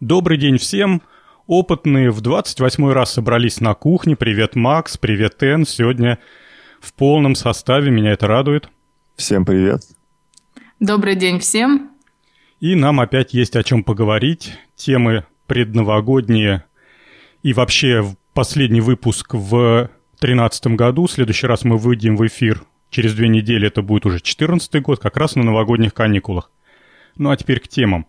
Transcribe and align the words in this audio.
Добрый 0.00 0.36
день 0.36 0.58
всем! 0.58 1.00
Опытные 1.46 2.10
в 2.10 2.20
28 2.20 2.92
раз 2.92 3.14
собрались 3.14 3.60
на 3.62 3.72
кухне. 3.72 4.14
Привет, 4.14 4.54
Макс, 4.54 4.98
привет, 4.98 5.42
Эн. 5.42 5.64
Сегодня 5.64 6.18
в 6.80 6.92
полном 6.92 7.34
составе, 7.34 7.90
меня 7.90 8.12
это 8.12 8.26
радует. 8.26 8.68
Всем 9.16 9.46
привет. 9.46 9.84
Добрый 10.80 11.14
день 11.16 11.38
всем. 11.38 11.92
И 12.60 12.74
нам 12.74 13.00
опять 13.00 13.32
есть 13.32 13.56
о 13.56 13.62
чем 13.62 13.82
поговорить. 13.82 14.52
Темы 14.74 15.24
предновогодние 15.46 16.64
и 17.42 17.54
вообще 17.54 18.04
последний 18.34 18.82
выпуск 18.82 19.32
в 19.32 19.88
2013 20.20 20.66
году. 20.76 21.06
В 21.06 21.10
следующий 21.10 21.46
раз 21.46 21.64
мы 21.64 21.78
выйдем 21.78 22.18
в 22.18 22.26
эфир 22.26 22.64
через 22.90 23.14
две 23.14 23.28
недели, 23.28 23.68
это 23.68 23.80
будет 23.80 24.04
уже 24.04 24.16
2014 24.16 24.82
год, 24.82 24.98
как 24.98 25.16
раз 25.16 25.36
на 25.36 25.42
новогодних 25.42 25.94
каникулах. 25.94 26.50
Ну 27.16 27.30
а 27.30 27.36
теперь 27.38 27.60
к 27.60 27.68
темам. 27.68 28.04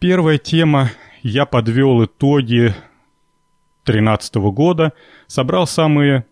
Первая 0.00 0.38
тема. 0.38 0.92
Я 1.22 1.44
подвел 1.44 2.02
итоги 2.06 2.74
2013 3.84 4.34
года, 4.36 4.94
собрал 5.26 5.66
самые 5.66 6.24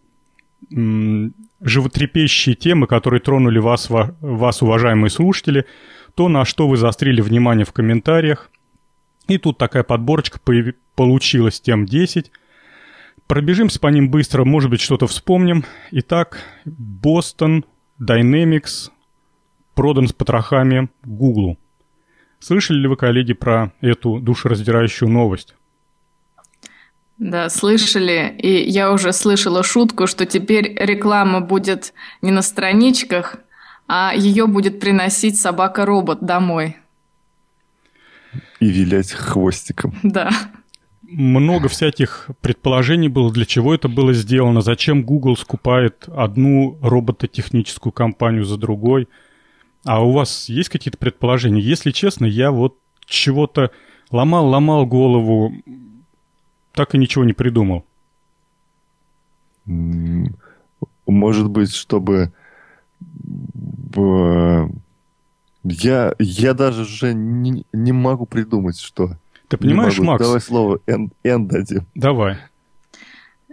м, 0.72 1.34
животрепещущие 1.60 2.54
темы, 2.54 2.86
которые 2.86 3.20
тронули 3.20 3.58
вас, 3.58 3.90
вас, 3.90 4.62
уважаемые 4.62 5.10
слушатели, 5.10 5.66
то, 6.14 6.30
на 6.30 6.46
что 6.46 6.66
вы 6.66 6.78
заострили 6.78 7.20
внимание 7.20 7.66
в 7.66 7.74
комментариях. 7.74 8.50
И 9.28 9.36
тут 9.36 9.58
такая 9.58 9.82
подборочка 9.82 10.40
получилась 10.94 11.60
тем 11.60 11.84
10. 11.84 12.32
Пробежимся 13.26 13.78
по 13.80 13.88
ним 13.88 14.10
быстро, 14.10 14.46
может 14.46 14.70
быть, 14.70 14.80
что-то 14.80 15.06
вспомним. 15.06 15.66
Итак, 15.90 16.42
Бостон 16.64 17.66
Dynamics 18.00 18.88
продан 19.74 20.08
с 20.08 20.14
потрохами 20.14 20.88
Гуглу. 21.04 21.58
Слышали 22.40 22.78
ли 22.78 22.88
вы, 22.88 22.96
коллеги, 22.96 23.32
про 23.32 23.72
эту 23.80 24.20
душераздирающую 24.20 25.08
новость? 25.08 25.54
Да, 27.18 27.48
слышали. 27.48 28.32
И 28.38 28.70
я 28.70 28.92
уже 28.92 29.12
слышала 29.12 29.64
шутку, 29.64 30.06
что 30.06 30.24
теперь 30.24 30.72
реклама 30.78 31.40
будет 31.40 31.92
не 32.22 32.30
на 32.30 32.42
страничках, 32.42 33.36
а 33.88 34.12
ее 34.14 34.46
будет 34.46 34.78
приносить 34.78 35.38
собака-робот 35.40 36.20
домой. 36.24 36.76
И 38.60 38.68
вилять 38.68 39.10
хвостиком. 39.12 39.98
Да. 40.04 40.30
Много 41.02 41.68
всяких 41.68 42.28
предположений 42.40 43.08
было, 43.08 43.32
для 43.32 43.46
чего 43.46 43.74
это 43.74 43.88
было 43.88 44.12
сделано, 44.12 44.60
зачем 44.60 45.02
Google 45.02 45.36
скупает 45.36 46.04
одну 46.08 46.78
робототехническую 46.82 47.92
компанию 47.92 48.44
за 48.44 48.56
другой– 48.58 49.08
а 49.88 50.04
у 50.04 50.12
вас 50.12 50.50
есть 50.50 50.68
какие-то 50.68 50.98
предположения? 50.98 51.62
Если 51.62 51.92
честно, 51.92 52.26
я 52.26 52.50
вот 52.50 52.76
чего-то 53.06 53.70
ломал-ломал 54.10 54.84
голову, 54.84 55.54
так 56.74 56.94
и 56.94 56.98
ничего 56.98 57.24
не 57.24 57.32
придумал. 57.32 57.86
Может 59.64 61.48
быть, 61.48 61.74
чтобы... 61.74 62.32
Я, 65.64 66.14
я 66.18 66.52
даже 66.52 66.82
уже 66.82 67.14
не, 67.14 67.64
не 67.72 67.92
могу 67.92 68.26
придумать, 68.26 68.78
что. 68.78 69.16
Ты 69.48 69.56
понимаешь, 69.56 69.98
Макс? 69.98 70.22
Давай 70.22 70.42
слово 70.42 70.80
N, 70.86 71.10
N 71.24 71.48
дадим. 71.48 71.86
Давай. 71.94 72.36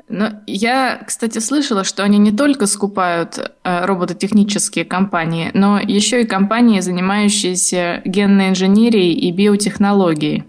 Но 0.08 0.34
я, 0.46 1.02
кстати, 1.06 1.40
слышала, 1.40 1.84
что 1.84 2.04
они 2.04 2.20
не 2.20 2.32
только 2.32 2.68
скупают 2.68 3.40
э, 3.40 3.86
робототехнические 3.86 4.86
компании, 4.86 5.50
но 5.56 5.80
еще 5.80 6.22
и 6.22 6.28
компании, 6.28 6.80
занимающиеся 6.80 8.02
генной 8.06 8.50
инженерией 8.50 9.14
и 9.14 9.32
биотехнологией. 9.32 10.44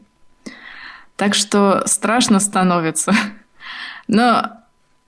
Так 1.16 1.34
что 1.34 1.84
страшно 1.86 2.38
становится. 2.38 3.14
Но 4.08 4.50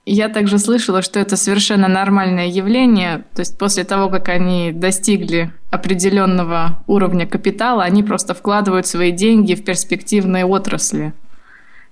я 0.06 0.30
также 0.30 0.58
слышала, 0.58 1.02
что 1.02 1.20
это 1.20 1.36
совершенно 1.36 1.86
нормальное 1.86 2.46
явление. 2.46 3.24
То 3.34 3.40
есть 3.40 3.58
после 3.58 3.84
того, 3.84 4.08
как 4.08 4.30
они 4.30 4.72
достигли 4.72 5.52
определенного 5.70 6.82
уровня 6.86 7.26
капитала, 7.26 7.84
они 7.84 8.02
просто 8.02 8.32
вкладывают 8.32 8.86
свои 8.86 9.12
деньги 9.12 9.54
в 9.54 9.62
перспективные 9.62 10.46
отрасли– 10.46 11.12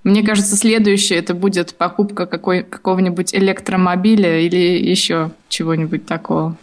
мне 0.07 0.23
кажется, 0.23 0.55
следующее 0.55 1.19
это 1.19 1.33
будет 1.33 1.75
покупка 1.75 2.25
какой, 2.27 2.63
какого-нибудь 2.63 3.35
электромобиля 3.35 4.39
или 4.39 4.89
еще 4.89 5.31
чего-нибудь 5.49 6.05
такого. 6.05 6.55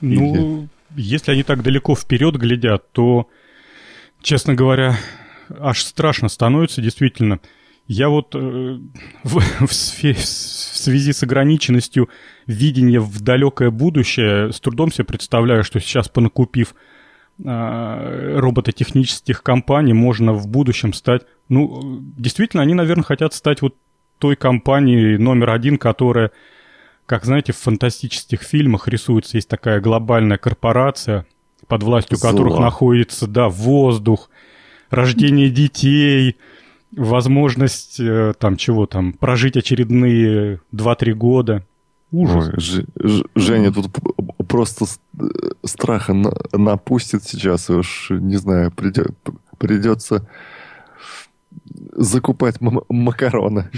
Ну, 0.00 0.66
если 0.96 1.30
они 1.30 1.44
так 1.44 1.62
далеко 1.62 1.94
вперед 1.94 2.34
глядят, 2.34 2.90
то, 2.90 3.28
честно 4.22 4.56
говоря, 4.56 4.98
аж 5.60 5.84
страшно 5.84 6.28
становится, 6.28 6.82
действительно. 6.82 7.38
Я 7.86 8.08
вот 8.08 8.34
э, 8.34 8.38
в, 9.22 9.40
в, 9.66 9.72
сфере, 9.72 10.14
в 10.14 10.24
связи 10.24 11.12
с 11.12 11.22
ограниченностью 11.22 12.08
видения 12.48 12.98
в 12.98 13.20
далекое 13.20 13.70
будущее 13.70 14.52
с 14.52 14.58
трудом 14.58 14.90
себе 14.90 15.04
представляю, 15.04 15.62
что 15.62 15.78
сейчас, 15.78 16.08
понакупив 16.08 16.74
робототехнических 17.42 19.42
компаний, 19.42 19.94
можно 19.94 20.32
в 20.32 20.46
будущем 20.46 20.92
стать 20.92 21.22
ну, 21.50 22.00
действительно, 22.16 22.62
они, 22.62 22.74
наверное, 22.74 23.02
хотят 23.02 23.34
стать 23.34 23.60
вот 23.60 23.74
той 24.18 24.36
компанией 24.36 25.18
номер 25.18 25.50
один, 25.50 25.78
которая, 25.78 26.30
как 27.06 27.24
знаете, 27.24 27.52
в 27.52 27.56
фантастических 27.56 28.42
фильмах 28.42 28.86
рисуется, 28.86 29.36
есть 29.36 29.48
такая 29.48 29.80
глобальная 29.80 30.38
корпорация, 30.38 31.26
под 31.66 31.82
властью 31.82 32.18
Зло. 32.18 32.30
которых 32.30 32.58
находится, 32.60 33.26
да, 33.26 33.48
воздух, 33.48 34.30
рождение 34.90 35.50
детей, 35.50 36.36
возможность 36.96 37.98
э, 37.98 38.32
там 38.38 38.56
чего 38.56 38.86
там, 38.86 39.12
прожить 39.12 39.56
очередные 39.56 40.60
2-3 40.72 41.12
года. 41.12 41.66
Ужас. 42.12 42.48
Ой, 42.48 42.60
Ж, 42.60 42.84
Ж, 42.96 43.22
Женя 43.34 43.72
тут 43.72 43.88
просто 44.48 44.86
страха 45.64 46.14
напустит 46.52 47.24
сейчас, 47.24 47.70
уж 47.70 48.10
не 48.10 48.36
знаю, 48.36 48.70
придет, 48.72 49.12
придется 49.58 50.28
закупать 51.92 52.56
макароны. 52.60 53.70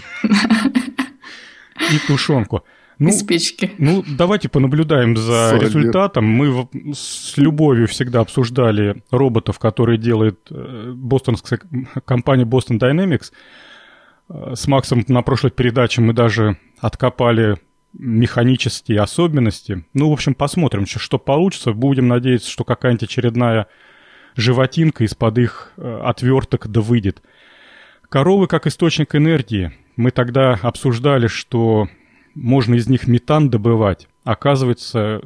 И 1.90 1.98
тушенку. 2.06 2.62
Ну, 2.98 3.08
и 3.08 3.12
спички. 3.12 3.72
Ну, 3.78 4.04
давайте 4.06 4.48
понаблюдаем 4.48 5.16
за 5.16 5.50
Солью. 5.50 5.66
результатом. 5.66 6.24
Мы 6.24 6.68
с 6.94 7.36
любовью 7.36 7.88
всегда 7.88 8.20
обсуждали 8.20 9.02
роботов, 9.10 9.58
которые 9.58 9.98
делает 9.98 10.38
э, 10.50 10.92
бостонская 10.94 11.58
компания 12.04 12.44
Boston 12.44 12.78
Dynamics. 12.78 13.32
Э, 14.28 14.52
с 14.54 14.68
Максом 14.68 15.04
на 15.08 15.22
прошлой 15.22 15.50
передаче 15.50 16.00
мы 16.00 16.12
даже 16.12 16.58
откопали 16.78 17.56
механические 17.92 19.00
особенности. 19.00 19.84
Ну, 19.94 20.08
в 20.10 20.12
общем, 20.12 20.34
посмотрим, 20.34 20.86
что 20.86 21.18
получится. 21.18 21.72
Будем 21.72 22.08
надеяться, 22.08 22.50
что 22.50 22.64
какая-нибудь 22.64 23.04
очередная 23.04 23.66
животинка 24.34 25.04
из-под 25.04 25.38
их 25.38 25.72
э, 25.76 26.00
отверток 26.04 26.68
да 26.68 26.80
выйдет. 26.80 27.22
Коровы 28.08 28.46
как 28.46 28.66
источник 28.66 29.14
энергии. 29.14 29.72
Мы 29.96 30.10
тогда 30.10 30.58
обсуждали, 30.62 31.26
что 31.26 31.88
можно 32.34 32.74
из 32.74 32.88
них 32.88 33.06
метан 33.06 33.50
добывать. 33.50 34.08
Оказывается, 34.24 35.22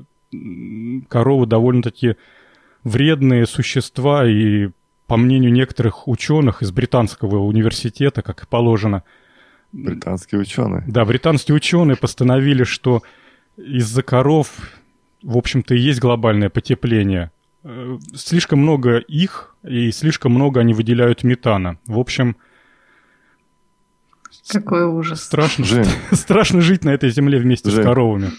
коровы 1.09 1.47
довольно-таки 1.47 2.17
вредные 2.83 3.47
существа, 3.47 4.27
и 4.27 4.71
по 5.07 5.17
мнению 5.17 5.53
некоторых 5.53 6.09
ученых 6.09 6.63
из 6.63 6.73
британского 6.73 7.39
университета, 7.39 8.23
как 8.23 8.43
и 8.43 8.47
положено... 8.47 9.05
Британские 9.73 10.41
ученые. 10.41 10.85
Да, 10.87 11.05
британские 11.05 11.55
ученые 11.55 11.97
постановили, 11.97 12.65
что 12.65 13.03
из-за 13.57 14.03
коров, 14.03 14.53
в 15.23 15.37
общем-то, 15.37 15.75
и 15.75 15.79
есть 15.79 16.01
глобальное 16.01 16.51
потепление. 16.51 17.31
Э, 17.65 17.99
слишком 18.15 18.61
много 18.61 18.99
их, 18.99 19.55
и 19.65 19.91
слишком 19.91 20.33
много 20.33 20.61
они 20.61 20.73
выделяют 20.73 21.25
метана. 21.25 21.79
В 21.87 21.99
общем, 21.99 22.37
какой 24.49 24.85
ужас. 24.85 25.23
Страшно, 25.23 25.65
Жень, 25.65 25.89
страшно 26.13 26.61
жить 26.61 26.85
на 26.85 26.91
этой 26.91 27.11
земле 27.11 27.39
вместе 27.39 27.71
Жень, 27.71 27.83
с 27.83 27.85
коровами. 27.85 28.31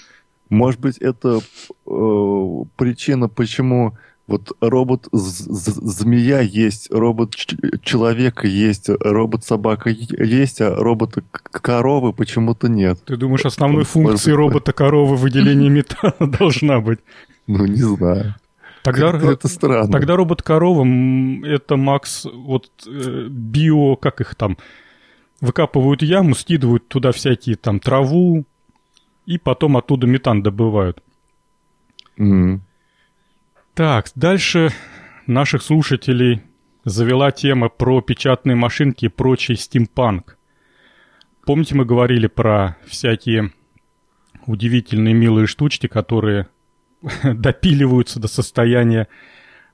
Может 0.50 0.80
быть, 0.80 0.98
это 0.98 1.40
э, 1.86 2.64
причина, 2.78 3.28
почему 3.28 3.98
вот 4.28 4.52
робот-змея 4.60 6.42
есть, 6.42 6.92
робот-человек 6.92 8.44
есть, 8.44 8.90
робот-собака 8.90 9.90
есть, 9.90 10.60
а 10.62 10.76
робот-коровы 10.76 12.12
почему-то 12.12 12.68
нет. 12.68 13.00
Ты 13.06 13.16
думаешь, 13.16 13.46
основной 13.46 13.86
функцией 13.86 14.36
робота-коровы 14.36 15.16
выделение 15.16 15.70
метана 15.78 16.14
должна 16.20 16.82
быть? 16.82 17.00
Ну, 17.48 17.66
не 17.66 17.78
знаю. 17.78 18.36
Тогда, 18.84 19.10
это 19.10 19.48
странно. 19.48 19.92
Тогда 19.92 20.16
робот-корова, 20.16 20.86
это, 21.46 21.76
Макс, 21.78 22.26
вот 22.26 22.70
э, 22.86 23.28
био, 23.30 23.96
как 23.96 24.22
их 24.22 24.36
там, 24.36 24.58
выкапывают 25.42 26.02
яму, 26.02 26.36
скидывают 26.36 26.88
туда 26.88 27.12
всякие 27.12 27.56
там 27.56 27.80
траву, 27.80 28.46
и 29.26 29.38
потом 29.38 29.78
оттуда 29.78 30.08
метан 30.08 30.42
добывают. 30.42 31.02
Mm. 32.18 32.62
Так, 33.78 34.08
дальше 34.16 34.72
наших 35.28 35.62
слушателей 35.62 36.42
завела 36.84 37.30
тема 37.30 37.70
про 37.70 38.02
печатные 38.02 38.56
машинки 38.56 39.06
и 39.06 39.08
прочий 39.08 39.56
стимпанк. 39.56 40.36
Помните, 41.46 41.76
мы 41.76 41.86
говорили 41.86 42.26
про 42.26 42.76
всякие 42.88 43.52
удивительные 44.48 45.14
милые 45.14 45.46
штучки, 45.46 45.86
которые 45.86 46.48
допиливаются 47.24 48.20
до 48.20 48.28
состояния 48.28 49.08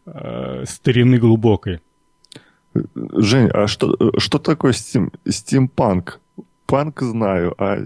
э, 0.05 0.65
старины 0.67 1.17
глубокой. 1.17 1.79
Жень, 2.95 3.51
а 3.53 3.67
что, 3.67 4.19
что 4.19 4.38
такое 4.38 4.73
стим, 4.73 5.13
стимпанк? 5.25 6.19
Панк 6.65 7.01
знаю, 7.01 7.55
а 7.57 7.77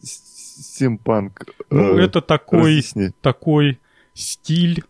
стимпанк... 0.00 1.44
Ну, 1.68 1.98
э, 1.98 2.02
это 2.02 2.22
такой, 2.22 2.82
такой 3.20 3.78
стиль 4.14 4.82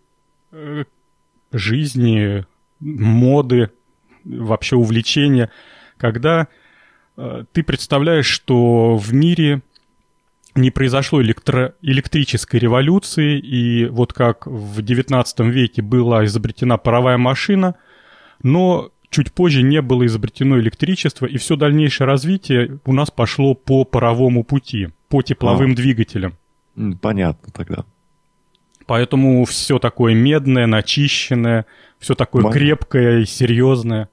жизни, 1.53 2.45
моды, 2.81 3.71
вообще 4.25 4.77
увлечения, 4.77 5.51
когда 5.97 6.49
э, 7.17 7.45
ты 7.53 7.63
представляешь, 7.63 8.27
что 8.27 8.97
в 8.97 9.13
мире 9.13 9.63
не 10.55 10.71
произошло 10.71 11.21
электро 11.21 11.75
электрической 11.83 12.61
революции, 12.61 13.39
и 13.39 13.87
вот 13.87 14.13
как 14.13 14.47
в 14.47 14.79
XIX 14.81 15.51
веке 15.51 15.83
была 15.83 16.25
изобретена 16.25 16.79
паровая 16.79 17.19
машина, 17.19 17.75
но 18.43 18.91
чуть 19.11 19.33
позже 19.33 19.63
не 19.63 19.81
было 19.83 20.07
изобретено 20.07 20.59
электричество, 20.59 21.27
и 21.27 21.39
все 21.39 21.57
дальнейшее 21.57 22.07
развитие 22.07 22.79
у 22.85 22.93
нас 22.93 23.11
пошло 23.11 23.55
по 23.55 23.85
паровому 23.85 24.45
пути, 24.45 24.89
по 25.09 25.23
тепловым 25.23 25.73
а. 25.73 25.75
двигателям. 25.75 26.35
Понятно 27.01 27.53
тогда. 27.53 27.85
Поэтому 28.87 29.45
все 29.45 29.79
такое 29.79 30.15
медное, 30.15 30.67
начищенное, 30.67 31.67
все 31.99 32.15
такое 32.15 32.43
Ма... 32.43 32.53
крепкое 32.53 33.21
и 33.21 33.25
серьезное. 33.25 34.09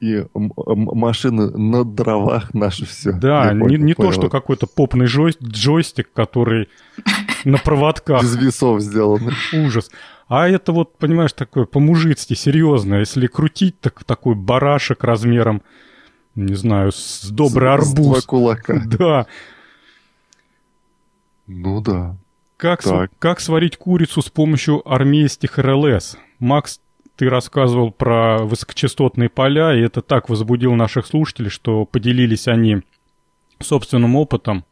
И 0.00 0.24
машины 0.34 1.50
на 1.50 1.84
дровах 1.84 2.54
наши 2.54 2.86
все. 2.86 3.12
Да, 3.12 3.52
не, 3.52 3.76
не 3.76 3.92
то, 3.92 4.12
что 4.12 4.30
какой-то 4.30 4.66
попный 4.66 5.06
джой, 5.06 5.36
джойстик, 5.42 6.10
который 6.14 6.68
на 7.44 7.58
проводках. 7.58 8.22
Без 8.22 8.36
весов 8.36 8.80
сделан. 8.80 9.34
Ужас. 9.52 9.90
А 10.26 10.48
это 10.48 10.72
вот, 10.72 10.96
понимаешь, 10.96 11.32
такое 11.32 11.66
по-мужицки, 11.66 12.34
серьезно. 12.34 12.96
Если 12.96 13.26
крутить, 13.26 13.78
так 13.80 14.04
такой 14.04 14.34
барашек 14.34 15.04
размером, 15.04 15.60
не 16.34 16.54
знаю, 16.54 16.92
с 16.92 17.28
добрый 17.28 17.70
арбуз. 17.70 17.90
С 17.90 17.94
два 17.94 18.20
кулака. 18.22 18.82
Да. 18.86 19.26
Ну 21.46 21.80
да. 21.80 22.16
Как, 22.60 22.82
св- 22.82 23.10
как 23.18 23.40
сварить 23.40 23.78
курицу 23.78 24.20
с 24.20 24.28
помощью 24.28 24.86
армейских 24.90 25.58
РЛС? 25.58 26.18
Макс, 26.38 26.80
ты 27.16 27.30
рассказывал 27.30 27.90
про 27.90 28.38
высокочастотные 28.38 29.30
поля, 29.30 29.74
и 29.74 29.80
это 29.80 30.02
так 30.02 30.28
возбудило 30.28 30.74
наших 30.74 31.06
слушателей, 31.06 31.48
что 31.48 31.86
поделились 31.86 32.48
они 32.48 32.82
собственным 33.60 34.14
опытом. 34.16 34.64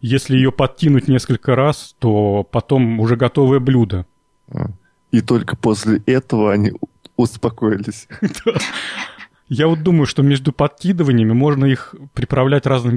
Если 0.00 0.36
ее 0.36 0.50
подтянуть 0.50 1.06
несколько 1.06 1.54
раз, 1.54 1.94
то 1.98 2.42
потом 2.42 3.00
уже 3.00 3.16
готовое 3.16 3.60
блюдо. 3.60 4.06
А. 4.48 4.68
И 5.10 5.20
только 5.20 5.56
после 5.56 6.02
этого 6.06 6.52
они 6.52 6.72
успокоились. 7.16 8.08
Я 9.48 9.68
вот 9.68 9.82
думаю, 9.82 10.06
что 10.06 10.22
между 10.22 10.52
подкидываниями 10.52 11.32
можно 11.32 11.66
их 11.66 11.94
приправлять 12.14 12.66
разными 12.66 12.96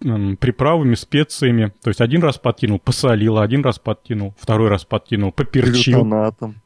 приправами, 0.00 0.94
специями. 0.94 1.72
То 1.82 1.90
есть 1.90 2.00
один 2.00 2.22
раз 2.22 2.38
подкинул, 2.38 2.78
посолил, 2.78 3.38
один 3.38 3.62
раз 3.64 3.78
подкинул, 3.78 4.34
второй 4.38 4.68
раз 4.68 4.84
подкинул, 4.84 5.32
поперчил. 5.32 6.02
Глютонатом. 6.02 6.56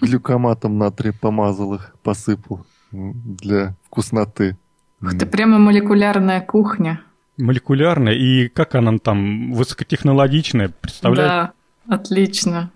Глюкоматом 0.00 0.78
натрия 0.78 1.14
помазал 1.18 1.74
их, 1.74 1.94
посыпал 2.02 2.66
для 2.92 3.74
вкусноты. 3.86 4.56
Ух 5.02 5.16
ты, 5.16 5.26
прямо 5.26 5.58
молекулярная 5.58 6.40
кухня. 6.40 7.00
Молекулярная, 7.36 8.14
и 8.14 8.48
как 8.48 8.74
она 8.74 8.98
там, 8.98 9.52
высокотехнологичная, 9.52 10.72
представляешь? 10.80 11.28
Да, 11.28 11.52
отлично. 11.94 12.70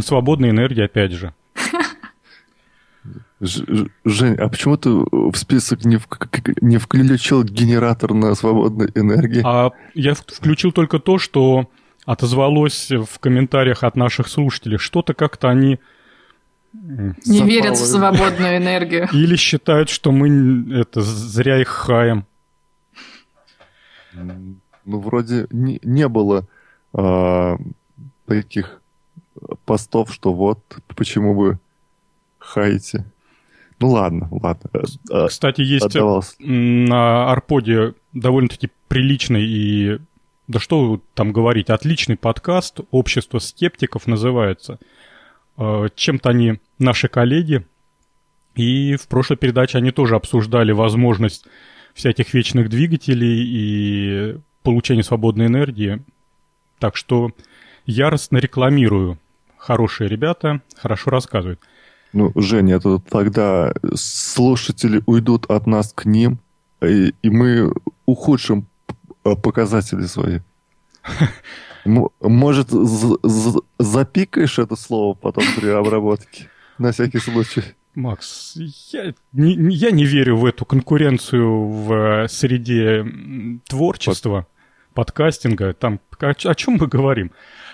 Свободная 0.00 0.50
энергия, 0.50 0.84
опять 0.84 1.12
же. 1.12 1.32
Жень, 3.40 4.34
а 4.36 4.48
почему 4.48 4.78
ты 4.78 4.90
в 4.90 5.34
список 5.36 5.84
не, 5.84 5.98
в, 5.98 6.08
не 6.62 6.78
включил 6.78 7.44
генератор 7.44 8.14
на 8.14 8.34
свободной 8.34 8.90
энергии? 8.94 9.42
А 9.44 9.72
я 9.94 10.14
включил 10.14 10.72
только 10.72 10.98
то, 10.98 11.18
что 11.18 11.68
отозвалось 12.06 12.90
в 12.90 13.18
комментариях 13.18 13.82
от 13.82 13.96
наших 13.96 14.28
слушателей. 14.28 14.78
Что-то 14.78 15.12
как-то 15.12 15.48
они... 15.48 15.78
Не 16.72 17.14
запало. 17.24 17.48
верят 17.48 17.74
в 17.74 17.86
свободную 17.86 18.56
энергию. 18.58 19.08
Или 19.12 19.36
считают, 19.36 19.90
что 19.90 20.12
мы 20.12 20.72
это 20.74 21.00
зря 21.02 21.60
их 21.60 21.68
хаем. 21.68 22.26
Ну, 24.12 25.00
вроде 25.00 25.46
не, 25.50 25.80
не 25.82 26.08
было 26.08 26.46
а, 26.94 27.58
таких 28.26 28.80
постов, 29.64 30.12
что 30.12 30.32
вот 30.32 30.60
почему 30.94 31.34
вы 31.34 31.58
хаете. 32.38 33.04
Ну 33.78 33.90
ладно, 33.90 34.28
ладно. 34.30 34.70
Э, 34.72 34.84
э, 35.10 35.26
Кстати, 35.28 35.60
есть 35.60 35.86
Отдавался. 35.86 36.34
на 36.38 37.30
Арподе 37.30 37.94
довольно-таки 38.12 38.70
приличный 38.88 39.44
и, 39.44 39.98
да 40.48 40.60
что 40.60 41.00
там 41.14 41.32
говорить, 41.32 41.68
отличный 41.68 42.16
подкаст 42.16 42.80
«Общество 42.90 43.38
скептиков» 43.38 44.06
называется. 44.06 44.78
Э, 45.58 45.88
чем-то 45.94 46.30
они 46.30 46.60
наши 46.78 47.08
коллеги, 47.08 47.66
и 48.54 48.96
в 48.96 49.06
прошлой 49.08 49.36
передаче 49.36 49.78
они 49.78 49.90
тоже 49.90 50.16
обсуждали 50.16 50.72
возможность 50.72 51.46
всяких 51.92 52.32
вечных 52.32 52.70
двигателей 52.70 53.42
и 53.44 54.38
получения 54.62 55.02
свободной 55.02 55.46
энергии. 55.46 56.02
Так 56.78 56.96
что 56.96 57.30
яростно 57.84 58.38
рекламирую. 58.38 59.18
Хорошие 59.58 60.08
ребята, 60.08 60.62
хорошо 60.76 61.10
рассказывают. 61.10 61.60
Ну, 62.16 62.32
Женя, 62.34 62.76
это 62.76 62.98
тогда 62.98 63.74
слушатели 63.94 65.02
уйдут 65.04 65.50
от 65.50 65.66
нас 65.66 65.92
к 65.92 66.06
ним, 66.06 66.38
и, 66.80 67.12
и 67.20 67.28
мы 67.28 67.74
ухудшим 68.06 68.66
показатели 69.22 70.06
свои. 70.06 70.40
Может, 71.84 72.68
запикаешь 73.78 74.58
это 74.58 74.76
слово 74.76 75.12
потом 75.12 75.44
при 75.56 75.68
обработке? 75.68 76.48
На 76.78 76.92
всякий 76.92 77.18
случай. 77.18 77.62
Макс, 77.94 78.56
я 78.92 79.12
не, 79.34 79.54
я 79.74 79.90
не 79.90 80.06
верю 80.06 80.38
в 80.38 80.46
эту 80.46 80.64
конкуренцию 80.64 81.68
в 81.68 82.28
среде 82.28 83.04
творчества, 83.68 84.46
подкастинга. 84.94 85.74
Там 85.74 86.00
о, 86.18 86.30
о 86.30 86.54
чем 86.54 86.78
мы 86.80 86.86
говорим? 86.86 87.32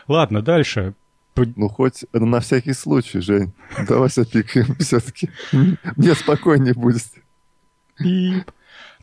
Ладно, 0.09 0.43
дальше. 0.43 0.95
Ну, 1.35 1.69
хоть 1.69 2.05
на 2.13 2.41
всякий 2.41 2.75
случай, 2.75 3.21
Жень. 3.21 3.53
Давай 3.89 4.09
запикаем 4.09 4.77
все-таки. 4.81 5.31
Мне 5.53 6.15
спокойнее 6.15 6.75
будет. 6.75 7.05
И... 8.05 8.43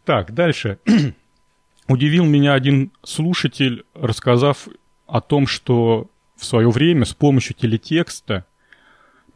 Так, 0.06 0.34
дальше. 0.34 0.80
Удивил 1.88 2.26
меня 2.26 2.54
один 2.54 2.92
слушатель, 3.04 3.84
рассказав 3.94 4.68
о 5.08 5.22
том, 5.22 5.48
что 5.48 6.10
в 6.36 6.46
свое 6.46 6.70
время 6.70 7.06
с 7.06 7.14
помощью 7.14 7.56
телетекста 7.56 8.46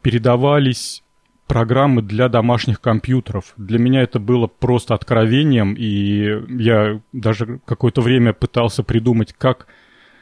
передавались 0.02 1.02
программы 1.46 2.00
для 2.02 2.28
домашних 2.28 2.80
компьютеров. 2.80 3.54
Для 3.56 3.78
меня 3.78 4.02
это 4.02 4.18
было 4.18 4.46
просто 4.46 4.94
откровением, 4.94 5.74
и 5.74 6.62
я 6.62 7.00
даже 7.12 7.60
какое-то 7.66 8.00
время 8.00 8.32
пытался 8.32 8.82
придумать, 8.82 9.34
как, 9.36 9.66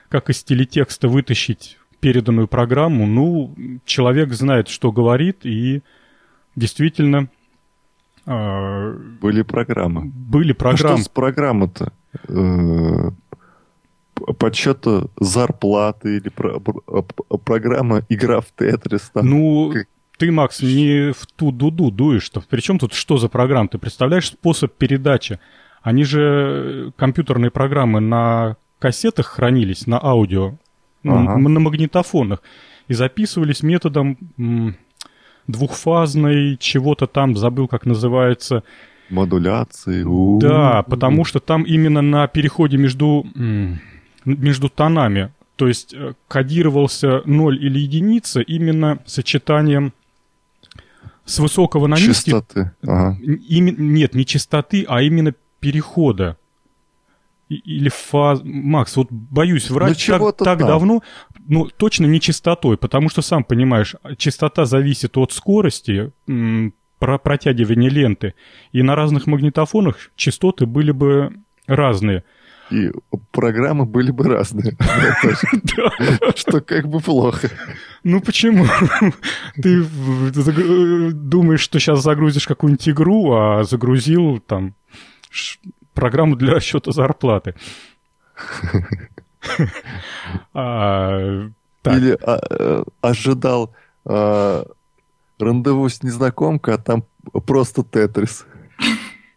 как 0.08 0.30
из 0.30 0.42
телетекста 0.42 1.08
вытащить 1.08 1.78
переданную 2.02 2.48
программу, 2.48 3.06
ну, 3.06 3.54
человек 3.84 4.32
знает, 4.32 4.68
что 4.68 4.90
говорит, 4.90 5.46
и 5.46 5.82
действительно... 6.56 7.28
Э, 8.26 8.92
были 9.20 9.42
программы. 9.42 10.10
Были 10.12 10.52
программы. 10.52 10.94
А 10.94 10.96
что 10.96 11.04
с 11.04 11.08
программы-то? 11.08 11.92
Э, 12.28 13.10
подсчета 14.36 15.06
зарплаты 15.20 16.16
или 16.16 16.28
про, 16.28 16.58
про, 16.58 17.02
программа 17.38 18.02
игра 18.08 18.40
в 18.40 18.46
Тетрис? 18.56 19.12
Там, 19.14 19.30
ну, 19.30 19.70
как... 19.72 19.86
ты, 20.18 20.32
Макс, 20.32 20.60
не 20.60 21.12
в 21.12 21.24
ту 21.36 21.52
дуду 21.52 21.92
дуешь. 21.92 22.32
-то. 22.34 22.42
Причем 22.48 22.80
тут 22.80 22.94
что 22.94 23.16
за 23.16 23.28
программа? 23.28 23.68
Ты 23.68 23.78
представляешь 23.78 24.26
способ 24.26 24.72
передачи? 24.72 25.38
Они 25.82 26.02
же 26.02 26.92
компьютерные 26.96 27.52
программы 27.52 28.00
на 28.00 28.56
кассетах 28.80 29.26
хранились, 29.26 29.86
на 29.86 30.02
аудио 30.02 30.54
ага. 31.04 31.38
на 31.38 31.60
магнитофонах. 31.60 32.42
И 32.88 32.94
записывались 32.94 33.62
методом 33.62 34.18
двухфазной 35.46 36.56
чего-то 36.58 37.06
там, 37.06 37.36
забыл, 37.36 37.68
как 37.68 37.86
называется. 37.86 38.62
Модуляции. 39.10 40.04
Да, 40.40 40.82
потому 40.82 41.24
что 41.24 41.40
там 41.40 41.62
именно 41.64 42.02
на 42.02 42.26
переходе 42.28 42.76
между, 42.76 43.26
между 44.24 44.68
тонами, 44.68 45.32
то 45.56 45.68
есть 45.68 45.94
э, 45.94 46.14
кодировался 46.28 47.22
0 47.24 47.62
или 47.62 47.78
единица 47.78 48.40
именно 48.40 48.98
сочетанием 49.04 49.92
с 51.24 51.38
высокого 51.38 51.86
на 51.86 51.94
низкий... 51.94 52.32
Частоты. 52.32 52.72
Ага. 52.82 53.18
Нет, 53.20 54.14
не 54.14 54.26
частоты, 54.26 54.84
а 54.88 55.02
именно 55.02 55.34
перехода. 55.60 56.36
Или 57.56 57.88
фаз... 57.88 58.40
Макс, 58.44 58.96
вот 58.96 59.08
боюсь 59.10 59.70
врать 59.70 60.02
Ну, 60.08 60.18
так, 60.18 60.36
так 60.38 60.58
там. 60.58 60.68
давно, 60.68 61.02
ну, 61.46 61.68
точно 61.76 62.06
не 62.06 62.20
частотой, 62.20 62.76
потому 62.76 63.08
что, 63.08 63.22
сам 63.22 63.44
понимаешь, 63.44 63.96
частота 64.16 64.64
зависит 64.64 65.16
от 65.16 65.32
скорости 65.32 66.12
про 66.98 67.18
протягивания 67.18 67.90
ленты, 67.90 68.34
и 68.72 68.82
на 68.82 68.94
разных 68.94 69.26
магнитофонах 69.26 69.96
частоты 70.16 70.66
были 70.66 70.92
бы 70.92 71.34
разные. 71.66 72.22
И 72.70 72.90
программы 73.32 73.84
были 73.84 74.12
бы 74.12 74.24
разные. 74.24 74.76
Что 76.36 76.60
как 76.62 76.88
бы 76.88 77.00
плохо. 77.00 77.50
Ну 78.02 78.20
почему? 78.20 78.64
Ты 79.60 79.80
загру- 79.82 81.10
думаешь, 81.10 81.60
что 81.60 81.78
сейчас 81.78 82.02
загрузишь 82.02 82.46
какую-нибудь 82.46 82.88
игру, 82.88 83.32
а 83.34 83.64
загрузил 83.64 84.38
там 84.40 84.74
программу 85.94 86.36
для 86.36 86.54
расчета 86.54 86.92
зарплаты. 86.92 87.54
А, 90.54 91.48
Или 91.84 92.16
а, 92.22 92.38
э, 92.48 92.84
ожидал 93.00 93.74
а, 94.04 94.64
рандеву 95.40 95.88
с 95.88 96.04
незнакомкой, 96.04 96.74
а 96.74 96.78
там 96.78 97.04
просто 97.44 97.82
Тетрис. 97.82 98.46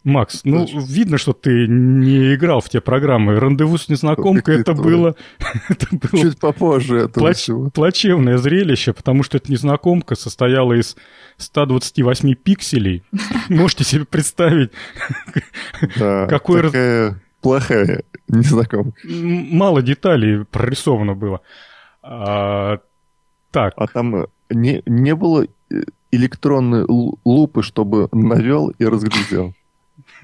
Макс, 0.05 0.41
ну 0.45 0.65
видно, 0.87 1.17
что 1.17 1.33
ты 1.33 1.67
не 1.67 2.35
играл 2.35 2.61
в 2.61 2.69
те 2.69 2.79
программы. 2.79 3.39
Рандеву 3.39 3.77
с 3.77 3.89
незнакомкой 3.89 4.61
это 4.61 4.73
было, 4.73 5.15
это 5.69 5.87
было 5.91 6.21
Чуть 6.21 6.39
попозже 6.39 6.97
этого 6.99 7.25
плач- 7.25 7.33
всего. 7.33 7.69
плачевное 7.71 8.37
зрелище, 8.37 8.93
потому 8.93 9.23
что 9.23 9.37
эта 9.37 9.51
незнакомка 9.51 10.15
состояла 10.15 10.73
из 10.73 10.95
128 11.37 12.35
пикселей. 12.35 13.03
Можете 13.49 13.83
себе 13.83 14.05
представить, 14.05 14.71
Да, 15.99 16.27
какой 16.27 16.61
раз- 16.61 16.71
такая 16.71 17.21
плохая 17.41 18.03
незнакомка. 18.27 18.97
Мало 19.03 19.81
деталей 19.81 20.45
прорисовано 20.45 21.15
было. 21.15 21.41
А, 22.03 22.77
так, 23.51 23.73
А 23.77 23.87
там 23.87 24.15
э, 24.15 24.25
не, 24.51 24.83
не 24.85 25.15
было 25.15 25.45
э, 25.71 25.81
электронной 26.11 26.83
лу- 26.83 27.17
лупы, 27.25 27.63
чтобы 27.63 28.07
навел 28.11 28.69
и 28.77 28.85
разглядел. 28.85 29.53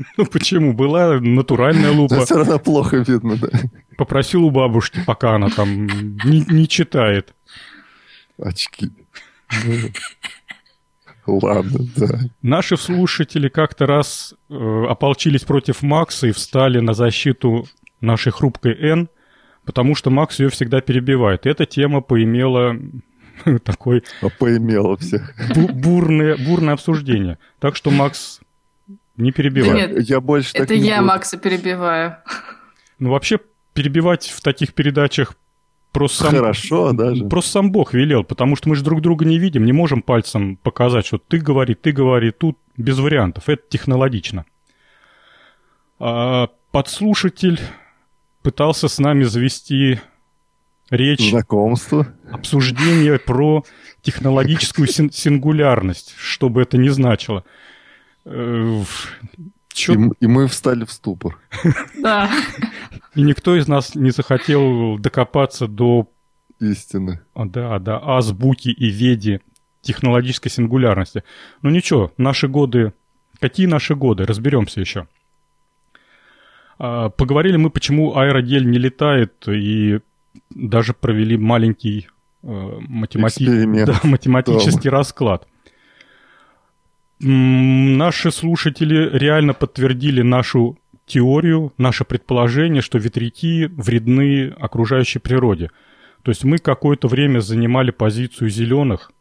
ну 0.17 0.25
почему? 0.25 0.73
Была 0.73 1.19
натуральная 1.19 1.91
лупа. 1.91 2.25
все 2.25 2.37
равно 2.37 2.59
плохо 2.59 2.97
видно, 2.97 3.35
да. 3.37 3.49
Попросил 3.97 4.43
у 4.45 4.51
бабушки, 4.51 4.99
пока 5.05 5.35
она 5.35 5.49
там 5.49 5.85
не, 5.87 6.45
не 6.49 6.67
читает. 6.67 7.33
Очки. 8.37 8.89
Ладно, 11.27 11.79
да. 11.95 12.19
Наши 12.41 12.77
слушатели 12.77 13.47
как-то 13.47 13.85
раз 13.85 14.33
э, 14.49 14.85
ополчились 14.89 15.43
против 15.43 15.81
Макса 15.83 16.27
и 16.27 16.31
встали 16.31 16.79
на 16.79 16.93
защиту 16.93 17.67
нашей 18.01 18.31
хрупкой 18.31 18.73
Н, 18.79 19.07
потому 19.63 19.93
что 19.95 20.09
Макс 20.09 20.39
ее 20.39 20.49
всегда 20.49 20.81
перебивает. 20.81 21.45
Эта 21.45 21.65
тема 21.67 22.01
поимела 22.01 22.75
такой 23.63 24.03
А 24.21 24.29
поимело 24.29 24.97
всех. 24.97 25.33
бу- 25.55 25.71
бурное, 25.71 26.37
бурное 26.37 26.73
обсуждение. 26.73 27.37
Так 27.59 27.75
что, 27.75 27.91
Макс, 27.91 28.40
не 29.21 29.31
перебивай. 29.31 29.71
Да 29.71 29.77
нет, 29.93 30.09
Я 30.09 30.19
больше 30.21 30.53
так 30.53 30.63
Это 30.63 30.77
не 30.77 30.87
я 30.87 30.97
буду. 30.97 31.07
Макса 31.07 31.37
перебиваю. 31.37 32.17
Ну, 32.99 33.11
вообще, 33.11 33.39
перебивать 33.73 34.27
в 34.27 34.41
таких 34.41 34.73
передачах 34.73 35.35
просто 35.91 36.23
сам, 36.25 36.35
Хорошо 36.35 36.91
даже. 36.93 37.25
просто 37.25 37.51
сам 37.51 37.71
Бог 37.71 37.93
велел, 37.93 38.23
потому 38.23 38.55
что 38.55 38.69
мы 38.69 38.75
же 38.75 38.83
друг 38.83 39.01
друга 39.01 39.25
не 39.25 39.39
видим, 39.39 39.65
не 39.65 39.73
можем 39.73 40.01
пальцем 40.01 40.55
показать, 40.57 41.05
что 41.05 41.17
ты 41.17 41.37
говори, 41.39 41.73
ты 41.75 41.91
говори, 41.91 42.31
тут 42.31 42.57
без 42.77 42.97
вариантов. 42.99 43.49
Это 43.49 43.61
технологично. 43.69 44.45
А 45.99 46.47
подслушатель 46.71 47.59
пытался 48.41 48.87
с 48.87 48.97
нами 48.99 49.23
завести 49.23 49.99
речь, 50.89 51.29
Знакомство. 51.29 52.07
обсуждение 52.31 53.19
про 53.19 53.63
технологическую 54.01 54.87
син- 54.87 55.11
сингулярность, 55.11 56.13
что 56.17 56.49
бы 56.49 56.61
это 56.61 56.77
ни 56.77 56.89
значило. 56.89 57.43
Э, 58.25 58.83
чё- 59.73 59.93
И, 59.93 60.11
и 60.19 60.27
мы 60.27 60.47
встали 60.47 60.85
в 60.85 60.91
ступор. 60.91 61.37
Да. 62.01 62.29
И 63.15 63.21
никто 63.21 63.55
из 63.55 63.67
нас 63.67 63.95
не 63.95 64.11
захотел 64.11 64.97
докопаться 64.97 65.67
до, 65.67 66.07
Истины. 66.59 67.21
а, 67.33 67.45
да, 67.45 67.79
до 67.79 67.97
азбуки 68.07 68.69
и 68.69 68.89
веди 68.89 69.39
технологической 69.81 70.51
сингулярности. 70.51 71.23
Ну 71.61 71.69
ничего, 71.71 72.11
наши 72.17 72.47
годы... 72.47 72.93
Какие 73.39 73.65
наши 73.65 73.95
годы? 73.95 74.25
Разберемся 74.27 74.79
еще. 74.81 75.07
А, 76.77 77.09
Поговорили 77.09 77.57
мы, 77.57 77.69
почему 77.69 78.15
аэродель 78.15 78.69
не 78.69 78.77
летает, 78.77 79.47
и 79.47 79.99
даже 80.51 80.93
провели 80.93 81.37
маленький 81.37 82.07
э, 82.43 82.47
математи- 82.87 83.43
Эксперимент 83.43 83.87
да, 83.87 83.99
математический 84.03 84.89
расклад. 84.89 85.47
Наши 87.23 88.31
слушатели 88.31 89.09
реально 89.15 89.53
подтвердили 89.53 90.21
нашу 90.23 90.77
теорию, 91.05 91.71
наше 91.77 92.03
предположение, 92.03 92.81
что 92.81 92.97
ветряки 92.97 93.67
вредны 93.67 94.47
окружающей 94.59 95.19
природе. 95.19 95.69
То 96.23 96.31
есть 96.31 96.43
мы 96.43 96.57
какое-то 96.57 97.07
время 97.07 97.39
занимали 97.39 97.91
позицию 97.91 98.49
зеленых, 98.49 99.11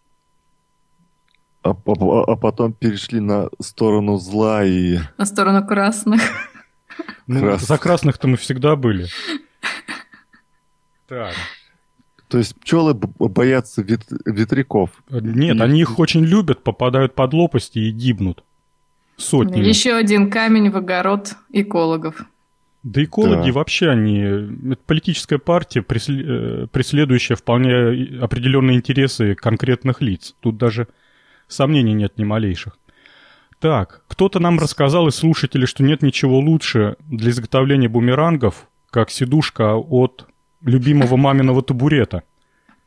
А, 1.63 1.71
а- 1.73 2.25
а 2.33 2.37
потом 2.37 2.73
перешли 2.73 3.21
на 3.21 3.51
сторону 3.61 4.17
зла 4.17 4.65
и... 4.65 4.99
На 5.19 5.27
сторону 5.27 5.67
красных. 5.67 6.23
Ну, 7.27 7.41
Красных. 7.41 7.69
за 7.69 7.77
красных-то 7.79 8.29
мы 8.29 8.37
всегда 8.39 8.77
были. 8.77 9.07
Так. 11.07 11.35
То 12.31 12.39
есть 12.39 12.55
пчелы 12.61 12.95
боятся 12.95 13.83
вет- 13.83 14.07
ветряков. 14.25 14.91
Нет, 15.11 15.57
И- 15.57 15.61
они 15.61 15.81
их 15.81 15.99
очень 15.99 16.25
любят, 16.25 16.63
попадают 16.63 17.15
под 17.15 17.35
лопасти 17.35 17.81
и 17.81 17.91
гибнут. 17.91 18.45
Сотнями. 19.17 19.67
Еще 19.67 19.93
один 19.95 20.31
камень 20.31 20.71
в 20.71 20.77
огород 20.77 21.35
экологов. 21.53 22.25
Да 22.83 23.03
экологи 23.05 23.49
Да. 23.49 23.53
вообще 23.53 23.89
они... 23.91 24.19
Это 24.21 24.81
политическая 24.87 25.39
партия, 25.39 25.81
э, 25.81 26.67
преследующая 26.73 27.37
вполне 27.37 28.19
определенные 28.23 28.77
интересы 28.79 29.35
конкретных 29.35 30.01
лиц. 30.01 30.35
Тут 30.41 30.57
даже 30.57 30.87
сомнений 31.49 31.93
нет 31.93 32.17
ни 32.17 32.25
малейших. 32.25 32.79
Так, 33.59 34.03
кто-то 34.09 34.39
нам 34.39 34.59
рассказал 34.59 35.09
из 35.09 35.17
слушателей, 35.17 35.67
что 35.67 35.83
нет 35.83 36.01
ничего 36.01 36.39
лучше 36.39 36.97
для 37.09 37.31
изготовления 37.31 37.89
бумерангов, 37.89 38.69
как 38.91 39.11
сидушка 39.11 39.75
от 39.77 40.27
любимого 40.63 41.17
маминого 41.17 41.63
табурета. 41.63 42.23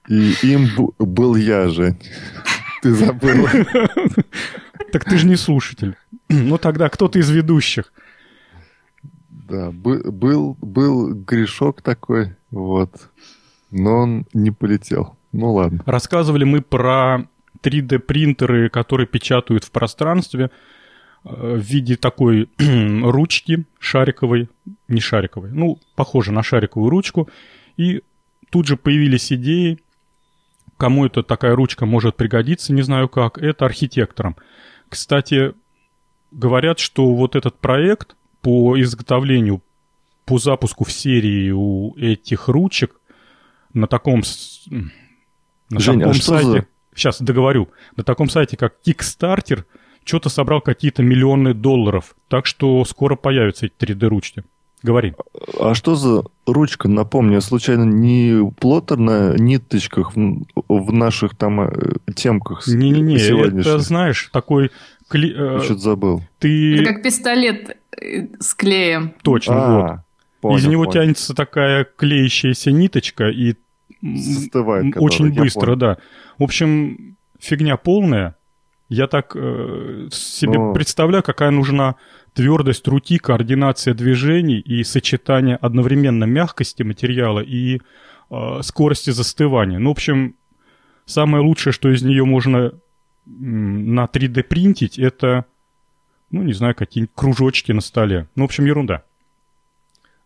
И 0.10 0.34
им 0.44 0.70
был 1.00 1.36
я, 1.36 1.70
Жень. 1.70 1.98
Ты 2.82 2.94
забыл. 2.94 3.48
Так 4.92 5.06
ты 5.06 5.18
же 5.18 5.25
не 5.25 5.38
слушатель. 5.38 5.96
Ну 6.27 6.58
тогда 6.58 6.89
кто-то 6.89 7.18
из 7.18 7.30
ведущих. 7.30 7.94
Да, 9.30 9.72
бы- 9.72 10.12
был, 10.12 10.58
был 10.62 11.13
грешок 11.13 11.82
такой, 11.82 12.36
вот. 12.51 13.10
Но 13.72 13.98
он 14.00 14.25
не 14.34 14.51
полетел. 14.51 15.15
Ну 15.32 15.53
ладно. 15.53 15.82
Рассказывали 15.86 16.44
мы 16.44 16.62
про 16.62 17.25
3D-принтеры, 17.63 18.70
которые 18.70 19.08
печатают 19.08 19.63
в 19.63 19.72
пространстве 19.72 20.51
э, 21.24 21.56
в 21.58 21.60
виде 21.60 21.96
такой 21.96 22.50
ручки 22.58 23.65
шариковой, 23.80 24.50
не 24.88 25.00
шариковой, 25.00 25.51
ну, 25.51 25.80
похоже 25.96 26.32
на 26.32 26.44
шариковую 26.44 26.89
ручку. 26.89 27.30
И 27.77 28.01
тут 28.51 28.68
же 28.68 28.77
появились 28.77 29.32
идеи, 29.32 29.80
кому 30.77 31.06
эта 31.06 31.24
такая 31.24 31.56
ручка 31.56 31.86
может 31.86 32.15
пригодиться, 32.15 32.74
не 32.74 32.82
знаю 32.82 33.10
как, 33.10 33.38
это 33.38 33.65
архитекторам. 33.65 34.36
Кстати, 34.89 35.53
говорят, 36.32 36.80
что 36.80 37.13
вот 37.15 37.36
этот 37.36 37.58
проект 37.60 38.15
по 38.42 38.80
изготовлению, 38.80 39.62
по 40.25 40.38
запуску 40.38 40.84
в 40.84 40.92
серии 40.92 41.51
у 41.51 41.96
этих 41.98 42.48
ручек 42.48 43.00
на 43.74 43.88
таком, 43.88 44.24
на 45.70 45.80
Жень, 45.80 45.98
а 45.98 46.08
таком 46.08 46.13
что 46.13 46.25
сайте, 46.25 46.46
за- 46.48 46.68
сейчас 46.96 47.22
договорю, 47.22 47.70
на 47.96 48.03
таком 48.03 48.30
сайте, 48.30 48.58
как 48.58 48.75
Kickstarter, 48.86 49.63
что-то 50.03 50.30
собрал 50.30 50.62
какие-то 50.62 51.01
миллионы 51.01 51.53
долларов. 51.53 52.15
Так 52.27 52.46
что 52.46 52.84
скоро 52.86 53.15
появятся 53.15 53.65
эти 53.68 53.74
3D-ручки. 53.74 54.44
Говори. 54.84 55.13
А 55.60 55.74
что 55.75 55.96
за 55.96 56.24
ручка? 56.46 56.90
Напомню, 56.90 57.40
случайно 57.42 57.84
не 57.84 58.52
плоттер 58.60 58.98
на 58.98 59.34
ниточках 59.38 60.13
в, 60.16 60.44
в 60.68 60.92
наших 60.94 61.36
там 61.36 61.62
э, 61.62 61.94
темках 62.16 62.68
Не-не-не, 62.68 63.16
это, 63.62 63.80
знаешь, 63.80 64.30
такой... 64.34 64.72
кли- 65.10 65.34
э, 65.34 65.54
Я 65.56 65.60
что-то 65.62 65.80
забыл. 65.80 66.22
ты... 66.40 66.75
Это 66.82 66.94
как 66.94 67.04
пистолет 67.04 67.78
э, 67.98 68.28
с 68.40 68.54
клеем. 68.54 69.13
Точно, 69.22 69.54
вот. 69.56 69.84
А, 69.86 70.04
понял, 70.42 70.58
Из 70.58 70.66
него 70.68 70.84
понял. 70.84 70.92
тянется 70.94 71.34
такая 71.34 71.86
клеящаяся 71.96 72.72
ниточка 72.72 73.30
и 73.30 73.56
Застывает, 74.02 74.98
очень 74.98 75.34
быстро, 75.34 75.68
понял. 75.68 75.78
да. 75.78 75.98
В 76.38 76.44
общем, 76.44 77.16
фигня 77.40 77.78
полная. 77.78 78.36
Я 78.90 79.08
так 79.08 79.34
э, 79.36 80.10
себе 80.12 80.60
Но... 80.60 80.74
представляю, 80.74 81.24
какая 81.24 81.52
нужна 81.52 81.96
твердость 82.34 82.88
руки, 82.88 83.18
координация 83.18 83.94
движений 83.94 84.60
и 84.60 84.84
сочетание 84.84 85.56
одновременно 85.56 86.25
мягкости 86.25 86.84
материала 86.84 87.40
и 87.40 87.80
э, 88.30 88.62
скорости 88.62 89.12
застывания. 89.12 89.80
Ну, 89.80 89.90
в 89.90 89.94
общем, 89.94 90.36
самое 91.06 91.44
лучшее, 91.44 91.74
что 91.74 91.90
из 91.90 92.02
нее 92.04 92.25
можно 92.25 92.74
на 93.25 94.06
3D 94.06 94.44
принтить, 94.44 95.00
это, 95.00 95.46
ну, 96.32 96.44
не 96.44 96.54
знаю, 96.54 96.75
какие-нибудь 96.75 97.16
кружочки 97.16 97.72
на 97.72 97.82
столе. 97.82 98.28
Ну, 98.36 98.44
в 98.44 98.46
общем, 98.46 98.66
ерунда. 98.66 99.04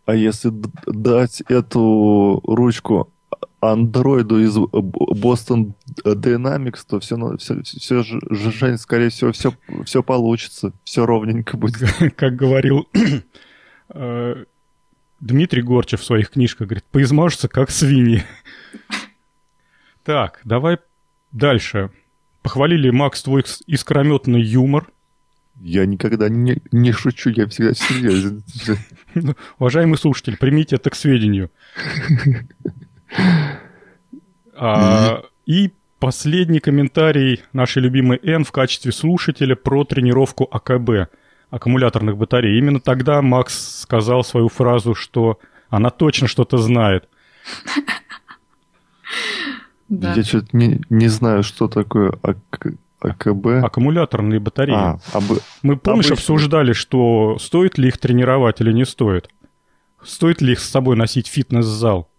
А 0.05 0.15
если 0.15 0.51
дать 0.85 1.41
эту 1.41 2.41
ручку 2.45 3.11
андроиду 3.59 4.39
из 4.39 4.55
Boston 4.57 5.73
Dynamics, 6.03 6.79
то 6.87 6.99
все, 6.99 7.17
все, 7.37 7.61
все 7.63 8.03
Жень, 8.03 8.77
скорее 8.77 9.09
всего, 9.09 9.31
все, 9.31 9.53
все 9.85 10.03
получится, 10.03 10.73
все 10.83 11.05
ровненько 11.05 11.57
будет. 11.57 12.13
Как 12.15 12.35
говорил 12.35 12.87
э, 13.89 14.45
Дмитрий 15.19 15.61
Горчев 15.61 16.01
в 16.01 16.05
своих 16.05 16.29
книжках, 16.29 16.67
говорит, 16.67 16.85
поизмажутся 16.91 17.47
как 17.47 17.71
свиньи. 17.71 18.23
Так, 20.03 20.39
давай 20.45 20.77
дальше. 21.33 21.89
Похвалили, 22.41 22.91
Макс, 22.91 23.21
твой 23.23 23.43
искрометный 23.65 24.41
юмор. 24.41 24.89
Я 25.59 25.85
никогда 25.85 26.29
не, 26.29 26.61
не 26.71 26.93
шучу, 26.93 27.29
я 27.29 27.45
всегда 27.47 27.73
серьезен. 27.73 28.41
Уважаемый 29.59 29.97
слушатель, 29.97 30.37
примите 30.37 30.77
это 30.77 30.91
к 30.91 30.95
сведению. 30.95 31.51
А, 34.59 35.23
и 35.45 35.71
последний 35.99 36.59
комментарий 36.59 37.43
нашей 37.53 37.81
любимой 37.81 38.19
Н 38.23 38.43
в 38.43 38.51
качестве 38.51 38.91
слушателя 38.91 39.55
про 39.55 39.83
тренировку 39.83 40.47
АКБ, 40.51 41.11
аккумуляторных 41.49 42.17
батарей. 42.17 42.57
Именно 42.57 42.79
тогда 42.79 43.21
Макс 43.21 43.81
сказал 43.81 44.23
свою 44.23 44.49
фразу, 44.49 44.95
что 44.95 45.39
она 45.69 45.89
точно 45.89 46.27
что-то 46.27 46.57
знает. 46.57 47.07
Да. 49.89 50.13
Я 50.15 50.23
что-то 50.23 50.47
не, 50.51 50.81
не 50.89 51.07
знаю, 51.07 51.43
что 51.43 51.67
такое 51.67 52.11
АК, 52.21 52.73
АКБ. 52.99 53.63
Аккумуляторные 53.63 54.39
батареи. 54.39 54.75
А, 54.75 54.99
об... 55.13 55.23
Мы, 55.61 55.77
помнишь, 55.77 56.07
обычно... 56.07 56.15
обсуждали, 56.15 56.73
что 56.73 57.37
стоит 57.39 57.77
ли 57.77 57.87
их 57.87 57.97
тренировать 57.97 58.59
или 58.59 58.73
не 58.73 58.85
стоит? 58.85 59.29
Стоит 60.03 60.41
ли 60.41 60.53
их 60.53 60.59
с 60.59 60.69
собой 60.69 60.97
носить 60.97 61.27
в 61.29 61.31
фитнес-зал? 61.31 62.09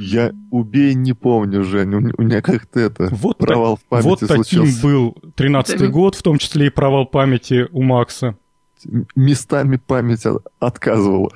Я 0.00 0.32
убей 0.50 0.94
не 0.94 1.12
помню, 1.12 1.62
Жень. 1.62 1.94
У 1.94 2.22
меня 2.22 2.40
как-то 2.40 2.80
это 2.80 3.08
вот 3.12 3.36
провал 3.36 3.76
так, 3.76 3.84
в 3.84 3.88
памяти 3.88 4.06
Вот 4.06 4.20
таким 4.20 4.44
случился. 4.44 4.82
был 4.82 5.16
13-й 5.36 5.88
год, 5.88 6.14
в 6.14 6.22
том 6.22 6.38
числе 6.38 6.68
и 6.68 6.70
провал 6.70 7.04
памяти 7.04 7.68
у 7.70 7.82
Макса. 7.82 8.34
Местами 9.14 9.76
память 9.76 10.24
отказывала. 10.58 11.32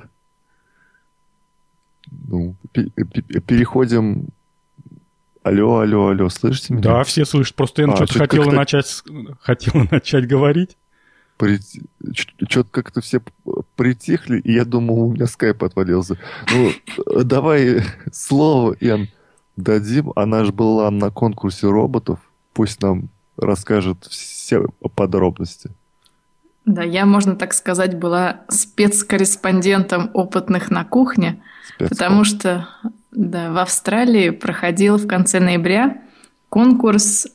Ну, 2.10 2.56
переходим 2.72 4.28
Алло, 5.42 5.80
алло, 5.80 6.08
алло, 6.08 6.30
слышите 6.30 6.72
меня? 6.72 6.82
Да, 6.82 7.04
все 7.04 7.26
слышат. 7.26 7.54
Просто 7.54 7.82
я 7.82 7.92
а, 7.92 7.96
что-то 7.96 8.18
хотела 8.18 8.50
начать, 8.50 9.04
хотела 9.40 9.86
начать 9.90 10.26
говорить. 10.26 10.78
При... 11.36 11.58
Что-то 12.12 12.68
как-то 12.70 13.00
все 13.00 13.20
притихли, 13.76 14.40
и 14.40 14.52
я 14.52 14.64
думал, 14.64 15.00
у 15.00 15.12
меня 15.12 15.26
скайп 15.26 15.64
отвалился. 15.64 16.16
Ну, 16.52 16.70
давай 17.24 17.82
слово, 18.12 18.76
Эн, 18.80 19.08
дадим. 19.56 20.12
Она 20.16 20.44
же 20.44 20.52
была 20.52 20.90
на 20.90 21.10
конкурсе 21.10 21.68
роботов. 21.68 22.18
Пусть 22.52 22.82
нам 22.82 23.08
расскажет 23.36 24.04
все 24.04 24.66
подробности. 24.94 25.70
Да, 26.64 26.82
я, 26.82 27.04
можно 27.04 27.36
так 27.36 27.52
сказать, 27.52 27.98
была 27.98 28.40
спецкорреспондентом 28.48 30.10
опытных 30.14 30.70
на 30.70 30.84
кухне, 30.84 31.42
Спецкор. 31.66 31.88
потому 31.88 32.24
что 32.24 32.68
да, 33.10 33.52
в 33.52 33.58
Австралии 33.58 34.30
проходил 34.30 34.96
в 34.96 35.06
конце 35.06 35.40
ноября 35.40 35.98
конкурс 36.48 37.26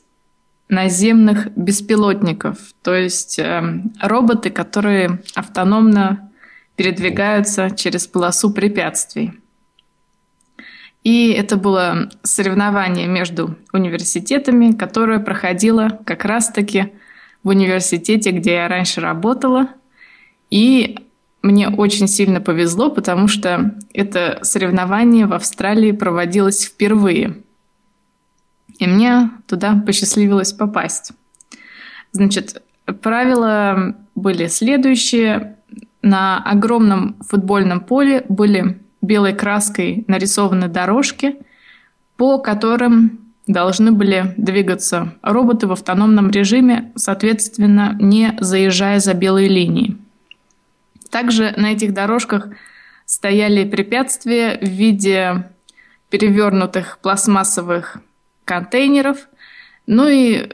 наземных 0.70 1.48
беспилотников, 1.56 2.58
то 2.82 2.94
есть 2.94 3.38
э, 3.38 3.82
роботы, 4.00 4.50
которые 4.50 5.20
автономно 5.34 6.30
передвигаются 6.76 7.70
через 7.70 8.06
полосу 8.06 8.52
препятствий. 8.52 9.32
И 11.02 11.32
это 11.32 11.56
было 11.56 12.10
соревнование 12.22 13.06
между 13.06 13.56
университетами, 13.72 14.72
которое 14.72 15.18
проходило 15.18 16.00
как 16.04 16.24
раз-таки 16.24 16.92
в 17.42 17.48
университете, 17.48 18.30
где 18.30 18.54
я 18.54 18.68
раньше 18.68 19.00
работала. 19.00 19.68
И 20.50 20.96
мне 21.42 21.68
очень 21.68 22.06
сильно 22.06 22.40
повезло, 22.40 22.90
потому 22.90 23.28
что 23.28 23.74
это 23.94 24.38
соревнование 24.42 25.26
в 25.26 25.32
Австралии 25.32 25.92
проводилось 25.92 26.64
впервые. 26.64 27.38
И 28.80 28.86
мне 28.86 29.30
туда 29.46 29.80
посчастливилось 29.86 30.54
попасть. 30.54 31.12
Значит, 32.12 32.62
правила 33.02 33.94
были 34.14 34.48
следующие. 34.48 35.56
На 36.02 36.38
огромном 36.38 37.14
футбольном 37.28 37.82
поле 37.82 38.24
были 38.30 38.80
белой 39.02 39.34
краской 39.34 40.04
нарисованы 40.08 40.68
дорожки, 40.68 41.36
по 42.16 42.38
которым 42.38 43.20
должны 43.46 43.92
были 43.92 44.32
двигаться 44.38 45.12
роботы 45.20 45.66
в 45.66 45.72
автономном 45.72 46.30
режиме, 46.30 46.90
соответственно, 46.96 47.96
не 48.00 48.34
заезжая 48.40 48.98
за 48.98 49.12
белые 49.12 49.48
линии. 49.48 49.98
Также 51.10 51.52
на 51.58 51.72
этих 51.72 51.92
дорожках 51.92 52.48
стояли 53.04 53.68
препятствия 53.68 54.58
в 54.58 54.68
виде 54.68 55.50
перевернутых 56.08 56.98
пластмассовых 57.02 58.00
контейнеров. 58.50 59.28
Ну 59.86 60.08
и 60.08 60.48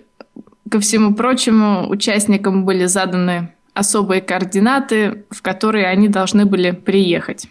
ко 0.70 0.80
всему 0.80 1.14
прочему 1.14 1.88
участникам 1.88 2.66
были 2.66 2.84
заданы 2.84 3.54
особые 3.72 4.20
координаты, 4.20 5.24
в 5.30 5.40
которые 5.40 5.86
они 5.86 6.08
должны 6.08 6.44
были 6.44 6.72
приехать. 6.72 7.48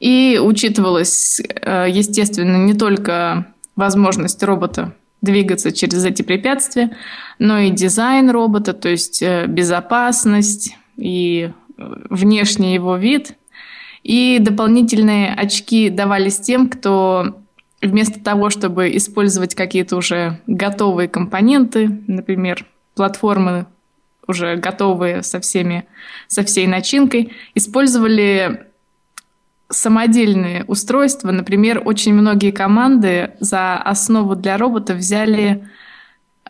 И 0.00 0.38
учитывалось, 0.42 1.40
э, 1.40 1.86
естественно, 1.88 2.56
не 2.56 2.74
только 2.74 3.46
возможность 3.76 4.42
робота 4.42 4.94
двигаться 5.22 5.72
через 5.72 6.04
эти 6.04 6.22
препятствия, 6.22 6.96
но 7.38 7.58
и 7.58 7.70
дизайн 7.70 8.30
робота, 8.30 8.74
то 8.74 8.88
есть 8.88 9.22
э, 9.22 9.46
безопасность, 9.46 10.76
и 10.96 11.50
э, 11.78 11.94
внешний 12.10 12.74
его 12.74 12.96
вид. 12.96 13.32
И 14.02 14.38
дополнительные 14.40 15.34
очки 15.34 15.90
давались 15.90 16.40
тем, 16.40 16.68
кто 16.68 17.40
вместо 17.82 18.20
того, 18.20 18.50
чтобы 18.50 18.94
использовать 18.96 19.54
какие-то 19.54 19.96
уже 19.96 20.40
готовые 20.46 21.08
компоненты, 21.08 22.02
например, 22.06 22.66
платформы 22.94 23.66
уже 24.28 24.56
готовые 24.56 25.22
со, 25.22 25.40
всеми, 25.40 25.86
со 26.28 26.44
всей 26.44 26.66
начинкой, 26.66 27.32
использовали 27.54 28.66
самодельные 29.68 30.64
устройства. 30.64 31.30
Например, 31.30 31.82
очень 31.84 32.14
многие 32.14 32.50
команды 32.50 33.32
за 33.40 33.76
основу 33.76 34.36
для 34.36 34.56
робота 34.56 34.94
взяли 34.94 35.68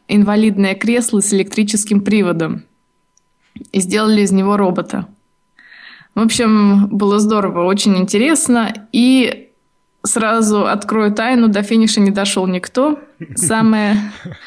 инвалидное 0.09 0.75
кресло 0.75 1.21
с 1.21 1.33
электрическим 1.33 2.01
приводом 2.01 2.65
и 3.73 3.81
сделали 3.81 4.23
из 4.23 4.33
него 4.33 4.57
робота. 4.57 5.07
В 6.15 6.21
общем, 6.21 6.89
было 6.89 7.19
здорово, 7.19 7.65
очень 7.67 7.97
интересно. 7.97 8.89
И 8.93 9.50
сразу 10.03 10.67
открою 10.67 11.13
тайну, 11.13 11.49
до 11.49 11.63
финиша 11.63 12.01
не 12.01 12.11
дошел 12.11 12.47
никто. 12.47 12.99
Самое 13.35 13.97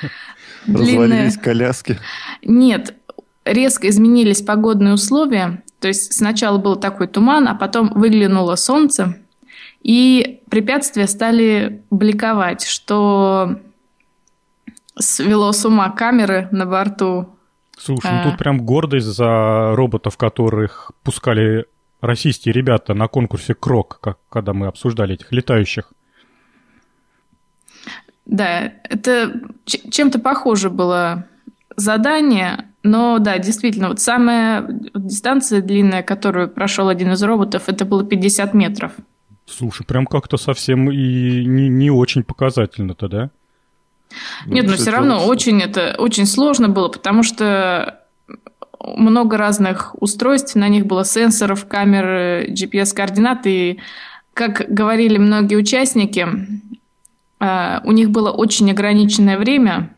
длинное... 0.65 1.31
коляски? 1.31 1.99
Нет, 2.43 2.95
резко 3.45 3.89
изменились 3.89 4.41
погодные 4.41 4.93
условия. 4.93 5.63
То 5.79 5.87
есть 5.87 6.13
сначала 6.13 6.57
был 6.57 6.75
такой 6.77 7.07
туман, 7.07 7.47
а 7.47 7.55
потом 7.55 7.91
выглянуло 7.93 8.55
солнце, 8.55 9.17
и 9.81 10.41
препятствия 10.49 11.07
стали 11.07 11.83
бликовать, 11.91 12.63
что 12.65 13.59
свело 14.97 15.51
с 15.51 15.65
ума 15.65 15.89
камеры 15.89 16.47
на 16.51 16.65
борту 16.65 17.29
Слушай, 17.77 18.11
ну 18.11 18.29
тут 18.29 18.37
прям 18.37 18.61
гордость 18.61 19.07
за 19.07 19.73
роботов, 19.75 20.15
которых 20.15 20.91
пускали 21.03 21.65
российские 22.03 22.53
ребята 22.53 22.93
на 22.93 23.07
конкурсе 23.07 23.55
Крок, 23.55 23.99
как 24.01 24.19
когда 24.29 24.53
мы 24.53 24.67
обсуждали 24.67 25.15
этих 25.15 25.31
летающих. 25.31 25.91
Да, 28.25 28.73
это 28.83 29.41
чем-то 29.65 30.19
похоже 30.19 30.69
было 30.69 31.25
задание, 31.75 32.69
но 32.83 33.19
да, 33.19 33.37
действительно, 33.37 33.89
вот 33.89 33.99
самая 33.99 34.67
дистанция 34.93 35.61
длинная, 35.61 36.03
которую 36.03 36.49
прошел 36.49 36.89
один 36.89 37.13
из 37.13 37.23
роботов, 37.23 37.63
это 37.67 37.85
было 37.85 38.05
50 38.05 38.53
метров. 38.53 38.91
Слушай, 39.45 39.85
прям 39.85 40.05
как-то 40.05 40.37
совсем 40.37 40.89
и 40.91 41.45
не, 41.45 41.67
не 41.69 41.89
очень 41.89 42.23
показательно-то, 42.23 43.07
да? 43.07 43.29
Ну, 44.45 44.53
Нет, 44.53 44.67
но 44.67 44.73
все 44.73 44.91
равно 44.91 45.25
очень 45.25 45.61
это 45.61 45.95
очень 45.97 46.25
сложно 46.25 46.69
было, 46.69 46.87
потому 46.87 47.23
что 47.23 48.02
много 48.83 49.37
разных 49.37 49.95
устройств, 50.01 50.55
на 50.55 50.67
них 50.67 50.85
было 50.85 51.05
сенсоров, 51.05 51.65
камер, 51.67 52.49
GPS-координат, 52.49 53.45
и, 53.45 53.79
как 54.33 54.65
говорили 54.67 55.17
многие 55.17 55.55
участники, 55.55 56.27
а, 57.39 57.81
у 57.83 57.91
них 57.91 58.09
было 58.09 58.31
очень 58.31 58.71
ограниченное 58.71 59.37
время 59.37 59.95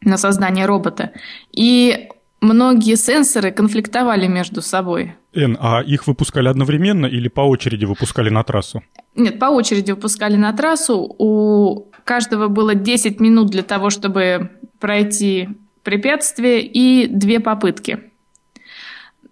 на 0.00 0.16
создание 0.16 0.66
робота, 0.66 1.12
и 1.52 2.08
многие 2.40 2.96
сенсоры 2.96 3.50
конфликтовали 3.50 4.26
между 4.26 4.62
собой. 4.62 5.14
Эн, 5.34 5.58
а 5.60 5.82
их 5.82 6.06
выпускали 6.06 6.48
одновременно 6.48 7.06
или 7.06 7.28
по 7.28 7.42
очереди 7.42 7.84
выпускали 7.84 8.30
на 8.30 8.42
трассу? 8.42 8.82
Нет, 9.14 9.38
по 9.38 9.46
очереди 9.46 9.90
выпускали 9.90 10.36
на 10.36 10.52
трассу. 10.52 11.14
У 11.18 11.88
каждого 12.04 12.48
было 12.48 12.74
10 12.74 13.20
минут 13.20 13.50
для 13.50 13.62
того, 13.62 13.90
чтобы 13.90 14.50
пройти 14.78 15.48
препятствие 15.82 16.62
и 16.62 17.06
две 17.06 17.40
попытки. 17.40 18.07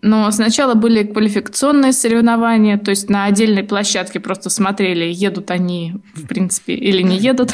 Но 0.06 0.30
сначала 0.30 0.74
были 0.74 1.02
квалификационные 1.02 1.92
соревнования, 1.92 2.78
то 2.78 2.90
есть 2.92 3.10
на 3.10 3.24
отдельной 3.24 3.64
площадке 3.64 4.20
просто 4.20 4.50
смотрели, 4.50 5.04
едут 5.12 5.50
они, 5.50 5.94
в 6.14 6.28
принципе, 6.28 6.74
или 6.74 7.02
не 7.02 7.16
едут. 7.18 7.50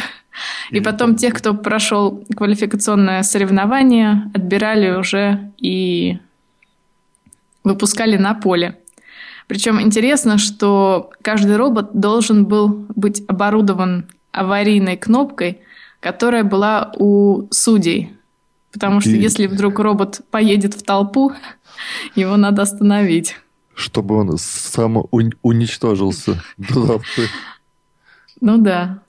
И 0.70 0.80
потом 0.80 1.16
тех, 1.16 1.32
кто 1.32 1.54
прошел 1.54 2.22
квалификационное 2.36 3.22
соревнование, 3.22 4.30
отбирали 4.34 4.90
уже 4.90 5.50
и 5.56 6.18
выпускали 7.64 8.18
на 8.18 8.34
поле. 8.34 8.76
Причем 9.46 9.80
интересно, 9.80 10.36
что 10.36 11.10
каждый 11.22 11.56
робот 11.56 11.98
должен 11.98 12.44
был 12.44 12.84
быть 12.94 13.22
оборудован 13.28 14.08
аварийной 14.30 14.98
кнопкой, 14.98 15.62
которая 16.00 16.44
была 16.44 16.92
у 16.98 17.48
судей. 17.50 18.12
Потому 18.72 19.00
что 19.00 19.10
если 19.10 19.46
вдруг 19.46 19.78
робот 19.78 20.22
поедет 20.30 20.74
в 20.74 20.82
толпу, 20.82 21.32
его 22.14 22.36
надо 22.36 22.62
остановить. 22.62 23.36
Чтобы 23.74 24.16
он 24.16 24.36
сам 24.38 25.04
уничтожился 25.42 26.42
до 26.56 26.86
толпы. 26.86 27.28
Ну 28.40 28.58
да. 28.58 29.02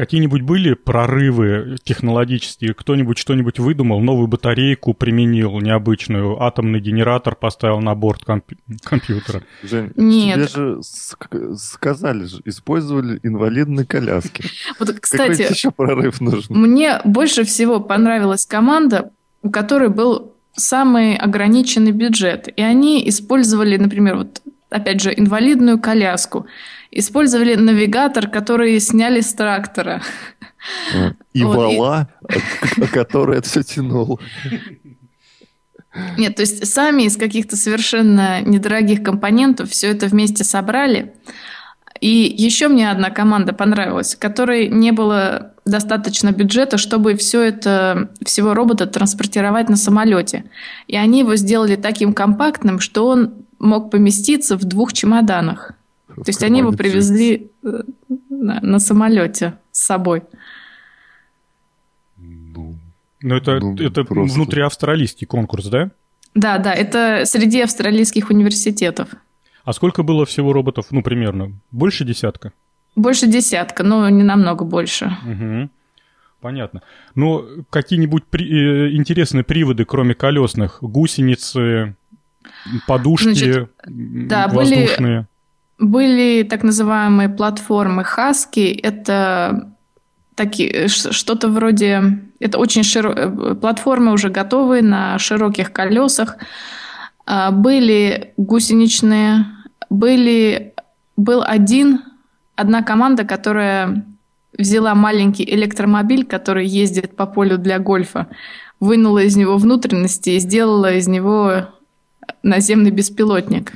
Какие-нибудь 0.00 0.40
были 0.40 0.72
прорывы 0.72 1.76
технологические? 1.82 2.72
Кто-нибудь 2.72 3.18
что-нибудь 3.18 3.58
выдумал? 3.58 4.00
Новую 4.00 4.28
батарейку 4.28 4.94
применил 4.94 5.60
необычную? 5.60 6.42
Атомный 6.42 6.80
генератор 6.80 7.36
поставил 7.36 7.80
на 7.80 7.94
борт 7.94 8.24
комп- 8.24 8.54
компьютера? 8.82 9.42
Жень, 9.62 9.92
Нет. 9.96 10.36
тебе 10.36 10.48
же 10.48 10.80
сказали 11.58 12.24
же, 12.24 12.40
использовали 12.46 13.20
инвалидные 13.22 13.84
коляски. 13.84 14.42
Вот, 14.78 14.88
кстати, 15.00 15.42
Какой 15.42 15.54
еще 15.54 15.70
прорыв 15.70 16.18
нужен? 16.22 16.56
Мне 16.56 17.02
больше 17.04 17.44
всего 17.44 17.78
понравилась 17.78 18.46
команда, 18.46 19.10
у 19.42 19.50
которой 19.50 19.90
был 19.90 20.32
самый 20.56 21.14
ограниченный 21.14 21.92
бюджет. 21.92 22.48
И 22.56 22.62
они 22.62 23.06
использовали, 23.06 23.76
например, 23.76 24.16
вот 24.16 24.40
опять 24.70 25.00
же, 25.00 25.12
инвалидную 25.16 25.80
коляску– 25.80 26.46
использовали 26.90 27.54
навигатор, 27.54 28.28
который 28.28 28.78
сняли 28.80 29.20
с 29.20 29.32
трактора. 29.32 30.02
И 31.32 31.44
вот, 31.44 31.56
вала, 31.56 32.08
и... 32.76 32.86
который 32.92 33.38
это 33.38 33.48
все 33.48 33.62
тянул. 33.62 34.20
Нет, 36.18 36.36
то 36.36 36.42
есть 36.42 36.66
сами 36.66 37.04
из 37.04 37.16
каких-то 37.16 37.56
совершенно 37.56 38.42
недорогих 38.42 39.02
компонентов 39.02 39.70
все 39.70 39.88
это 39.88 40.06
вместе 40.06 40.44
собрали. 40.44 41.14
И 42.00 42.34
еще 42.36 42.68
мне 42.68 42.90
одна 42.90 43.10
команда 43.10 43.52
понравилась, 43.52 44.16
которой 44.16 44.68
не 44.68 44.92
было 44.92 45.54
достаточно 45.64 46.32
бюджета, 46.32 46.78
чтобы 46.78 47.14
все 47.16 47.42
это, 47.42 48.10
всего 48.24 48.54
робота 48.54 48.86
транспортировать 48.86 49.68
на 49.68 49.76
самолете. 49.76 50.44
И 50.86 50.96
они 50.96 51.20
его 51.20 51.36
сделали 51.36 51.76
таким 51.76 52.12
компактным, 52.12 52.80
что 52.80 53.06
он 53.06 53.39
мог 53.60 53.90
поместиться 53.90 54.56
в 54.56 54.64
двух 54.64 54.92
чемоданах. 54.92 55.72
То 56.08 56.24
есть 56.26 56.42
они 56.42 56.58
его 56.58 56.72
привезли 56.72 57.50
э, 57.62 57.82
на, 58.28 58.60
на 58.60 58.78
самолете 58.80 59.54
с 59.70 59.80
собой. 59.84 60.22
Ну, 62.18 62.76
ну 63.22 63.36
это, 63.36 63.60
ну, 63.60 63.76
это 63.76 64.04
просто... 64.04 64.34
внутриавстралийский 64.34 65.26
конкурс, 65.26 65.66
да? 65.66 65.90
Да, 66.34 66.58
да, 66.58 66.74
это 66.74 67.22
среди 67.26 67.60
австралийских 67.60 68.30
университетов. 68.30 69.10
А 69.64 69.72
сколько 69.72 70.02
было 70.02 70.26
всего 70.26 70.52
роботов, 70.52 70.86
ну, 70.90 71.02
примерно? 71.02 71.52
Больше 71.70 72.04
десятка? 72.04 72.52
Больше 72.96 73.26
десятка, 73.26 73.82
но 73.84 74.08
не 74.08 74.22
намного 74.22 74.64
больше. 74.64 75.16
Угу. 75.24 75.70
Понятно. 76.40 76.82
Но 77.14 77.44
какие-нибудь 77.68 78.24
при, 78.24 78.46
э, 78.46 78.96
интересные 78.96 79.44
приводы, 79.44 79.84
кроме 79.84 80.14
колесных? 80.14 80.78
Гусеницы, 80.80 81.94
подушки 82.86 83.24
Значит, 83.24 83.70
да, 83.86 84.48
воздушные? 84.48 85.18
Были 85.18 85.26
были 85.80 86.42
так 86.42 86.62
называемые 86.62 87.28
платформы 87.28 88.04
Husky. 88.04 88.78
Это 88.80 89.72
такие, 90.34 90.88
что-то 90.88 91.48
вроде... 91.48 92.20
Это 92.38 92.58
очень 92.58 92.84
широкие... 92.84 93.56
Платформы 93.56 94.12
уже 94.12 94.28
готовые 94.28 94.82
на 94.82 95.18
широких 95.18 95.72
колесах. 95.72 96.36
А, 97.26 97.50
были 97.50 98.34
гусеничные, 98.36 99.46
были... 99.88 100.74
Был 101.16 101.42
один, 101.42 102.00
одна 102.56 102.82
команда, 102.82 103.24
которая 103.24 104.04
взяла 104.56 104.94
маленький 104.94 105.44
электромобиль, 105.44 106.24
который 106.24 106.66
ездит 106.66 107.16
по 107.16 107.26
полю 107.26 107.58
для 107.58 107.78
гольфа, 107.78 108.28
вынула 108.80 109.20
из 109.20 109.36
него 109.36 109.56
внутренности 109.56 110.30
и 110.30 110.38
сделала 110.38 110.94
из 110.94 111.08
него 111.08 111.68
наземный 112.42 112.90
беспилотник. 112.90 113.72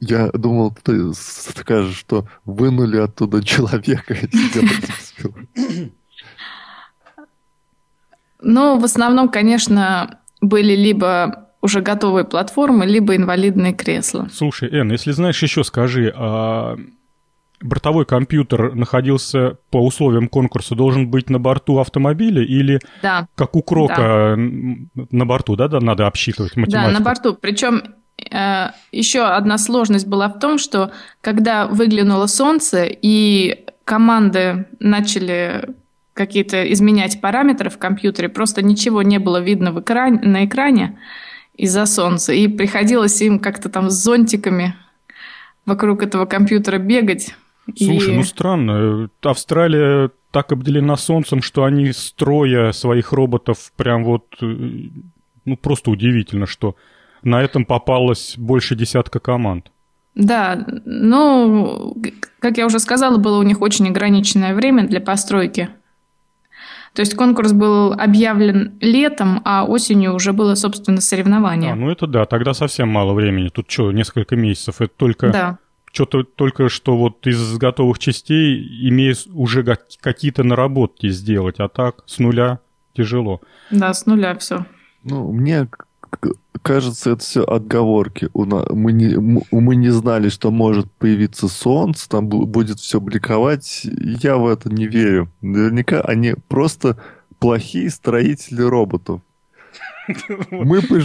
Я 0.00 0.30
думал, 0.32 0.74
ты 0.82 1.12
скажешь, 1.12 1.96
что 1.96 2.26
вынули 2.44 2.96
оттуда 2.96 3.44
человека 3.44 4.16
Ну, 8.40 8.78
в 8.78 8.84
основном, 8.84 9.28
конечно, 9.28 10.20
были 10.40 10.74
либо 10.74 11.50
уже 11.60 11.80
готовые 11.80 12.24
платформы, 12.24 12.86
либо 12.86 13.16
инвалидные 13.16 13.74
кресла. 13.74 14.28
Слушай, 14.32 14.70
Эн, 14.70 14.92
если 14.92 15.12
знаешь, 15.12 15.42
еще 15.42 15.64
скажи, 15.64 16.12
а 16.16 16.76
бортовой 17.60 18.04
компьютер 18.04 18.74
находился 18.74 19.58
по 19.70 19.78
условиям 19.78 20.28
конкурса, 20.28 20.74
должен 20.74 21.08
быть 21.08 21.30
на 21.30 21.38
борту 21.38 21.78
автомобиля 21.78 22.42
или 22.42 22.80
да. 23.02 23.28
как 23.34 23.56
у 23.56 23.62
Крока 23.62 24.36
да. 24.36 25.06
на 25.10 25.26
борту, 25.26 25.56
да, 25.56 25.68
да, 25.68 25.80
надо 25.80 26.06
обсчитывать 26.06 26.56
математику? 26.56 26.92
Да, 26.92 26.98
на 26.98 27.04
борту. 27.04 27.34
Причем 27.34 27.82
Э, 28.30 28.70
еще 28.92 29.24
одна 29.24 29.58
сложность 29.58 30.06
была 30.06 30.28
в 30.28 30.38
том, 30.38 30.58
что 30.58 30.92
когда 31.20 31.66
выглянуло 31.66 32.26
солнце 32.26 32.86
и 32.86 33.66
команды 33.84 34.66
начали 34.80 35.68
какие-то 36.14 36.72
изменять 36.72 37.20
параметры 37.20 37.68
в 37.68 37.78
компьютере, 37.78 38.28
просто 38.28 38.62
ничего 38.62 39.02
не 39.02 39.18
было 39.18 39.40
видно 39.40 39.72
в 39.72 39.80
экране, 39.80 40.20
на 40.22 40.46
экране 40.46 40.98
из-за 41.54 41.84
солнца. 41.86 42.32
И 42.32 42.48
приходилось 42.48 43.20
им 43.20 43.38
как-то 43.38 43.68
там 43.68 43.90
с 43.90 43.94
зонтиками 43.94 44.74
вокруг 45.66 46.02
этого 46.02 46.24
компьютера 46.24 46.78
бегать. 46.78 47.34
Слушай, 47.74 48.14
и... 48.14 48.16
ну 48.16 48.22
странно. 48.22 49.10
Австралия 49.22 50.10
так 50.30 50.52
обделена 50.52 50.96
солнцем, 50.96 51.42
что 51.42 51.64
они 51.64 51.92
строя 51.92 52.72
своих 52.72 53.12
роботов 53.12 53.72
прям 53.76 54.04
вот... 54.04 54.26
Э, 54.40 54.46
ну, 55.44 55.56
просто 55.56 55.90
удивительно, 55.90 56.46
что 56.46 56.76
на 57.22 57.42
этом 57.42 57.64
попалось 57.64 58.34
больше 58.36 58.76
десятка 58.76 59.18
команд. 59.18 59.70
Да, 60.14 60.66
ну, 60.84 61.94
как 62.38 62.56
я 62.56 62.66
уже 62.66 62.78
сказала, 62.78 63.18
было 63.18 63.38
у 63.38 63.42
них 63.42 63.60
очень 63.60 63.88
ограниченное 63.88 64.54
время 64.54 64.86
для 64.86 65.00
постройки. 65.00 65.68
То 66.94 67.00
есть 67.00 67.14
конкурс 67.14 67.52
был 67.52 67.92
объявлен 67.92 68.78
летом, 68.80 69.42
а 69.44 69.64
осенью 69.64 70.14
уже 70.14 70.32
было, 70.32 70.54
собственно, 70.54 71.02
соревнование. 71.02 71.72
А, 71.72 71.76
ну 71.76 71.90
это 71.90 72.06
да, 72.06 72.24
тогда 72.24 72.54
совсем 72.54 72.88
мало 72.88 73.12
времени. 73.12 73.48
Тут 73.48 73.70
что, 73.70 73.92
несколько 73.92 74.34
месяцев? 74.34 74.80
Это 74.80 74.92
только... 74.96 75.30
Да. 75.30 75.58
Что-то 75.96 76.24
только 76.24 76.68
что 76.68 76.94
вот 76.94 77.26
из 77.26 77.56
готовых 77.56 77.98
частей 77.98 78.62
имея 78.90 79.16
уже 79.32 79.64
какие-то 80.02 80.44
наработки 80.44 81.08
сделать, 81.08 81.58
а 81.58 81.68
так 81.68 82.04
с 82.04 82.18
нуля 82.18 82.58
тяжело. 82.94 83.40
Да, 83.70 83.94
с 83.94 84.04
нуля 84.04 84.36
все. 84.36 84.66
Ну, 85.04 85.32
мне 85.32 85.70
кажется, 86.60 87.12
это 87.12 87.22
все 87.22 87.44
отговорки. 87.44 88.28
Мы 88.34 88.92
не, 88.92 89.16
мы 89.50 89.74
не 89.74 89.88
знали, 89.88 90.28
что 90.28 90.50
может 90.50 90.92
появиться 90.92 91.48
солнце, 91.48 92.10
там 92.10 92.28
будет 92.28 92.78
все 92.78 93.00
бликовать. 93.00 93.80
Я 93.86 94.36
в 94.36 94.48
это 94.48 94.68
не 94.68 94.86
верю. 94.86 95.30
Наверняка 95.40 96.02
они 96.02 96.34
просто 96.48 96.98
плохие 97.38 97.88
строители 97.88 98.60
роботов. 98.60 99.22
Мы 100.50 100.82
бы 100.82 101.02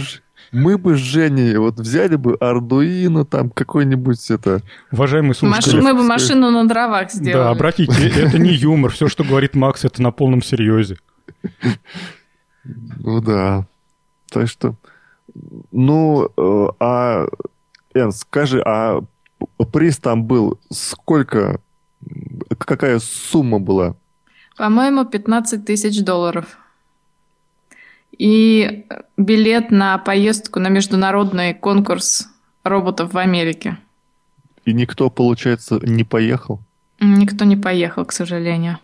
мы 0.52 0.76
бы 0.76 0.96
с 0.96 0.98
Женей 0.98 1.56
вот 1.56 1.80
взяли 1.80 2.16
бы 2.16 2.36
Ардуино, 2.36 3.24
там 3.24 3.50
какой-нибудь 3.50 4.30
это... 4.30 4.62
Уважаемый 4.90 5.34
слушатель... 5.34 5.76
Маш... 5.76 5.84
Мы 5.84 5.94
бы 5.94 6.02
машину 6.02 6.50
на 6.50 6.68
дровах 6.68 7.10
сделали. 7.10 7.44
Да, 7.44 7.50
обратите, 7.50 8.08
это 8.08 8.38
не 8.38 8.50
юмор. 8.52 8.92
Все, 8.92 9.08
что 9.08 9.24
говорит 9.24 9.54
Макс, 9.54 9.84
это 9.84 10.02
на 10.02 10.12
полном 10.12 10.42
серьезе. 10.42 10.98
Ну 12.64 13.20
да. 13.20 13.66
Так 14.30 14.48
что, 14.48 14.76
ну, 15.72 16.30
э, 16.36 16.68
а, 16.80 17.26
Эн, 17.94 18.12
скажи, 18.12 18.62
а 18.64 19.00
приз 19.72 19.98
там 19.98 20.24
был 20.24 20.58
сколько, 20.70 21.60
какая 22.58 22.98
сумма 22.98 23.58
была? 23.58 23.96
По-моему, 24.56 25.04
15 25.04 25.64
тысяч 25.64 26.02
долларов. 26.02 26.58
И 28.16 28.86
билет 29.16 29.70
на 29.70 29.98
поездку 29.98 30.60
на 30.60 30.68
международный 30.68 31.54
конкурс 31.54 32.28
роботов 32.64 33.12
в 33.12 33.18
Америке. 33.18 33.78
И 34.64 34.72
никто, 34.72 35.10
получается, 35.10 35.80
не 35.82 36.04
поехал? 36.04 36.60
Никто 37.00 37.44
не 37.44 37.56
поехал, 37.56 38.04
к 38.04 38.12
сожалению. 38.12 38.78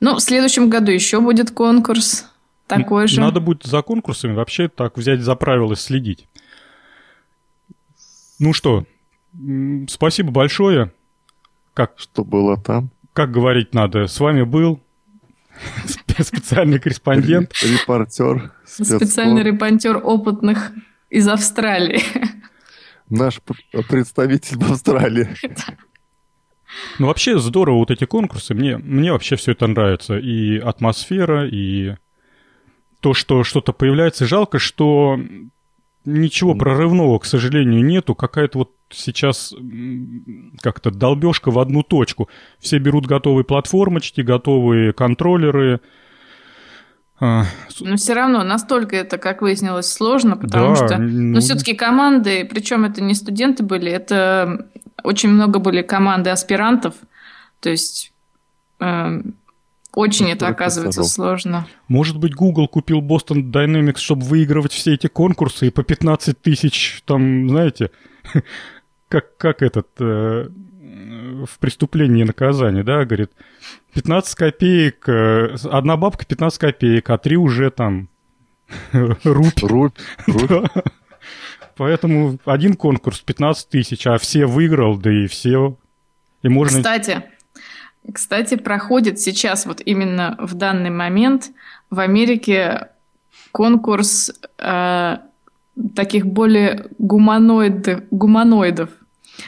Ну, 0.00 0.16
в 0.16 0.20
следующем 0.20 0.70
году 0.70 0.92
еще 0.92 1.20
будет 1.20 1.50
конкурс 1.50 2.30
такой 2.66 3.08
же. 3.08 3.20
Надо 3.20 3.40
будет 3.40 3.64
за 3.64 3.82
конкурсами 3.82 4.32
вообще 4.32 4.68
так 4.68 4.96
взять 4.96 5.20
за 5.20 5.34
правило 5.34 5.74
следить. 5.76 6.26
Ну 8.38 8.52
что, 8.52 8.86
спасибо 9.88 10.30
большое. 10.30 10.92
Как? 11.74 11.94
Что 11.96 12.24
было 12.24 12.56
там? 12.56 12.90
Как 13.12 13.30
говорить 13.30 13.74
надо? 13.74 14.06
С 14.06 14.18
вами 14.20 14.42
был 14.42 14.80
специальный 16.24 16.78
корреспондент. 16.78 17.52
Репортер. 17.62 18.52
Специальный 18.64 19.42
репортер 19.42 20.00
опытных 20.02 20.72
из 21.08 21.28
Австралии. 21.28 22.02
Наш 23.08 23.40
представитель 23.88 24.56
в 24.58 24.72
Австралии. 24.72 25.28
Ну, 27.00 27.08
вообще 27.08 27.38
здорово 27.38 27.78
вот 27.78 27.90
эти 27.90 28.04
конкурсы. 28.04 28.54
Мне, 28.54 28.78
мне 28.78 29.10
вообще 29.12 29.34
все 29.34 29.52
это 29.52 29.66
нравится. 29.66 30.18
И 30.18 30.56
атмосфера, 30.56 31.48
и 31.48 31.96
то, 33.00 33.14
что 33.14 33.42
что-то 33.42 33.72
появляется. 33.72 34.26
Жалко, 34.26 34.58
что 34.58 35.18
ничего 36.04 36.54
прорывного, 36.54 37.18
к 37.18 37.24
сожалению, 37.24 37.84
нету. 37.84 38.14
Какая-то 38.14 38.58
вот 38.58 38.72
сейчас 38.90 39.54
как-то 40.60 40.90
долбежка 40.90 41.50
в 41.50 41.58
одну 41.58 41.82
точку. 41.82 42.28
Все 42.58 42.78
берут 42.78 43.06
готовые 43.06 43.44
платформочки, 43.44 44.20
готовые 44.20 44.92
контроллеры. 44.92 45.80
А, 47.20 47.44
Но 47.80 47.96
все 47.96 48.14
равно 48.14 48.42
настолько 48.42 48.96
это, 48.96 49.18
как 49.18 49.42
выяснилось, 49.42 49.92
сложно, 49.92 50.36
потому 50.36 50.74
да, 50.74 50.76
что, 50.76 50.98
ну, 50.98 51.34
ну 51.34 51.40
все-таки 51.40 51.74
команды, 51.74 52.46
причем 52.46 52.86
это 52.86 53.02
не 53.02 53.14
студенты 53.14 53.62
были, 53.62 53.92
это 53.92 54.66
очень 55.04 55.28
много 55.28 55.58
были 55.58 55.82
команды 55.82 56.30
аспирантов, 56.30 56.94
то 57.60 57.68
есть 57.68 58.12
э, 58.80 59.22
очень 59.92 60.26
это, 60.30 60.46
это 60.46 60.48
оказывается 60.48 61.02
сложно. 61.04 61.66
Может 61.88 62.16
быть, 62.18 62.34
Google 62.34 62.68
купил 62.68 63.02
Boston 63.02 63.50
Dynamics, 63.50 63.98
чтобы 63.98 64.24
выигрывать 64.24 64.72
все 64.72 64.94
эти 64.94 65.08
конкурсы 65.08 65.66
и 65.66 65.70
по 65.70 65.82
15 65.82 66.40
тысяч, 66.40 67.02
там, 67.04 67.50
знаете, 67.50 67.90
как, 69.08 69.36
как 69.36 69.60
этот 69.62 69.88
э, 69.98 70.48
в 71.46 71.58
преступлении 71.58 72.22
и 72.22 72.26
наказании, 72.26 72.82
да, 72.82 73.04
говорит, 73.04 73.30
15 73.94 74.34
копеек, 74.34 75.08
э, 75.08 75.56
одна 75.64 75.96
бабка 75.96 76.24
15 76.24 76.58
копеек, 76.58 77.10
а 77.10 77.18
три 77.18 77.36
уже 77.36 77.70
там 77.70 78.08
рубь. 78.92 79.62
Рубь, 79.62 79.98
рубь. 80.26 80.66
Поэтому 81.76 82.38
один 82.44 82.74
конкурс 82.74 83.20
15 83.20 83.68
тысяч, 83.68 84.06
а 84.06 84.18
все 84.18 84.46
выиграл, 84.46 84.98
да 84.98 85.10
и 85.12 85.26
все. 85.26 85.76
И 86.42 86.48
можно... 86.48 86.78
Кстати, 86.78 87.24
кстати, 88.12 88.56
проходит 88.56 89.20
сейчас 89.20 89.66
вот 89.66 89.80
именно 89.84 90.36
в 90.38 90.54
данный 90.54 90.90
момент 90.90 91.50
в 91.90 92.00
Америке 92.00 92.88
конкурс 93.52 94.32
э, 94.58 95.16
таких 95.94 96.26
более 96.26 96.86
гуманоид, 96.98 98.06
гуманоидов. 98.10 98.90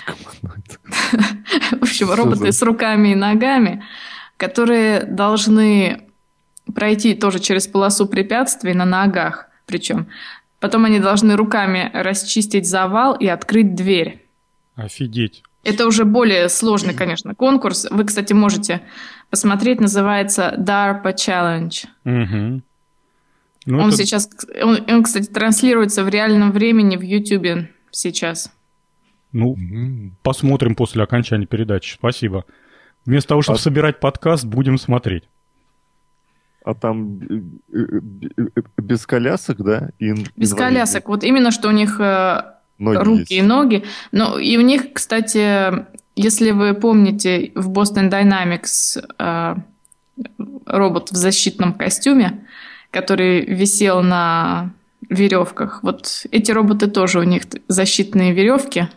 В 1.73 1.83
общем, 1.83 2.11
роботы 2.13 2.53
с 2.53 2.63
руками 2.63 3.09
и 3.09 3.15
ногами, 3.15 3.83
которые 4.37 5.05
должны 5.05 6.09
пройти 6.75 7.15
тоже 7.15 7.39
через 7.39 7.67
полосу 7.67 8.07
препятствий 8.07 8.75
на 8.75 8.85
ногах 8.85 9.49
причем. 9.73 10.09
Потом 10.61 10.85
они 10.85 11.01
должны 11.01 11.35
руками 11.35 11.91
расчистить 11.93 12.69
завал 12.69 13.15
и 13.15 13.27
открыть 13.27 13.75
дверь. 13.75 14.25
Офигеть. 14.77 15.43
Это 15.65 15.87
уже 15.87 16.05
более 16.05 16.49
сложный, 16.49 16.95
конечно, 16.95 17.35
конкурс. 17.35 17.87
Вы, 17.91 18.05
кстати, 18.05 18.33
можете 18.33 18.83
посмотреть, 19.31 19.81
называется 19.81 20.55
DARPA 20.59 21.15
Challenge. 21.15 21.85
Угу. 22.05 22.63
Ну, 23.67 23.79
он 23.79 23.89
это... 23.89 23.97
сейчас, 23.97 24.29
он, 24.63 24.85
он, 24.89 25.03
кстати, 25.05 25.27
транслируется 25.27 26.05
в 26.05 26.09
реальном 26.09 26.53
времени 26.53 26.97
в 26.97 27.03
YouTube 27.03 27.69
сейчас. 27.91 28.53
Ну, 29.33 29.57
посмотрим 30.23 30.75
после 30.75 31.03
окончания 31.03 31.47
передачи. 31.47 31.95
Спасибо. 31.95 32.45
Вместо 33.05 33.31
того, 33.31 33.43
чтобы 33.43 33.59
а... 33.59 33.61
собирать 33.61 34.01
подкаст, 34.01 34.45
будем 34.45 34.79
смотреть. 34.79 35.25
А 36.65 36.75
там 36.75 37.21
э, 37.23 37.43
э, 37.73 38.49
э, 38.57 38.61
без 38.77 39.05
колясок, 39.07 39.63
да? 39.65 39.91
И 39.99 40.15
без 40.37 40.55
колясок. 40.55 41.09
Вот 41.09 41.25
именно, 41.25 41.51
что 41.51 41.69
у 41.69 41.73
них 41.73 41.99
ноги 41.99 43.05
руки 43.05 43.21
есть. 43.21 43.33
и 43.33 43.43
ноги. 43.43 43.85
Но 44.13 44.39
и 44.39 44.57
у 44.57 44.61
них, 44.61 44.93
кстати, 44.93 45.85
если 46.15 46.51
вы 46.51 46.75
помните, 46.75 47.53
в 47.55 47.71
Boston 47.71 48.11
Dynamics 48.11 49.03
э, 49.19 49.57
робот 50.67 51.11
в 51.11 51.17
защитном 51.17 51.75
костюме, 51.75 52.47
который 52.91 53.45
висел 53.45 54.03
на 54.03 54.73
веревках. 55.09 55.83
Вот 55.83 56.27
эти 56.31 56.53
роботы 56.53 56.87
тоже 56.87 57.21
у 57.21 57.23
них 57.23 57.43
защитные 57.69 58.33
веревки. 58.33 58.89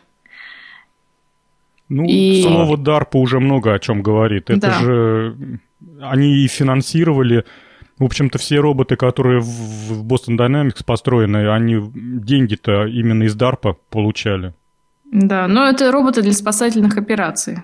Ну, 1.89 2.03
и... 2.05 2.41
слово 2.41 2.77
DARPA 2.77 3.17
уже 3.17 3.39
много 3.39 3.73
о 3.73 3.79
чем 3.79 4.01
говорит. 4.01 4.49
Это 4.49 4.59
да. 4.67 4.79
же 4.79 5.59
они 6.01 6.43
и 6.43 6.47
финансировали 6.47 7.45
в 7.97 8.03
общем-то, 8.03 8.37
все 8.37 8.59
роботы, 8.59 8.97
которые 8.97 9.39
в 9.39 10.05
Boston 10.05 10.37
Dynamics 10.37 10.83
построены, 10.85 11.49
они 11.49 11.81
деньги-то 11.93 12.87
именно 12.87 13.23
из 13.23 13.37
DARPA 13.37 13.77
получали. 13.89 14.53
Да, 15.11 15.47
но 15.47 15.65
это 15.65 15.91
роботы 15.91 16.21
для 16.21 16.33
спасательных 16.33 16.97
операций. 16.97 17.59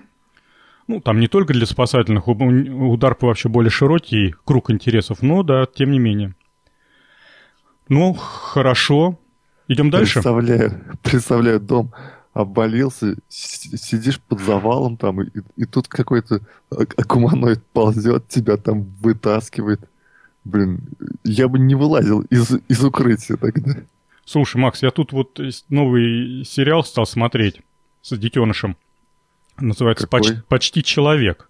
Ну, 0.88 1.00
там 1.00 1.20
не 1.20 1.28
только 1.28 1.52
для 1.52 1.66
спасательных, 1.66 2.28
у, 2.28 2.32
у 2.32 2.96
DARPA 2.96 3.26
вообще 3.26 3.48
более 3.48 3.70
широкий 3.70 4.34
круг 4.44 4.70
интересов, 4.70 5.20
но 5.20 5.42
да, 5.42 5.66
тем 5.66 5.90
не 5.90 5.98
менее. 5.98 6.34
Ну, 7.88 8.14
хорошо. 8.14 9.18
Идем 9.68 9.90
дальше. 9.90 10.14
Представляю, 10.14 10.80
представляю 11.02 11.60
дом 11.60 11.92
обвалился, 12.32 13.16
сидишь 13.28 14.20
под 14.20 14.40
завалом 14.40 14.96
там, 14.96 15.22
и, 15.22 15.30
и 15.56 15.64
тут 15.64 15.88
какой-то 15.88 16.40
гуманоид 17.08 17.62
ползет, 17.72 18.28
тебя 18.28 18.56
там 18.56 18.84
вытаскивает. 19.00 19.80
Блин, 20.44 20.88
я 21.24 21.48
бы 21.48 21.58
не 21.58 21.74
вылазил 21.74 22.22
из, 22.22 22.50
из 22.68 22.84
укрытия 22.84 23.36
тогда. 23.36 23.76
Слушай, 24.24 24.56
Макс, 24.56 24.82
я 24.82 24.90
тут 24.90 25.12
вот 25.12 25.40
новый 25.68 26.44
сериал 26.44 26.84
стал 26.84 27.06
смотреть 27.06 27.60
с 28.00 28.16
детенышем. 28.16 28.76
Называется 29.58 30.08
Поч 30.08 30.28
«Почти 30.48 30.82
человек». 30.82 31.48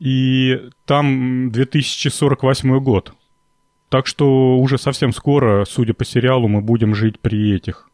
И 0.00 0.70
там 0.86 1.50
2048 1.52 2.78
год. 2.80 3.14
Так 3.90 4.06
что 4.06 4.58
уже 4.58 4.76
совсем 4.78 5.12
скоро, 5.12 5.64
судя 5.64 5.94
по 5.94 6.04
сериалу, 6.04 6.48
мы 6.48 6.62
будем 6.62 6.94
жить 6.94 7.20
при 7.20 7.54
этих, 7.54 7.88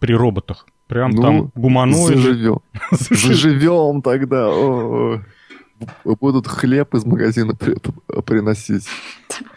при 0.00 0.14
роботах. 0.14 0.66
Прям 0.92 1.12
ну, 1.12 1.22
там 1.22 1.52
гуманоиды. 1.54 2.16
Заживем. 2.16 2.60
Заживем 2.90 4.02
тогда. 4.02 4.48
О 4.48 5.14
-о 5.16 5.24
-о 6.04 6.16
будут 6.20 6.46
хлеб 6.46 6.94
из 6.94 7.06
магазина 7.06 7.54
при, 7.54 7.76
приносить. 8.26 8.86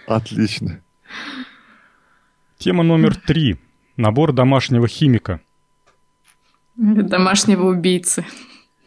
Отлично. 0.07 0.79
Тема 2.57 2.83
номер 2.83 3.17
три. 3.17 3.57
Набор 3.97 4.31
домашнего 4.31 4.87
химика. 4.87 5.41
Домашнего 6.77 7.67
убийцы. 7.67 8.25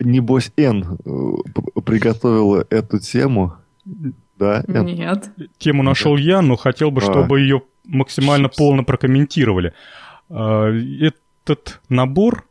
Небось, 0.00 0.50
Н 0.56 0.98
э, 1.04 1.80
приготовила 1.82 2.64
эту 2.70 2.98
тему. 2.98 3.56
Да, 4.38 4.64
Н? 4.68 4.86
Нет. 4.86 5.30
Тему 5.58 5.82
нашел 5.82 6.16
я, 6.16 6.40
но 6.40 6.56
хотел 6.56 6.90
бы, 6.90 7.02
а. 7.02 7.04
чтобы 7.04 7.36
а. 7.36 7.40
ее 7.40 7.60
максимально 7.84 8.48
полно 8.48 8.84
прокомментировали. 8.84 9.74
А, 10.30 10.70
этот 11.48 11.80
набор 11.88 12.46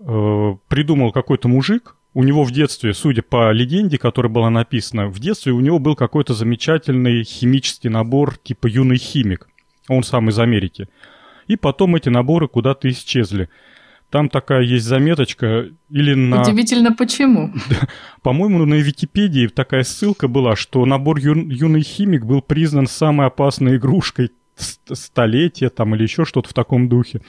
э, 0.00 0.54
придумал 0.68 1.12
какой-то 1.12 1.48
мужик, 1.48 1.96
у 2.12 2.24
него 2.24 2.42
в 2.44 2.50
детстве, 2.50 2.92
судя 2.92 3.22
по 3.22 3.52
легенде, 3.52 3.98
которая 3.98 4.32
была 4.32 4.50
написана, 4.50 5.06
в 5.06 5.18
детстве 5.20 5.52
у 5.52 5.60
него 5.60 5.78
был 5.78 5.94
какой-то 5.94 6.34
замечательный 6.34 7.22
химический 7.22 7.88
набор 7.88 8.36
типа 8.36 8.66
«Юный 8.66 8.96
химик». 8.96 9.48
Он 9.88 10.02
сам 10.02 10.28
из 10.28 10.38
Америки. 10.38 10.88
И 11.46 11.56
потом 11.56 11.96
эти 11.96 12.08
наборы 12.08 12.48
куда-то 12.48 12.88
исчезли. 12.90 13.48
там 14.10 14.28
такая 14.28 14.62
есть 14.62 14.86
заметочка 14.86 15.66
или 15.88 16.14
на... 16.14 16.42
Удивительно, 16.42 16.92
почему? 16.92 17.52
По-моему, 18.22 18.64
на 18.64 18.74
Википедии 18.74 19.46
такая 19.46 19.84
ссылка 19.84 20.26
была, 20.26 20.56
что 20.56 20.84
набор 20.84 21.18
ю... 21.18 21.34
«Юный 21.48 21.82
химик» 21.82 22.24
был 22.24 22.42
признан 22.42 22.88
самой 22.88 23.28
опасной 23.28 23.76
игрушкой 23.76 24.30
столетия 24.56 25.70
там 25.70 25.94
или 25.94 26.02
еще 26.02 26.24
что-то 26.24 26.48
в 26.48 26.52
таком 26.52 26.88
духе. 26.88 27.22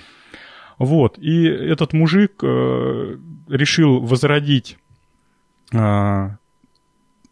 Вот, 0.82 1.18
и 1.20 1.46
этот 1.46 1.94
мужик 1.94 2.40
э, 2.42 3.18
решил 3.48 4.00
возродить 4.00 4.78
э, 5.72 6.30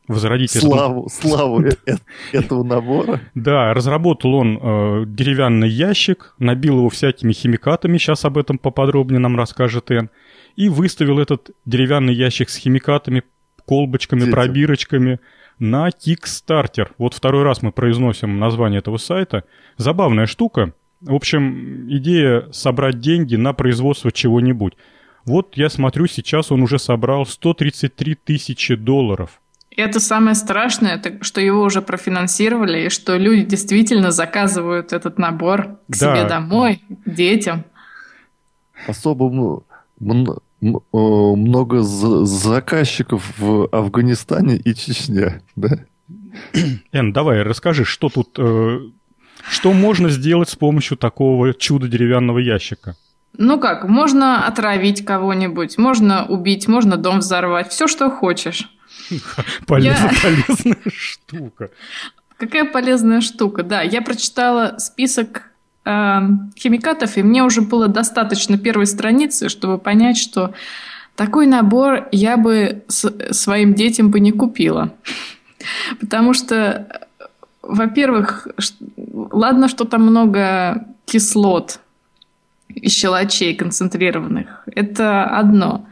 возродить 0.07 0.51
славу, 0.51 1.07
это... 1.07 1.15
славу 1.15 1.61
э, 1.61 1.71
э, 1.85 1.95
этого 2.31 2.63
набора. 2.63 3.21
Да, 3.33 3.73
разработал 3.73 4.35
он 4.35 4.59
э, 4.61 5.03
деревянный 5.07 5.69
ящик, 5.69 6.35
набил 6.37 6.77
его 6.77 6.89
всякими 6.89 7.33
химикатами, 7.33 7.97
сейчас 7.97 8.23
об 8.25 8.37
этом 8.37 8.59
поподробнее 8.59 9.19
нам 9.19 9.35
расскажет 9.35 9.89
Эн, 9.89 10.09
и 10.55 10.69
выставил 10.69 11.19
этот 11.19 11.49
деревянный 11.65 12.13
ящик 12.13 12.49
с 12.49 12.57
химикатами, 12.57 13.23
колбочками, 13.65 14.21
Детям. 14.21 14.33
пробирочками 14.33 15.19
на 15.57 15.89
Kickstarter. 15.89 16.89
Вот 16.99 17.13
второй 17.13 17.43
раз 17.43 17.61
мы 17.61 17.71
произносим 17.71 18.39
название 18.39 18.79
этого 18.79 18.97
сайта. 18.97 19.43
Забавная 19.77 20.25
штука. 20.25 20.73
В 21.01 21.13
общем, 21.13 21.87
идея 21.89 22.51
собрать 22.51 22.99
деньги 22.99 23.35
на 23.35 23.53
производство 23.53 24.11
чего-нибудь. 24.11 24.73
Вот 25.25 25.55
я 25.55 25.69
смотрю, 25.69 26.07
сейчас 26.07 26.51
он 26.51 26.61
уже 26.61 26.79
собрал 26.79 27.25
133 27.25 28.15
тысячи 28.15 28.75
долларов. 28.75 29.39
Это 29.75 29.99
самое 30.01 30.35
страшное, 30.35 30.95
это, 30.95 31.23
что 31.23 31.39
его 31.39 31.61
уже 31.61 31.81
профинансировали, 31.81 32.85
и 32.85 32.89
что 32.89 33.15
люди 33.15 33.43
действительно 33.43 34.11
заказывают 34.11 34.91
этот 34.91 35.17
набор 35.17 35.77
к 35.87 35.97
да. 35.97 36.15
себе 36.15 36.27
домой, 36.27 36.83
детям. 37.05 37.63
Особо 38.87 39.63
много 40.59 41.81
заказчиков 41.81 43.33
в 43.37 43.69
Афганистане 43.71 44.57
и 44.57 44.73
Чечне, 44.73 45.41
да? 45.55 45.79
Эн, 46.91 47.13
давай, 47.13 47.43
расскажи, 47.43 47.85
что 47.85 48.09
тут, 48.09 48.37
э, 48.37 48.79
что 49.49 49.73
можно 49.73 50.09
сделать 50.09 50.49
с 50.49 50.55
помощью 50.55 50.97
такого 50.97 51.53
чуда 51.53 51.87
деревянного 51.87 52.39
ящика? 52.39 52.95
Ну 53.37 53.59
как, 53.59 53.87
можно 53.87 54.45
отравить 54.45 55.05
кого-нибудь, 55.05 55.77
можно 55.77 56.25
убить, 56.25 56.67
можно 56.67 56.97
дом 56.97 57.19
взорвать, 57.19 57.69
все, 57.69 57.87
что 57.87 58.09
хочешь. 58.09 58.69
Полезная, 59.67 60.11
полезная 60.21 60.77
штука. 60.93 61.69
Какая 62.37 62.65
полезная 62.65 63.21
штука, 63.21 63.63
да. 63.63 63.81
Я 63.81 64.01
прочитала 64.01 64.75
список 64.77 65.43
э, 65.85 66.19
химикатов, 66.57 67.17
и 67.17 67.23
мне 67.23 67.43
уже 67.43 67.61
было 67.61 67.87
достаточно 67.87 68.57
первой 68.57 68.87
страницы, 68.87 69.49
чтобы 69.49 69.77
понять, 69.77 70.17
что 70.17 70.53
такой 71.15 71.47
набор 71.47 72.07
я 72.13 72.37
бы 72.37 72.83
с, 72.87 73.33
своим 73.33 73.73
детям 73.73 74.09
бы 74.09 74.19
не 74.21 74.31
купила. 74.31 74.93
Потому 75.99 76.33
что, 76.33 77.08
во-первых, 77.69 78.47
ладно, 79.31 79.67
что 79.67 79.85
там 79.85 80.03
много 80.03 80.85
кислот 81.05 81.79
и 82.69 82.89
щелочей 82.89 83.55
концентрированных. 83.55 84.63
Это 84.75 85.25
одно. 85.25 85.85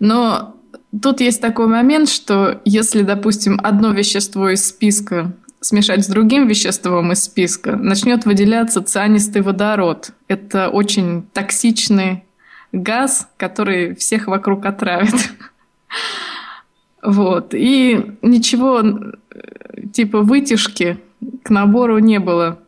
Но 0.00 0.54
Тут 1.02 1.20
есть 1.20 1.42
такой 1.42 1.66
момент, 1.66 2.08
что 2.08 2.62
если, 2.64 3.02
допустим, 3.02 3.60
одно 3.62 3.92
вещество 3.92 4.48
из 4.48 4.66
списка 4.66 5.32
смешать 5.60 6.04
с 6.04 6.08
другим 6.08 6.46
веществом 6.46 7.12
из 7.12 7.24
списка, 7.24 7.76
начнет 7.76 8.24
выделяться 8.24 8.82
цианистый 8.82 9.42
водород. 9.42 10.12
Это 10.28 10.68
очень 10.70 11.26
токсичный 11.32 12.24
газ, 12.72 13.28
который 13.36 13.94
всех 13.96 14.26
вокруг 14.26 14.66
отравит. 14.66 15.14
Вот. 17.00 17.54
И 17.54 18.16
ничего 18.22 18.82
типа 19.92 20.20
вытяжки 20.20 20.98
к 21.48 21.50
набору 21.50 21.98
не 21.98 22.20
было. 22.20 22.58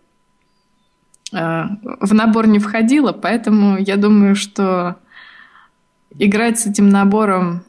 А, 1.35 1.69
в 2.01 2.15
набор 2.15 2.47
не 2.47 2.59
входило, 2.59 3.13
поэтому 3.13 3.77
я 3.77 3.99
думаю, 3.99 4.35
что 4.35 4.97
играть 6.19 6.59
с 6.59 6.67
этим 6.67 6.89
набором 6.89 7.63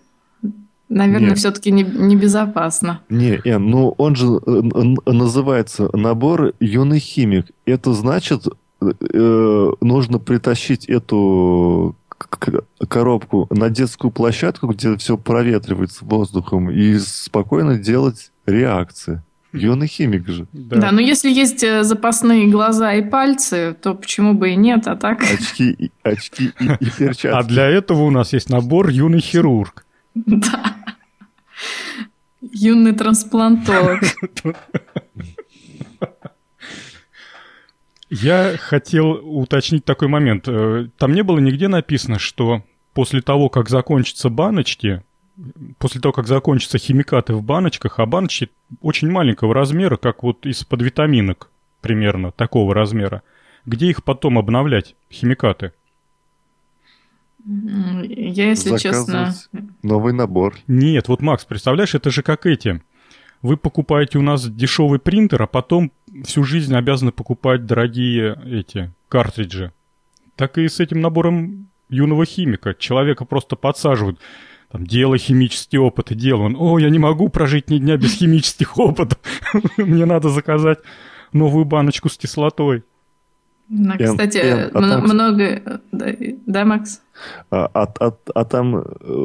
Наверное, 0.88 1.36
все-таки 1.36 1.71
не, 1.71 1.84
небезопасно. 1.84 3.00
Не, 3.08 3.39
Эн, 3.45 3.65
ну 3.65 3.95
он 3.97 4.17
же 4.17 4.28
э, 4.28 5.10
называется 5.10 5.89
набор 5.93 6.52
юный 6.60 7.00
химик. 7.00 7.45
Это 7.65 7.93
значит, 7.93 8.45
э, 8.82 9.71
нужно 9.80 10.19
притащить 10.19 10.88
эту 10.88 11.95
коробку 12.89 13.47
на 13.52 13.69
детскую 13.69 14.12
площадку, 14.12 14.67
где 14.67 14.97
все 14.97 15.17
проветривается 15.17 16.04
воздухом, 16.04 16.69
и 16.69 16.97
спокойно 17.00 17.78
делать 17.78 18.32
реакции. 18.45 19.24
Юный 19.53 19.87
химик 19.87 20.27
же. 20.27 20.47
Да. 20.53 20.77
да, 20.77 20.91
но 20.91 21.01
если 21.01 21.29
есть 21.29 21.63
э, 21.63 21.83
запасные 21.83 22.47
глаза 22.47 22.93
и 22.93 23.01
пальцы, 23.01 23.75
то 23.81 23.93
почему 23.95 24.33
бы 24.33 24.51
и 24.51 24.55
нет, 24.55 24.87
а 24.87 24.95
так? 24.95 25.21
Очки, 25.23 25.91
очки 26.03 26.51
и, 26.59 26.65
и 26.65 26.89
перчатки. 26.97 27.27
А 27.27 27.43
для 27.43 27.67
этого 27.67 28.03
у 28.03 28.11
нас 28.11 28.31
есть 28.33 28.49
набор 28.49 28.89
юный 28.89 29.19
хирург. 29.19 29.85
Да. 30.25 30.75
Юный 32.41 32.93
трансплантолог. 32.93 34.01
Я 38.09 38.57
хотел 38.59 39.11
уточнить 39.11 39.85
такой 39.85 40.09
момент. 40.09 40.47
Э, 40.47 40.89
там 40.97 41.13
не 41.13 41.23
было 41.23 41.39
нигде 41.39 41.69
написано, 41.69 42.19
что 42.19 42.63
после 42.93 43.21
того, 43.21 43.47
как 43.47 43.69
закончатся 43.69 44.29
баночки, 44.29 45.01
после 45.77 46.01
того, 46.01 46.13
как 46.13 46.27
закончатся 46.27 46.77
химикаты 46.77 47.34
в 47.34 47.43
баночках, 47.43 47.99
а 47.99 48.06
баночки 48.06 48.49
очень 48.82 49.10
маленького 49.10 49.54
размера, 49.54 49.97
как 49.97 50.23
вот 50.23 50.45
из-под 50.45 50.82
витаминок 50.82 51.49
примерно 51.82 52.32
такого 52.32 52.73
размера, 52.73 53.23
где 53.65 53.88
их 53.88 54.04
потом 54.04 54.38
обновлять, 54.38 54.95
химикаты? 55.12 55.73
Я, 57.43 58.49
если 58.49 58.77
честно... 58.77 59.34
Новый 59.82 60.13
набор. 60.13 60.56
Нет, 60.67 61.08
вот, 61.08 61.21
Макс, 61.21 61.43
представляешь, 61.45 61.95
это 61.95 62.12
же 62.12 62.21
как 62.21 62.45
эти. 62.45 62.82
Вы 63.41 63.58
покупаете 63.58 64.19
у 64.19 64.21
нас 64.21 64.47
дешевый 64.47 64.99
принтер, 64.99 65.41
а 65.41 65.47
потом 65.47 65.91
всю 66.23 66.43
жизнь 66.43 66.75
обязаны 66.75 67.12
покупать 67.12 67.65
дорогие 67.65 68.39
эти 68.45 68.91
картриджи. 69.10 69.73
Так 70.36 70.60
и 70.60 70.67
с 70.67 70.80
этим 70.80 71.01
набором 71.01 71.67
юного 71.89 72.25
химика. 72.25 72.75
Человека 72.75 73.25
просто 73.25 73.56
подсаживают. 73.56 74.19
Там, 74.71 74.86
делай 74.86 75.17
химический 75.17 75.77
опыт, 75.77 76.12
и 76.12 76.15
делай. 76.15 76.45
Он, 76.45 76.55
о, 76.57 76.79
я 76.79 76.89
не 76.89 76.99
могу 76.99 77.27
прожить 77.29 77.69
ни 77.69 77.77
дня 77.77 77.97
без 77.97 78.13
химических 78.13 78.77
опытов. 78.77 79.19
Мне 79.77 80.05
надо 80.05 80.29
заказать 80.29 80.79
новую 81.34 81.65
баночку 81.65 82.10
с 82.10 82.17
кислотой. 82.17 82.84
Ну, 83.73 83.93
кстати, 83.97 84.38
а 84.38 84.69
там, 84.69 85.03
много... 85.03 85.81
Да, 85.93 86.07
да, 86.45 86.65
Макс? 86.65 87.01
А, 87.49 87.69
а, 87.73 87.93
а, 87.99 88.12
а 88.36 88.45
там 88.45 88.75
э, 88.75 88.84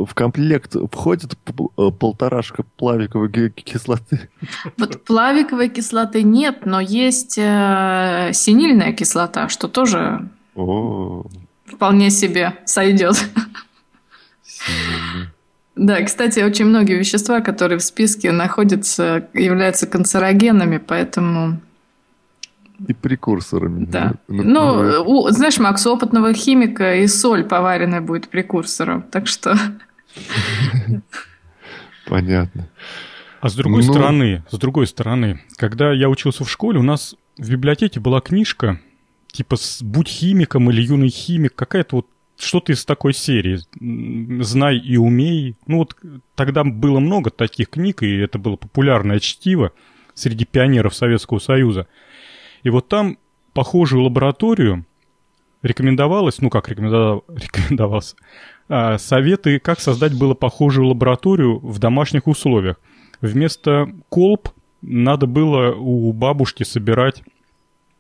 в 0.08 0.14
комплект 0.14 0.76
входит 0.92 1.32
э, 1.34 1.90
полторашка 1.90 2.62
плавиковой 2.76 3.50
кислоты? 3.50 4.28
Вот 4.76 5.04
плавиковой 5.04 5.68
кислоты 5.68 6.22
нет, 6.22 6.64
но 6.64 6.80
есть 6.80 7.38
э, 7.38 8.30
синильная 8.34 8.92
кислота, 8.92 9.48
что 9.48 9.66
тоже 9.66 10.28
О. 10.54 11.26
вполне 11.66 12.10
себе 12.10 12.54
сойдет. 12.66 13.16
Да, 15.76 16.02
кстати, 16.02 16.40
очень 16.40 16.64
многие 16.64 16.98
вещества, 16.98 17.40
которые 17.40 17.78
в 17.78 17.82
списке 17.82 18.32
находятся, 18.32 19.28
являются 19.34 19.86
канцерогенами, 19.86 20.78
поэтому 20.78 21.60
и 22.86 22.92
прекурсорами. 22.92 23.84
Да. 23.86 24.14
Ну, 24.28 25.02
у, 25.06 25.28
знаешь, 25.30 25.58
Макс, 25.58 25.86
у 25.86 25.92
опытного 25.92 26.32
химика 26.34 26.96
и 26.96 27.06
соль 27.06 27.44
поваренная 27.44 28.00
будет 28.00 28.28
прекурсором, 28.28 29.02
так 29.02 29.26
что... 29.26 29.56
Понятно. 32.06 32.68
А 33.40 33.48
с 33.48 33.54
другой 33.54 33.84
ну... 33.84 33.92
стороны, 33.92 34.44
с 34.50 34.58
другой 34.58 34.86
стороны, 34.86 35.40
когда 35.56 35.92
я 35.92 36.08
учился 36.08 36.44
в 36.44 36.50
школе, 36.50 36.78
у 36.78 36.82
нас 36.82 37.16
в 37.38 37.50
библиотеке 37.50 38.00
была 38.00 38.20
книжка, 38.20 38.80
типа 39.32 39.56
«Будь 39.80 40.08
химиком» 40.08 40.70
или 40.70 40.82
«Юный 40.82 41.08
химик», 41.08 41.54
какая-то 41.54 41.96
вот 41.96 42.06
что-то 42.38 42.72
из 42.72 42.84
такой 42.84 43.14
серии. 43.14 43.58
«Знай 44.42 44.78
и 44.78 44.96
умей». 44.96 45.56
Ну 45.66 45.78
вот 45.78 45.96
тогда 46.34 46.64
было 46.64 47.00
много 47.00 47.30
таких 47.30 47.70
книг, 47.70 48.02
и 48.02 48.16
это 48.16 48.38
было 48.38 48.56
популярное 48.56 49.20
чтиво 49.20 49.72
среди 50.14 50.44
пионеров 50.44 50.94
Советского 50.94 51.38
Союза. 51.38 51.86
И 52.62 52.70
вот 52.70 52.88
там 52.88 53.18
похожую 53.52 54.02
лабораторию 54.02 54.84
рекомендовалось, 55.62 56.40
ну 56.40 56.50
как 56.50 56.68
рекомендовал, 56.68 57.24
рекомендовался, 57.28 58.16
а, 58.68 58.98
советы, 58.98 59.58
как 59.58 59.80
создать 59.80 60.16
было 60.16 60.34
похожую 60.34 60.88
лабораторию 60.88 61.58
в 61.60 61.78
домашних 61.78 62.26
условиях. 62.26 62.80
Вместо 63.20 63.88
колб 64.08 64.50
надо 64.82 65.26
было 65.26 65.74
у 65.74 66.12
бабушки 66.12 66.62
собирать 66.62 67.22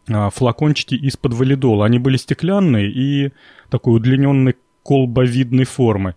флакончики 0.06 0.94
из-под 0.94 1.34
валидола. 1.34 1.86
Они 1.86 1.98
были 1.98 2.16
стеклянные 2.16 2.90
и 2.90 3.32
такой 3.70 3.96
удлиненной 3.96 4.56
колбовидной 4.84 5.64
формы. 5.64 6.14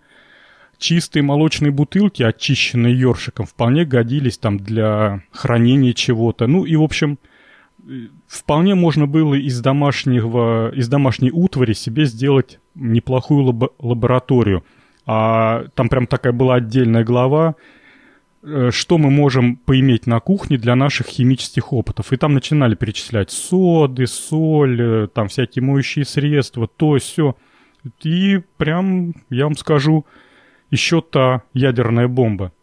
Чистые 0.78 1.24
молочные 1.24 1.72
бутылки, 1.72 2.24
очищенные 2.24 2.98
ёршиком, 2.98 3.46
вполне 3.46 3.84
годились 3.84 4.38
там 4.38 4.58
для 4.58 5.24
хранения 5.32 5.94
чего-то. 5.94 6.48
Ну 6.48 6.66
и, 6.66 6.76
в 6.76 6.84
общем, 6.84 7.20
вполне 8.28 8.76
можно 8.76 9.06
было 9.08 9.34
из, 9.36 9.60
домашнего, 9.60 10.72
из 10.74 10.88
домашней 10.88 11.32
утвари 11.32 11.74
себе 11.74 12.06
сделать 12.06 12.60
неплохую 12.76 13.44
лабо- 13.46 13.74
лабораторию. 13.80 14.64
А 15.06 15.66
там 15.76 15.90
прям 15.90 16.08
такая 16.08 16.32
была 16.32 16.56
отдельная 16.56 17.04
глава, 17.04 17.56
э, 17.56 17.79
что 18.42 18.98
мы 18.98 19.10
можем 19.12 19.58
поиметь 19.58 20.08
на 20.08 20.20
кухне 20.20 20.58
для 20.58 20.76
наших 20.76 21.08
химических 21.08 21.74
опытов. 21.74 22.14
И 22.14 22.18
там 22.18 22.34
начинали 22.34 22.76
перечислять 22.76 23.32
соды, 23.32 24.08
соль, 24.08 24.82
э, 24.82 25.08
там 25.08 25.28
всякие 25.28 25.64
моющие 25.64 26.06
средства, 26.06 26.68
то, 26.68 26.98
все. 26.98 27.36
И 28.02 28.42
прям, 28.58 29.14
я 29.30 29.46
вам 29.46 29.56
скажу, 29.56 30.06
еще 30.72 31.02
та 31.02 31.44
ядерная 31.54 32.08
бомба. 32.08 32.54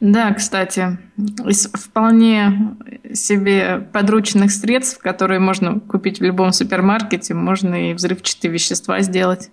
Да, 0.00 0.32
кстати, 0.34 0.98
из 1.46 1.70
вполне 1.70 2.76
себе 3.14 3.86
подручных 3.92 4.50
средств, 4.50 5.00
которые 5.00 5.40
можно 5.40 5.78
купить 5.78 6.18
в 6.18 6.24
любом 6.24 6.52
супермаркете, 6.52 7.34
можно 7.34 7.90
и 7.90 7.94
взрывчатые 7.94 8.52
вещества 8.52 9.00
сделать. 9.00 9.50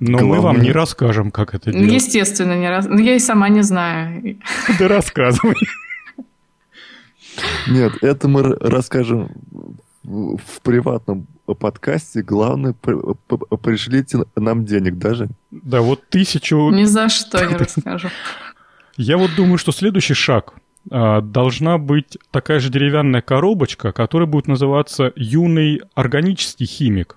Но 0.00 0.18
Главное. 0.18 0.36
мы 0.36 0.42
вам 0.42 0.60
не 0.60 0.72
расскажем, 0.72 1.30
как 1.30 1.54
это 1.54 1.72
делать. 1.72 1.92
Естественно, 1.92 2.56
не 2.58 2.68
раз. 2.68 2.86
Ну, 2.86 2.98
я 2.98 3.14
и 3.14 3.18
сама 3.18 3.48
не 3.48 3.62
знаю. 3.62 4.38
Да 4.78 4.88
рассказывай. 4.88 5.56
Нет, 7.68 7.92
это 8.02 8.28
мы 8.28 8.42
расскажем 8.42 9.30
в 10.04 10.60
приватном 10.62 11.26
подкасте. 11.58 12.22
Главное, 12.22 12.72
пришлите 12.72 14.24
нам 14.36 14.64
денег 14.64 14.98
даже. 14.98 15.28
Да, 15.50 15.80
вот 15.80 16.08
тысячу... 16.08 16.70
Ни 16.70 16.84
за 16.84 17.08
что 17.08 17.44
не 17.44 17.56
расскажу. 17.56 18.08
Я 18.96 19.16
вот 19.16 19.30
думаю, 19.36 19.58
что 19.58 19.72
следующий 19.72 20.14
шаг 20.14 20.54
а, 20.90 21.20
должна 21.20 21.78
быть 21.78 22.18
такая 22.30 22.58
же 22.60 22.70
деревянная 22.70 23.20
коробочка, 23.20 23.92
которая 23.92 24.26
будет 24.26 24.48
называться 24.48 25.12
«Юный 25.14 25.82
органический 25.94 26.66
химик». 26.66 27.16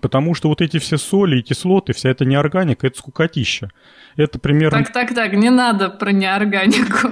Потому 0.00 0.34
что 0.34 0.48
вот 0.48 0.60
эти 0.60 0.78
все 0.78 0.96
соли 0.96 1.38
и 1.38 1.42
кислоты, 1.42 1.92
вся 1.92 2.08
эта 2.10 2.24
неорганика, 2.24 2.86
это 2.86 2.98
скукотища. 2.98 3.70
Это 4.16 4.38
примерно... 4.38 4.78
Так, 4.78 4.92
так, 4.92 5.14
так, 5.14 5.32
не 5.34 5.50
надо 5.50 5.90
про 5.90 6.12
неорганику. 6.12 7.08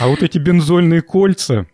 А 0.00 0.08
вот 0.08 0.22
эти 0.22 0.38
бензольные 0.38 1.02
кольца, 1.02 1.66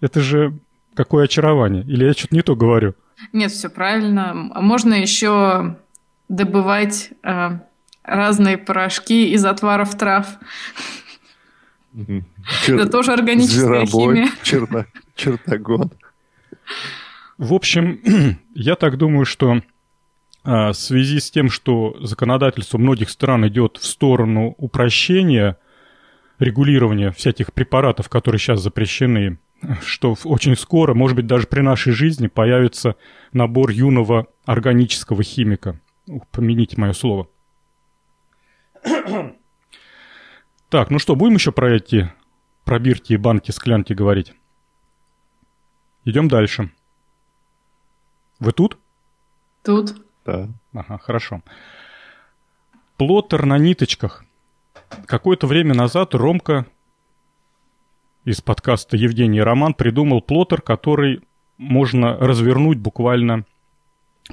это 0.00 0.20
же 0.20 0.58
какое 0.94 1.24
очарование. 1.24 1.84
Или 1.84 2.04
я 2.04 2.12
что-то 2.12 2.34
не 2.34 2.42
то 2.42 2.56
говорю? 2.56 2.94
Нет, 3.32 3.52
все 3.52 3.68
правильно. 3.68 4.34
Можно 4.34 4.94
еще 4.94 5.76
добывать 6.28 7.10
э, 7.22 7.58
разные 8.02 8.58
порошки 8.58 9.32
из 9.32 9.44
отваров 9.44 9.96
трав. 9.96 10.26
Это 12.66 12.88
тоже 12.88 13.12
органическая 13.12 13.86
химия. 13.86 14.28
Черно, 14.42 14.84
чертогон. 15.14 15.92
В 17.38 17.54
общем, 17.54 18.00
я 18.54 18.74
так 18.74 18.96
думаю, 18.96 19.24
что 19.24 19.62
а, 20.44 20.72
в 20.72 20.76
связи 20.76 21.20
с 21.20 21.30
тем, 21.30 21.50
что 21.50 21.96
законодательство 22.00 22.78
многих 22.78 23.10
стран 23.10 23.46
идет 23.46 23.76
в 23.76 23.86
сторону 23.86 24.54
упрощения 24.58 25.58
регулирования 26.38 27.10
всяких 27.10 27.52
препаратов, 27.52 28.08
которые 28.08 28.38
сейчас 28.38 28.60
запрещены, 28.60 29.38
что 29.84 30.16
очень 30.24 30.56
скоро, 30.56 30.94
может 30.94 31.16
быть, 31.16 31.26
даже 31.26 31.46
при 31.46 31.60
нашей 31.60 31.92
жизни 31.92 32.28
появится 32.28 32.96
набор 33.32 33.70
юного 33.70 34.26
органического 34.44 35.22
химика. 35.22 35.80
Помяните 36.30 36.80
мое 36.80 36.92
слово. 36.92 37.28
Так, 40.70 40.90
ну 40.90 40.98
что, 40.98 41.16
будем 41.16 41.36
еще 41.36 41.50
про 41.50 41.76
эти 41.76 42.12
пробирки, 42.64 43.16
банки, 43.16 43.52
склянки 43.52 43.94
говорить? 43.94 44.34
Идем 46.08 46.28
дальше. 46.28 46.70
Вы 48.40 48.52
тут? 48.52 48.78
Тут. 49.62 49.94
Да. 50.24 50.48
Ага, 50.72 50.98
хорошо. 50.98 51.42
Плоттер 52.96 53.44
на 53.44 53.58
ниточках. 53.58 54.24
Какое-то 55.06 55.46
время 55.46 55.74
назад 55.74 56.14
Ромка 56.14 56.66
из 58.24 58.40
подкаста 58.40 58.96
Евгений 58.96 59.42
Роман 59.42 59.74
придумал 59.74 60.22
плоттер, 60.22 60.62
который 60.62 61.20
можно 61.58 62.16
развернуть 62.16 62.78
буквально 62.78 63.44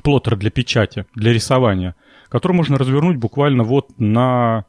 плоттер 0.01 0.37
для 0.37 0.51
печати, 0.51 1.05
для 1.13 1.33
рисования 1.33 1.95
который 2.29 2.53
можно 2.53 2.77
развернуть 2.77 3.17
буквально 3.17 3.63
вот 3.63 3.97
на... 3.97 4.65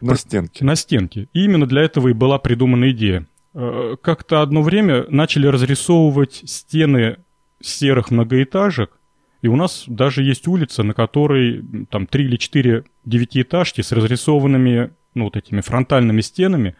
На 0.00 0.14
стенке. 0.16 0.64
На 0.64 0.74
стенке. 0.74 1.28
И 1.32 1.44
именно 1.44 1.66
для 1.66 1.82
этого 1.82 2.08
и 2.08 2.12
была 2.12 2.38
придумана 2.38 2.90
идея. 2.90 3.26
Э, 3.54 3.96
как-то 4.00 4.42
одно 4.42 4.62
время 4.62 5.04
начали 5.08 5.46
разрисовывать 5.46 6.42
стены 6.46 7.18
серых 7.60 8.10
многоэтажек, 8.10 8.98
и 9.42 9.48
у 9.48 9.56
нас 9.56 9.84
даже 9.86 10.22
есть 10.22 10.46
улица, 10.46 10.82
на 10.82 10.94
которой 10.94 11.64
там 11.90 12.06
три 12.06 12.24
или 12.24 12.36
четыре 12.36 12.84
девятиэтажки 13.04 13.80
с 13.80 13.92
разрисованными, 13.92 14.92
ну, 15.14 15.24
вот 15.24 15.36
этими 15.36 15.60
фронтальными 15.60 16.20
стенами. 16.20 16.76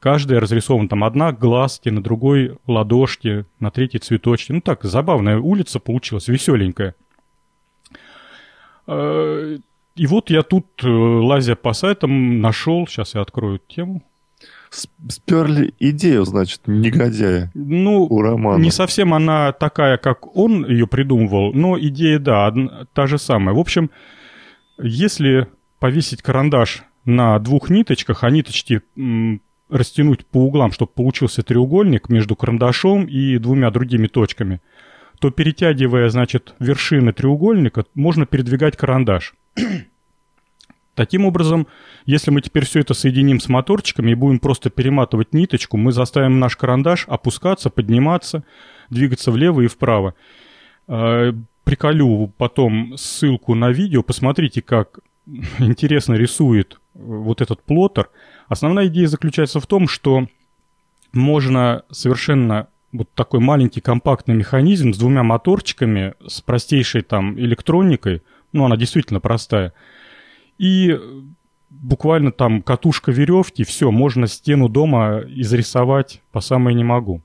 Каждая 0.00 0.40
разрисована 0.40 0.88
там 0.88 1.04
одна 1.04 1.32
глазки, 1.32 1.90
на 1.90 2.02
другой 2.02 2.58
ладошки, 2.66 3.44
на 3.60 3.70
третьей 3.70 4.00
цветочки. 4.00 4.52
Ну 4.52 4.60
так, 4.60 4.82
забавная 4.84 5.38
улица 5.38 5.78
получилась, 5.78 6.28
веселенькая. 6.28 6.94
Э, 8.86 9.58
и 9.94 10.06
вот 10.06 10.30
я 10.30 10.42
тут, 10.42 10.66
э, 10.82 10.88
лазя 10.88 11.54
по 11.54 11.72
сайтам, 11.72 12.40
нашел, 12.40 12.86
сейчас 12.86 13.14
я 13.14 13.20
открою 13.20 13.58
тему. 13.58 14.02
Сперли 14.70 15.74
идею, 15.78 16.24
значит, 16.24 16.62
негодяя. 16.66 17.50
Ну, 17.54 18.04
у 18.04 18.20
романа. 18.20 18.62
не 18.62 18.70
совсем 18.70 19.14
она 19.14 19.52
такая, 19.52 19.96
как 19.96 20.36
он 20.36 20.66
ее 20.66 20.86
придумывал, 20.86 21.52
но 21.52 21.78
идея, 21.78 22.18
да, 22.18 22.52
та 22.92 23.06
же 23.06 23.18
самая. 23.18 23.54
В 23.54 23.58
общем, 23.58 23.90
если 24.78 25.48
повесить 25.78 26.22
карандаш 26.22 26.84
на 27.04 27.38
двух 27.38 27.70
ниточках, 27.70 28.24
а 28.24 28.30
ниточки 28.30 28.82
растянуть 29.68 30.26
по 30.26 30.38
углам, 30.38 30.72
чтобы 30.72 30.92
получился 30.92 31.42
треугольник 31.42 32.08
между 32.08 32.36
карандашом 32.36 33.06
и 33.06 33.38
двумя 33.38 33.70
другими 33.70 34.06
точками– 34.06 34.60
то 35.20 35.30
перетягивая, 35.30 36.08
значит, 36.08 36.54
вершины 36.58 37.12
треугольника, 37.12 37.84
можно 37.94 38.26
передвигать 38.26 38.76
карандаш. 38.76 39.34
Таким 40.96 41.26
образом, 41.26 41.66
если 42.06 42.30
мы 42.30 42.40
теперь 42.40 42.64
все 42.64 42.80
это 42.80 42.94
соединим 42.94 43.38
с 43.38 43.50
моторчиками 43.50 44.12
и 44.12 44.14
будем 44.14 44.38
просто 44.38 44.70
перематывать 44.70 45.34
ниточку, 45.34 45.76
мы 45.76 45.92
заставим 45.92 46.40
наш 46.40 46.56
карандаш 46.56 47.04
опускаться, 47.06 47.68
подниматься, 47.68 48.44
двигаться 48.88 49.30
влево 49.30 49.60
и 49.60 49.66
вправо. 49.66 50.14
А, 50.88 51.34
приколю 51.64 52.32
потом 52.38 52.96
ссылку 52.96 53.54
на 53.54 53.70
видео, 53.72 54.02
посмотрите, 54.02 54.62
как 54.62 55.00
интересно 55.58 56.14
рисует 56.14 56.80
вот 56.94 57.42
этот 57.42 57.62
плоттер. 57.62 58.08
Основная 58.48 58.86
идея 58.86 59.06
заключается 59.06 59.60
в 59.60 59.66
том, 59.66 59.88
что 59.88 60.28
можно 61.12 61.82
совершенно 61.90 62.68
вот 62.90 63.10
такой 63.14 63.40
маленький 63.40 63.82
компактный 63.82 64.34
механизм 64.34 64.94
с 64.94 64.98
двумя 64.98 65.22
моторчиками, 65.22 66.14
с 66.26 66.40
простейшей 66.40 67.02
там 67.02 67.38
электроникой, 67.38 68.22
ну, 68.52 68.64
она 68.64 68.78
действительно 68.78 69.20
простая, 69.20 69.74
и 70.58 70.98
буквально 71.70 72.32
там 72.32 72.62
катушка 72.62 73.12
веревки, 73.12 73.64
все, 73.64 73.90
можно 73.90 74.26
стену 74.26 74.68
дома 74.68 75.22
изрисовать 75.26 76.22
по 76.32 76.40
самое 76.40 76.74
не 76.74 76.84
могу. 76.84 77.22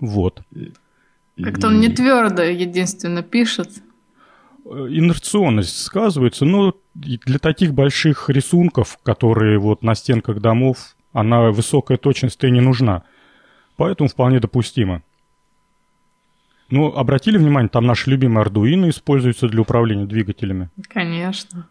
Вот. 0.00 0.42
Как-то 1.42 1.68
он 1.68 1.80
не 1.80 1.88
твердо, 1.88 2.42
единственно, 2.42 3.22
пишет. 3.22 3.82
Инерционность 4.64 5.82
сказывается, 5.82 6.44
но 6.44 6.74
для 6.94 7.38
таких 7.38 7.72
больших 7.72 8.28
рисунков, 8.28 8.98
которые 9.02 9.58
вот 9.58 9.82
на 9.82 9.94
стенках 9.94 10.40
домов 10.40 10.94
она 11.12 11.50
высокая 11.50 11.96
точность 11.96 12.42
и 12.44 12.50
не 12.50 12.60
нужна. 12.60 13.04
Поэтому 13.76 14.08
вполне 14.08 14.40
допустимо. 14.40 15.02
Ну, 16.70 16.94
обратили 16.94 17.38
внимание, 17.38 17.68
там 17.68 17.86
наши 17.86 18.10
любимые 18.10 18.44
Arduino 18.44 18.90
используются 18.90 19.48
для 19.48 19.62
управления 19.62 20.04
двигателями? 20.04 20.68
Конечно. 20.88 21.66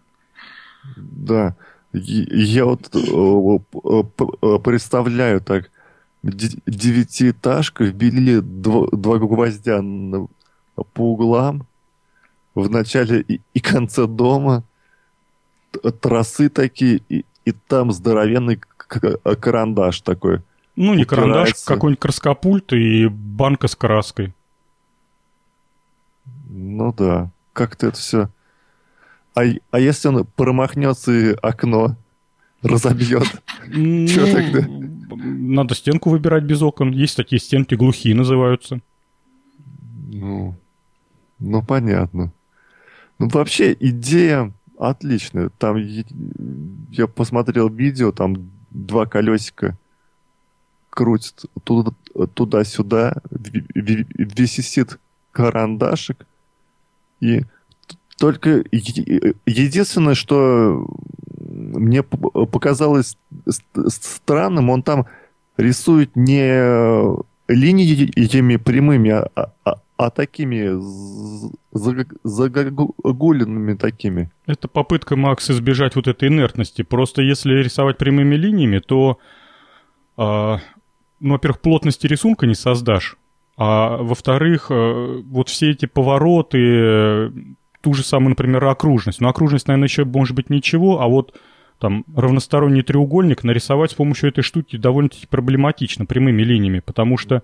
Да. 0.96 1.56
Я 1.94 2.66
вот 2.66 2.90
э, 2.94 3.00
э, 4.42 4.60
представляю 4.60 5.42
так, 5.42 5.70
девятиэтажка, 6.24 7.86
вбили 7.86 8.40
два, 8.40 8.88
два 8.92 9.18
гвоздя 9.18 9.82
по 10.94 11.02
углам, 11.02 11.66
в 12.56 12.70
начале 12.70 13.22
и, 13.22 13.42
и 13.54 13.60
конце 13.60 14.08
дома, 14.08 14.64
трассы 16.02 16.50
такие, 16.50 17.02
и, 17.10 17.24
и 17.46 17.52
там 17.52 17.92
здоровенный 17.92 18.60
карандаш 18.78 20.02
такой 20.02 20.42
Ну, 20.76 20.94
не 20.94 21.06
карандаш, 21.06 21.54
какой-нибудь 21.66 22.00
краскопульт 22.00 22.74
и 22.74 23.08
банка 23.08 23.68
с 23.68 23.76
краской. 23.76 24.34
Ну 26.60 26.92
да, 26.92 27.30
как-то 27.54 27.88
это 27.88 27.98
все... 27.98 28.30
А, 29.36 29.42
а 29.70 29.80
если 29.80 30.08
он 30.08 30.26
промахнется 30.26 31.12
и 31.12 31.36
окно 31.44 31.96
разобьет? 32.64 33.28
Что 33.68 34.32
тогда? 34.34 34.68
Надо 35.16 35.76
стенку 35.76 36.10
выбирать 36.10 36.44
без 36.46 36.64
окон. 36.64 36.92
Есть 36.92 37.16
такие 37.16 37.40
стенки 37.40 37.76
глухие 37.76 38.16
называются. 38.16 38.80
Ну, 40.08 40.56
ну 41.38 41.62
понятно. 41.62 42.34
Ну, 43.20 43.30
вообще, 43.30 43.78
идея 43.80 44.52
отличная. 44.80 45.50
Там 45.60 45.78
я 46.90 47.06
посмотрел 47.06 47.70
видео, 47.70 48.12
там 48.12 48.50
два 48.72 49.06
колесика 49.06 49.78
крутят 50.90 51.46
туда-сюда, 52.34 53.18
висит 53.30 55.00
карандашик, 55.32 56.26
и 57.20 57.44
только 58.18 58.64
единственное, 58.72 60.16
что 60.16 60.88
мне 61.38 62.04
показалось 62.04 63.18
странным, 63.88 64.70
он 64.70 64.84
там 64.84 65.06
рисует 65.58 66.16
не 66.16 67.18
линиями 67.48 68.58
прямыми, 68.58 69.12
а, 69.12 69.52
а, 69.64 69.76
а 69.98 70.10
такими 70.10 70.78
загогулинными 72.24 73.76
такими. 73.76 74.32
Это 74.46 74.68
попытка, 74.68 75.16
Макс, 75.16 75.50
избежать 75.50 75.96
вот 75.96 76.08
этой 76.08 76.28
инертности. 76.30 76.82
Просто 76.82 77.22
если 77.22 77.54
рисовать 77.54 77.98
прямыми 77.98 78.36
линиями, 78.36 78.80
то, 78.80 79.18
э, 80.18 80.58
ну, 81.20 81.34
во-первых, 81.34 81.62
плотности 81.62 82.06
рисунка 82.08 82.46
не 82.48 82.56
создашь. 82.56 83.18
А 83.58 83.98
во-вторых, 83.98 84.68
э, 84.70 85.22
вот 85.26 85.50
все 85.50 85.72
эти 85.72 85.86
повороты, 85.88 87.32
ту 87.82 87.94
же 87.94 88.04
самую, 88.04 88.30
например, 88.30 88.64
окружность. 88.66 89.20
Ну, 89.20 89.28
окружность, 89.28 89.68
наверное, 89.68 89.88
еще 89.88 90.06
может 90.06 90.36
быть 90.36 90.50
ничего, 90.50 91.02
а 91.02 91.08
вот 91.08 91.40
там 91.80 92.06
равносторонний 92.16 92.84
треугольник 92.84 93.44
нарисовать 93.44 93.92
с 93.92 93.96
помощью 93.96 94.30
этой 94.30 94.44
штуки 94.44 94.78
довольно-таки 94.78 95.28
проблематично 95.28 96.06
прямыми 96.06 96.44
линиями, 96.44 96.80
потому 96.80 97.18
что 97.18 97.44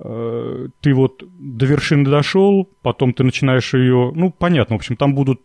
Э, 0.00 0.68
ты 0.80 0.94
вот 0.94 1.24
до 1.38 1.66
вершины 1.66 2.08
дошел, 2.08 2.68
потом 2.82 3.12
ты 3.12 3.24
начинаешь 3.24 3.74
ее, 3.74 4.12
ну, 4.14 4.30
понятно, 4.30 4.76
в 4.76 4.78
общем, 4.78 4.96
там 4.96 5.14
будут 5.14 5.40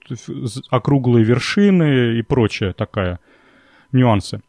округлые 0.70 1.26
вершины 1.26 2.20
и 2.20 2.22
прочее 2.22 2.74
такая, 2.74 3.20
нюансы. 3.92 4.42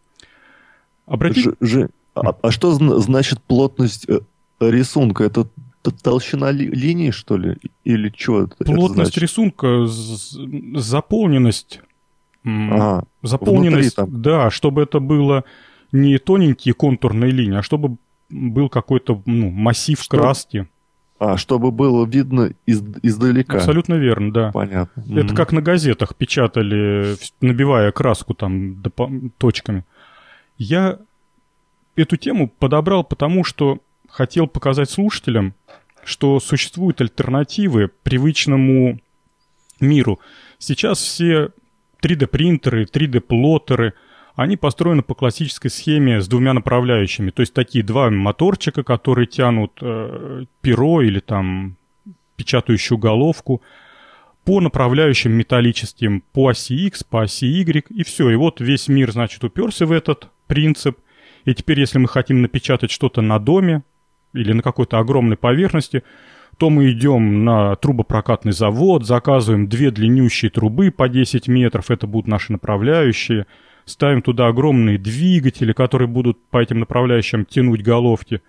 Обратите... 1.07 1.55
Ж, 1.61 1.67
ж, 1.67 1.89
а, 2.15 2.37
а 2.43 2.51
что 2.51 2.73
значит 2.73 3.43
плотность 3.43 4.09
э, 4.09 4.21
рисунка? 4.61 5.25
Это 5.25 5.47
толщина 6.03 6.51
ли, 6.51 6.67
линии, 6.67 7.11
что 7.11 7.37
ли? 7.37 7.57
Или 7.85 8.13
что 8.17 8.49
Плотность 8.65 9.19
рисунка, 9.19 9.87
заполненность. 9.87 11.81
Ага, 12.45 13.05
заполненность, 13.23 13.97
да, 13.97 14.51
чтобы 14.51 14.83
это 14.83 15.01
было 15.01 15.45
не 15.93 16.19
тоненькие 16.19 16.75
контурные 16.75 17.31
линии, 17.31 17.59
а 17.59 17.63
чтобы 17.63 17.97
был 18.29 18.69
какой-то 18.69 19.23
ну, 19.27 19.51
массив 19.51 20.01
Что? 20.01 20.19
краски. 20.19 20.69
А, 21.19 21.37
чтобы 21.37 21.71
было 21.71 22.05
видно 22.05 22.51
из, 22.67 22.83
издалека. 23.03 23.59
Абсолютно 23.59 23.95
верно, 23.95 24.33
да. 24.33 24.51
Понятно. 24.53 25.01
Это 25.01 25.09
mm-hmm. 25.11 25.37
как 25.37 25.53
на 25.53 25.63
газетах 25.63 26.17
печатали, 26.17 27.17
набивая 27.41 27.93
краску 27.93 28.35
там 28.35 28.83
точками. 29.39 29.85
Я 30.59 30.99
эту 31.97 32.17
тему 32.17 32.49
подобрал 32.49 33.05
потому, 33.05 33.45
что 33.45 33.79
хотел 34.15 34.47
показать 34.47 34.91
слушателям, 34.91 35.55
что 36.05 36.39
существуют 36.41 37.01
альтернативы 37.01 37.91
привычному 38.03 39.01
миру. 39.81 40.21
Сейчас 40.59 40.99
все 40.99 41.51
3D-принтеры, 42.03 42.85
3D-плоттеры– 42.85 43.95
они 44.37 44.57
построены 44.57 45.03
по 45.03 45.15
классической 45.15 45.71
схеме 45.71 46.21
с 46.21 46.27
двумя 46.27 46.55
направляющими. 46.55 47.31
То 47.31 47.43
есть 47.43 47.55
такие 47.55 47.85
два 47.85 48.11
моторчика, 48.11 48.83
которые 48.83 49.27
тянут 49.27 49.79
э, 49.81 50.45
перо 50.61 51.03
или 51.03 51.21
там 51.21 51.77
печатающую 52.37 52.99
головку 52.99 53.63
по 54.45 54.61
направляющим 54.61 55.33
металлическим, 55.33 56.23
по 56.33 56.49
оси 56.49 56.75
X, 56.87 57.05
по 57.05 57.23
оси 57.23 57.47
Y, 57.47 57.87
и 57.91 58.03
все. 58.03 58.31
И 58.31 58.35
вот 58.35 58.61
весь 58.61 58.89
мир, 58.89 59.13
значит, 59.13 59.45
уперся 59.45 59.87
в 59.87 59.93
этот 59.93 60.29
принцип. 60.49 60.99
И 61.45 61.55
теперь, 61.55 61.79
если 61.79 61.99
мы 61.99 62.09
хотим 62.09 62.43
напечатать 62.43 62.91
что-то 62.91 63.21
на 63.23 63.39
доме 63.39 63.85
или 64.35 64.53
на 64.53 64.63
какой-то 64.63 64.99
огромной 64.99 65.37
поверхности, 65.37 66.03
то 66.59 66.71
мы 66.71 66.91
идем 66.91 67.45
на 67.45 67.75
трубопрокатный 67.77 68.53
завод, 68.53 69.07
заказываем 69.07 69.69
две 69.69 69.91
длиннющие 69.91 70.51
трубы 70.51 70.91
по 70.91 71.09
10 71.09 71.49
метров, 71.49 71.91
это 71.91 72.07
будут 72.07 72.29
наши 72.29 72.53
направляющие– 72.53 73.47
ставим 73.85 74.23
туда 74.23 74.49
огромные 74.49 74.99
двигатели, 74.99 75.73
которые 75.73 76.09
будут 76.09 76.39
по 76.51 76.59
этим 76.59 76.81
направляющим 76.81 77.45
тянуть 77.45 77.83
головки. 77.83 78.41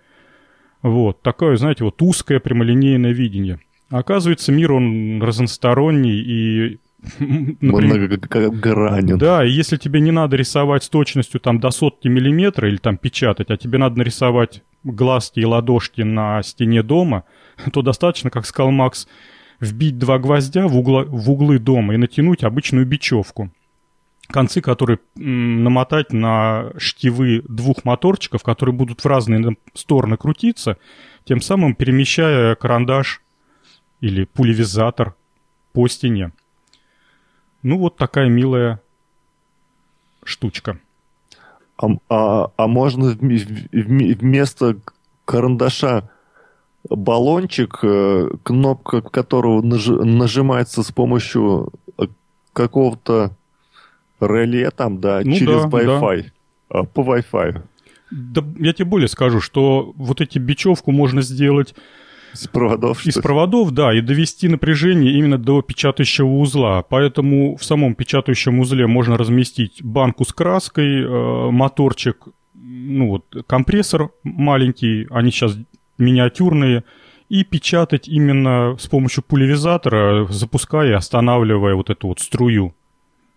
Вот, 0.81 1.21
такое, 1.21 1.57
знаете, 1.57 1.83
вот 1.83 2.01
узкое 2.01 2.39
прямолинейное 2.39 3.11
видение. 3.11 3.59
оказывается, 3.89 4.51
мир, 4.51 4.73
он 4.73 5.21
разносторонний 5.21 6.19
и... 6.19 6.79
Многогранен. 7.61 9.17
Да, 9.17 9.45
и 9.45 9.49
если 9.49 9.77
тебе 9.77 9.99
не 9.99 10.11
надо 10.11 10.35
рисовать 10.35 10.83
с 10.83 10.89
точностью 10.89 11.39
там 11.39 11.59
до 11.59 11.71
сотки 11.71 12.07
миллиметра 12.07 12.67
или 12.67 12.77
там 12.77 12.97
печатать, 12.97 13.49
а 13.51 13.57
тебе 13.57 13.77
надо 13.77 13.97
нарисовать 13.97 14.63
глазки 14.83 15.39
и 15.39 15.45
ладошки 15.45 16.01
на 16.01 16.41
стене 16.43 16.83
дома, 16.83 17.23
то 17.73 17.81
достаточно, 17.81 18.29
как 18.29 18.45
сказал 18.45 18.71
Макс, 18.71 19.07
вбить 19.59 19.97
два 19.97 20.19
гвоздя 20.19 20.67
в, 20.67 20.77
угла, 20.77 21.03
в 21.05 21.29
углы 21.29 21.59
дома 21.59 21.93
и 21.93 21.97
натянуть 21.97 22.43
обычную 22.43 22.85
бечевку 22.85 23.51
концы, 24.27 24.61
которые 24.61 24.99
намотать 25.15 26.13
на 26.13 26.71
штивы 26.77 27.43
двух 27.47 27.85
моторчиков, 27.85 28.43
которые 28.43 28.73
будут 28.73 29.01
в 29.01 29.05
разные 29.05 29.57
стороны 29.73 30.17
крутиться, 30.17 30.77
тем 31.25 31.41
самым 31.41 31.75
перемещая 31.75 32.55
карандаш 32.55 33.21
или 34.01 34.25
пулевизатор 34.25 35.15
по 35.73 35.87
стене. 35.87 36.31
Ну, 37.65 37.79
вот 37.79 37.97
такая 37.97 38.29
милая 38.29 38.79
штучка. 40.23 40.77
А, 41.77 41.87
а, 42.09 42.51
а 42.57 42.67
можно 42.67 43.17
вместо 43.71 44.77
карандаша 45.25 46.07
баллончик, 46.87 47.79
э, 47.81 48.29
кнопка 48.43 49.01
которого 49.01 49.63
нажимается 49.63 50.83
с 50.83 50.91
помощью 50.91 51.71
э, 51.97 52.03
какого-то 52.53 53.35
Реле 54.19 54.69
там, 54.69 55.01
да, 55.01 55.21
ну, 55.25 55.33
через 55.33 55.63
да, 55.63 55.69
Wi-Fi. 55.69 56.25
Да. 56.69 56.83
По 56.83 56.99
Wi-Fi. 56.99 57.63
Да, 58.11 58.43
я 58.59 58.73
тебе 58.73 58.85
более 58.85 59.07
скажу, 59.07 59.41
что 59.41 59.91
вот 59.95 60.21
эти 60.21 60.37
бечевку 60.37 60.91
можно 60.91 61.23
сделать 61.23 61.73
из 62.41 62.47
проводов, 62.47 63.05
Из 63.05 63.15
проводов, 63.15 63.71
да, 63.71 63.93
и 63.93 64.01
довести 64.01 64.47
напряжение 64.47 65.13
именно 65.13 65.37
до 65.37 65.61
печатающего 65.61 66.27
узла. 66.27 66.83
Поэтому 66.83 67.55
в 67.55 67.63
самом 67.63 67.95
печатающем 67.95 68.59
узле 68.59 68.87
можно 68.87 69.17
разместить 69.17 69.83
банку 69.83 70.25
с 70.25 70.33
краской, 70.33 71.03
э, 71.03 71.51
моторчик, 71.51 72.27
ну 72.53 73.09
вот 73.09 73.25
компрессор 73.47 74.09
маленький, 74.23 75.07
они 75.09 75.31
сейчас 75.31 75.57
миниатюрные, 75.97 76.83
и 77.29 77.43
печатать 77.43 78.07
именно 78.07 78.75
с 78.77 78.87
помощью 78.87 79.23
пулевизатора, 79.23 80.27
запуская 80.29 80.89
и 80.89 80.93
останавливая 80.93 81.73
вот 81.73 81.89
эту 81.89 82.09
вот 82.09 82.19
струю. 82.19 82.75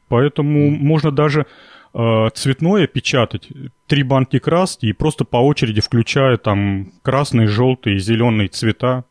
Поэтому 0.08 0.70
можно 0.70 1.10
даже 1.10 1.46
цветное 1.92 2.86
печатать, 2.86 3.48
три 3.86 4.02
банки 4.02 4.38
краски 4.38 4.86
и 4.86 4.92
просто 4.92 5.24
по 5.24 5.38
очереди 5.38 5.80
включая 5.80 6.36
там 6.36 6.92
красный, 7.02 7.46
желтый, 7.46 7.98
зеленый 7.98 8.48
цвета. 8.48 9.04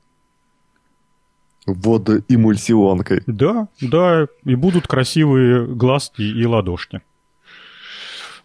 Водоэмульсионкой. 1.66 3.24
Да, 3.28 3.68
да, 3.82 4.28
и 4.46 4.56
будут 4.56 4.88
красивые 4.88 5.68
глазки 5.68 6.22
и 6.22 6.46
ладошки. 6.46 7.02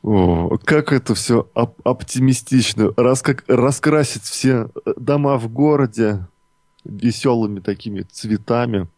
О, 0.02 0.58
как 0.64 0.92
это 0.92 1.14
все 1.14 1.48
оп- 1.54 1.80
оптимистично. 1.86 2.92
Раз 2.96 3.22
как 3.22 3.44
раскрасить 3.46 4.24
все 4.24 4.70
дома 4.96 5.36
в 5.38 5.48
городе 5.48 6.26
веселыми 6.84 7.60
такими 7.60 8.02
цветами. 8.02 8.88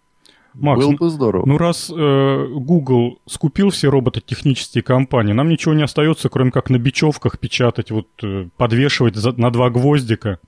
Макс, 0.55 0.85
Было 0.85 0.93
бы 0.97 1.11
здорово. 1.11 1.47
Ну, 1.47 1.59
раз 1.59 1.91
э, 1.95 2.47
Google 2.55 3.19
скупил 3.27 3.71
все 3.71 3.91
робототехнические 3.91 4.83
компании, 4.83 5.33
нам 5.33 5.49
ничего 5.49 5.75
не 5.75 5.83
остается, 5.83 6.29
кроме 6.29 6.51
как 6.53 6.71
на 6.71 6.79
бечевках 6.79 7.39
печатать, 7.39 7.91
вот 7.91 8.07
э, 8.23 8.49
подвешивать 8.57 9.17
за, 9.17 9.33
на 9.33 9.51
два 9.51 9.71
гвоздика. 9.71 10.39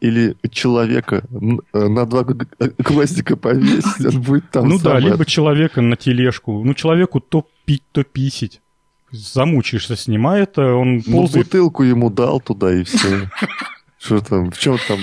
Или 0.00 0.36
человека 0.50 1.24
э, 1.72 1.86
на 1.88 2.06
два 2.06 2.22
гвоздика 2.24 3.36
повесить, 3.36 4.06
он 4.14 4.22
будет 4.22 4.50
там 4.50 4.68
Ну 4.68 4.78
да, 4.78 4.98
либо 5.00 5.24
человека 5.24 5.80
на 5.82 5.96
тележку. 5.96 6.62
Ну, 6.64 6.72
человеку 6.74 7.20
то 7.20 7.44
пить, 7.64 7.82
то 7.92 8.04
писить. 8.04 8.60
замучаешься 9.10 9.96
с 9.96 10.06
ним, 10.06 10.26
а 10.28 10.38
это 10.38 10.74
он 10.74 11.02
Ну, 11.06 11.12
ползает. 11.22 11.46
бутылку 11.46 11.82
ему 11.82 12.10
дал 12.10 12.40
туда 12.40 12.72
и 12.72 12.84
все. 12.84 13.28
Что 13.98 14.20
там, 14.20 14.50
в 14.50 14.58
чем 14.58 14.78
там 14.86 15.00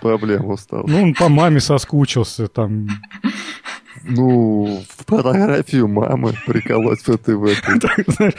проблема 0.00 0.56
стала? 0.56 0.84
Ну, 0.86 1.02
он 1.02 1.14
по 1.14 1.28
маме 1.28 1.60
соскучился, 1.60 2.48
там, 2.48 2.88
Ну, 4.02 4.82
фотографию 4.88 5.86
мамы 5.86 6.34
приколоть 6.46 7.00
в 7.00 7.08
этой 7.10 7.36
в 7.36 7.44
этой. 7.44 8.34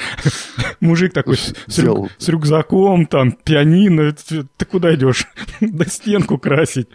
мужик 0.82 1.14
такой 1.14 1.38
с, 1.38 2.28
рюкзаком, 2.28 3.06
там, 3.06 3.32
пианино, 3.32 4.12
ты, 4.12 4.66
куда 4.66 4.94
идешь? 4.96 5.28
Да 5.62 5.86
стенку 5.86 6.38
красить. 6.38 6.88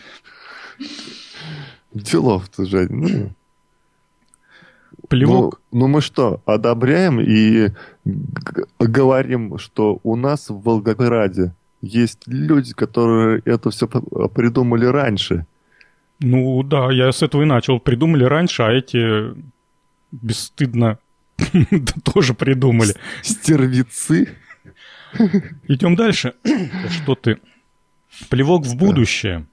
Делов-то, 1.95 2.67
Жень. 2.67 2.89
Ну, 2.91 3.31
Плевок. 5.09 5.61
Ну, 5.71 5.81
ну 5.81 5.89
мы 5.89 6.01
что, 6.01 6.43
одобряем 6.45 7.21
и 7.21 7.71
говорим, 8.79 9.59
что 9.59 10.01
у 10.03 10.17
нас 10.17 10.49
в 10.49 10.61
Волгограде 10.61 11.55
есть 11.85 12.23
люди, 12.27 12.73
которые 12.75 13.43
это 13.45 13.71
все 13.71 13.87
придумали 13.87 14.87
раньше. 14.87 15.47
Ну, 16.21 16.63
да, 16.63 16.91
я 16.93 17.13
с 17.13 17.23
этого 17.23 17.43
и 17.43 17.47
начал. 17.47 17.81
Придумали 17.81 18.25
раньше, 18.25 18.63
а 18.63 18.71
эти 18.71 19.35
бесстыдно 20.13 20.99
тоже 22.15 22.35
придумали. 22.35 22.95
Стервицы. 23.23 24.29
Идем 25.69 25.97
дальше. 25.97 26.35
Да 26.45 26.89
Что 26.91 27.15
ты? 27.15 27.39
Плевок 28.29 28.65
в 28.65 28.77
будущее. 28.77 29.47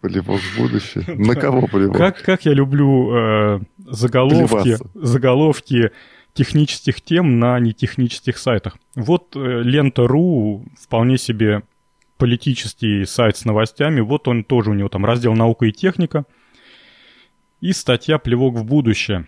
Плевок 0.00 0.40
в 0.40 0.58
будущее. 0.58 1.04
На 1.16 1.34
кого 1.34 1.66
плевок? 1.66 1.96
Как, 1.96 2.22
как 2.22 2.44
я 2.44 2.52
люблю 2.52 3.12
э, 3.14 3.60
заголовки, 3.78 4.62
Плеваться. 4.62 4.90
заголовки 4.94 5.90
технических 6.36 7.00
тем 7.00 7.40
на 7.40 7.58
нетехнических 7.58 8.38
сайтах. 8.38 8.76
Вот 8.94 9.34
э, 9.34 9.62
лента.ру 9.62 10.64
вполне 10.78 11.18
себе 11.18 11.62
политический 12.18 13.04
сайт 13.06 13.36
с 13.36 13.44
новостями. 13.44 14.00
Вот 14.00 14.28
он 14.28 14.44
тоже 14.44 14.70
у 14.70 14.74
него 14.74 14.88
там 14.88 15.04
раздел 15.04 15.34
«Наука 15.34 15.66
и 15.66 15.72
техника». 15.72 16.24
И 17.60 17.72
статья 17.72 18.18
«Плевок 18.18 18.54
в 18.54 18.64
будущее». 18.64 19.26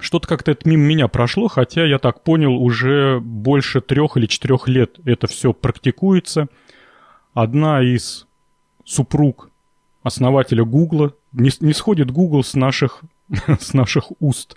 Что-то 0.00 0.26
как-то 0.26 0.52
это 0.52 0.66
мимо 0.68 0.84
меня 0.84 1.08
прошло, 1.08 1.48
хотя, 1.48 1.84
я 1.84 1.98
так 1.98 2.22
понял, 2.22 2.54
уже 2.54 3.20
больше 3.20 3.80
трех 3.80 4.16
или 4.16 4.26
четырех 4.26 4.68
лет 4.68 4.98
это 5.04 5.26
все 5.26 5.52
практикуется. 5.52 6.46
Одна 7.34 7.82
из 7.82 8.26
супруг 8.84 9.50
основателя 10.02 10.64
Гугла, 10.64 11.14
не, 11.32 11.50
не 11.60 11.72
сходит 11.72 12.10
Google 12.10 12.42
с 12.42 12.54
наших, 12.54 13.02
с 13.60 13.74
наших 13.74 14.12
уст, 14.20 14.56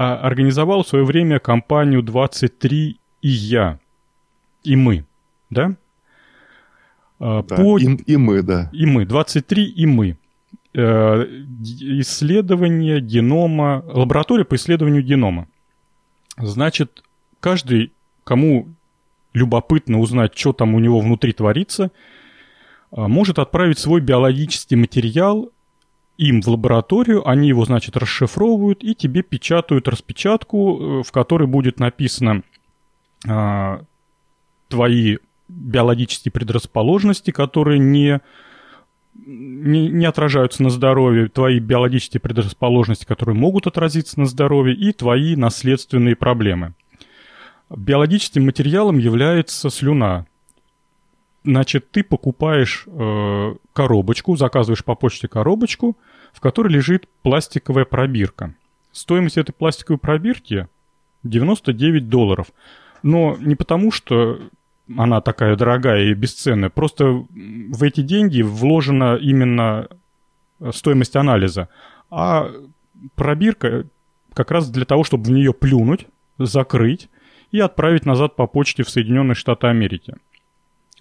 организовал 0.00 0.82
в 0.82 0.88
свое 0.88 1.04
время 1.04 1.38
компанию 1.38 2.02
23 2.02 2.98
и 3.20 3.28
я, 3.28 3.78
и 4.64 4.74
мы, 4.74 5.04
да? 5.50 5.76
А, 7.18 7.42
Да, 7.42 7.56
По 7.56 7.78
и, 7.78 7.84
и 7.84 8.16
мы, 8.16 8.42
да. 8.42 8.70
и 8.72 8.86
мы, 8.86 9.04
23 9.04 9.64
и 9.64 9.86
мы. 9.86 10.16
Э, 10.72 11.26
Исследование 12.00 13.00
генома, 13.00 13.84
лаборатория 13.86 14.44
по 14.44 14.54
исследованию 14.54 15.02
генома. 15.02 15.48
Значит, 16.38 17.04
каждый, 17.40 17.92
кому 18.24 18.68
любопытно 19.34 20.00
узнать, 20.00 20.36
что 20.36 20.54
там 20.54 20.74
у 20.74 20.78
него 20.78 21.00
внутри 21.00 21.32
творится, 21.32 21.90
а, 22.90 23.06
может 23.06 23.38
отправить 23.38 23.78
свой 23.78 24.00
биологический 24.00 24.76
материал 24.76 25.50
им 26.20 26.42
в 26.42 26.48
лабораторию, 26.48 27.26
они 27.26 27.48
его, 27.48 27.64
значит, 27.64 27.96
расшифровывают 27.96 28.84
и 28.84 28.94
тебе 28.94 29.22
печатают 29.22 29.88
распечатку, 29.88 31.00
э, 31.00 31.02
в 31.02 31.10
которой 31.12 31.48
будет 31.48 31.80
написано 31.80 32.42
а, 33.26 33.82
твои 34.68 35.16
биологические 35.48 36.30
предрасположенности, 36.30 37.30
которые 37.30 37.78
не, 37.78 38.20
не, 39.14 39.88
не 39.88 40.04
отражаются 40.04 40.62
на 40.62 40.68
здоровье, 40.68 41.28
твои 41.28 41.58
биологические 41.58 42.20
предрасположенности, 42.20 43.06
которые 43.06 43.34
могут 43.34 43.66
отразиться 43.66 44.20
на 44.20 44.26
здоровье, 44.26 44.76
и 44.76 44.92
твои 44.92 45.36
наследственные 45.36 46.16
проблемы. 46.16 46.74
Биологическим 47.70 48.44
материалом 48.44 48.98
является 48.98 49.70
слюна. 49.70 50.26
Значит, 51.44 51.90
ты 51.90 52.04
покупаешь 52.04 52.84
э, 52.86 53.54
коробочку, 53.72 54.36
заказываешь 54.36 54.84
по 54.84 54.94
почте 54.94 55.28
коробочку, 55.28 55.96
в 56.32 56.40
которой 56.40 56.68
лежит 56.68 57.08
пластиковая 57.22 57.84
пробирка. 57.84 58.54
Стоимость 58.92 59.38
этой 59.38 59.52
пластиковой 59.52 59.98
пробирки 59.98 60.68
99 61.22 62.08
долларов. 62.08 62.48
Но 63.02 63.36
не 63.40 63.54
потому, 63.54 63.92
что 63.92 64.40
она 64.96 65.20
такая 65.20 65.56
дорогая 65.56 66.04
и 66.04 66.14
бесценная, 66.14 66.70
просто 66.70 67.04
в 67.06 67.82
эти 67.82 68.02
деньги 68.02 68.42
вложена 68.42 69.16
именно 69.16 69.88
э, 70.58 70.70
стоимость 70.72 71.16
анализа. 71.16 71.68
А 72.10 72.50
пробирка 73.14 73.86
как 74.34 74.50
раз 74.50 74.68
для 74.70 74.84
того, 74.84 75.04
чтобы 75.04 75.24
в 75.24 75.30
нее 75.30 75.52
плюнуть, 75.52 76.06
закрыть 76.38 77.08
и 77.52 77.60
отправить 77.60 78.06
назад 78.06 78.36
по 78.36 78.46
почте 78.46 78.82
в 78.82 78.90
Соединенные 78.90 79.34
Штаты 79.34 79.66
Америки. 79.68 80.14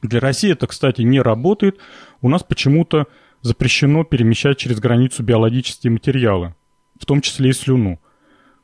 Для 0.02 0.20
России 0.20 0.52
это, 0.52 0.68
кстати, 0.68 1.02
не 1.02 1.20
работает. 1.22 1.80
У 2.22 2.30
нас 2.30 2.44
почему-то 2.44 3.08
запрещено 3.42 4.04
перемещать 4.04 4.58
через 4.58 4.80
границу 4.80 5.24
биологические 5.24 5.92
материалы, 5.92 6.56
в 7.00 7.06
том 7.06 7.22
числе 7.22 7.50
и 7.50 7.54
слюну. 7.54 8.00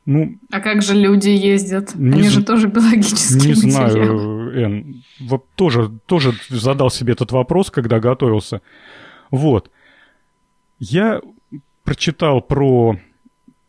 Ну, 0.06 0.36
А 0.52 0.60
как 0.60 0.84
же 0.84 0.94
люди 0.94 1.30
ездят? 1.30 1.96
Не 1.96 2.12
Они 2.20 2.30
з- 2.30 2.32
же 2.34 2.44
тоже 2.44 2.68
биологические 2.68 3.56
не 3.56 3.74
материалы. 3.74 3.90
знаю, 4.20 4.64
Эн. 4.66 5.04
Вот 5.22 5.46
тоже, 5.56 5.92
тоже 6.06 6.34
задал 6.50 6.92
себе 6.92 7.14
этот 7.14 7.32
вопрос, 7.32 7.72
когда 7.72 8.00
готовился. 8.00 8.62
Вот. 9.32 9.72
Я 10.80 11.22
прочитал 11.84 12.42
про 12.42 13.00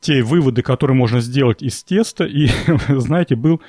те 0.00 0.22
выводы, 0.22 0.60
которые 0.62 0.96
можно 0.96 1.20
сделать 1.20 1.62
из 1.62 1.82
теста, 1.82 2.24
и, 2.24 2.48
знаете, 2.88 3.34
был 3.34 3.62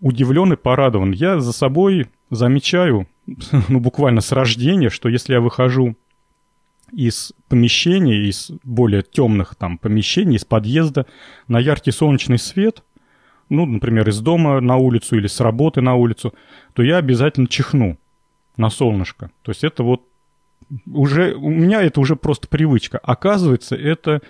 удивлен 0.00 0.52
и 0.52 0.56
порадован. 0.56 1.10
Я 1.12 1.40
за 1.40 1.52
собой 1.52 2.06
замечаю, 2.30 3.08
ну, 3.68 3.80
буквально 3.80 4.20
с 4.20 4.30
рождения, 4.30 4.88
что 4.90 5.08
если 5.08 5.32
я 5.32 5.40
выхожу 5.40 5.96
из 6.92 7.32
помещения, 7.48 8.28
из 8.28 8.50
более 8.62 9.02
темных 9.02 9.54
там 9.54 9.78
помещений, 9.78 10.36
из 10.36 10.44
подъезда 10.44 11.06
на 11.48 11.58
яркий 11.58 11.90
солнечный 11.90 12.38
свет, 12.38 12.82
ну, 13.48 13.66
например, 13.66 14.08
из 14.08 14.20
дома 14.20 14.60
на 14.60 14.76
улицу 14.76 15.16
или 15.16 15.26
с 15.26 15.40
работы 15.40 15.80
на 15.80 15.94
улицу, 15.94 16.34
то 16.74 16.82
я 16.82 16.98
обязательно 16.98 17.48
чихну 17.48 17.98
на 18.56 18.70
солнышко. 18.70 19.30
То 19.42 19.50
есть 19.50 19.64
это 19.64 19.82
вот 19.82 20.02
уже, 20.86 21.34
у 21.34 21.50
меня 21.50 21.82
это 21.82 22.00
уже 22.00 22.16
просто 22.16 22.48
привычка. 22.48 22.98
Оказывается, 22.98 23.76
это 23.76 24.22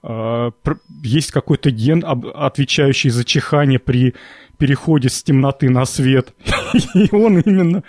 пр- 0.00 0.80
есть 1.02 1.30
какой-то 1.32 1.70
ген, 1.70 2.04
отвечающий 2.06 3.10
за 3.10 3.24
чихание 3.24 3.78
при 3.78 4.14
переходе 4.58 5.08
с 5.08 5.22
темноты 5.22 5.70
на 5.70 5.84
свет. 5.84 6.34
И 6.94 7.08
он 7.14 7.38
именно 7.40 7.82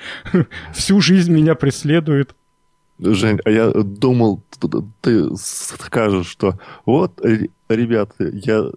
всю 0.74 1.02
жизнь 1.02 1.34
меня 1.34 1.56
преследует. 1.56 2.36
Жень, 2.98 3.40
а 3.44 3.50
я 3.50 3.72
думал, 3.72 4.42
ты 5.02 5.30
скажешь, 5.38 6.28
что 6.28 6.58
вот, 6.86 7.20
р- 7.26 7.50
ребята, 7.68 8.30
я 8.32 8.70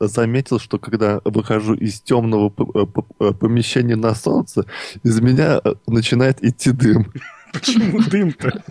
заметил, 0.00 0.58
что 0.58 0.78
когда 0.78 1.20
выхожу 1.24 1.74
из 1.74 2.00
темного 2.00 2.48
п- 2.48 2.86
п- 2.86 3.32
помещения 3.34 3.94
на 3.94 4.14
солнце, 4.16 4.66
из 5.04 5.20
меня 5.20 5.60
э, 5.62 5.74
начинает 5.86 6.42
идти 6.42 6.72
дым. 6.72 7.12
Почему 7.52 8.00
дым-то? 8.02 8.64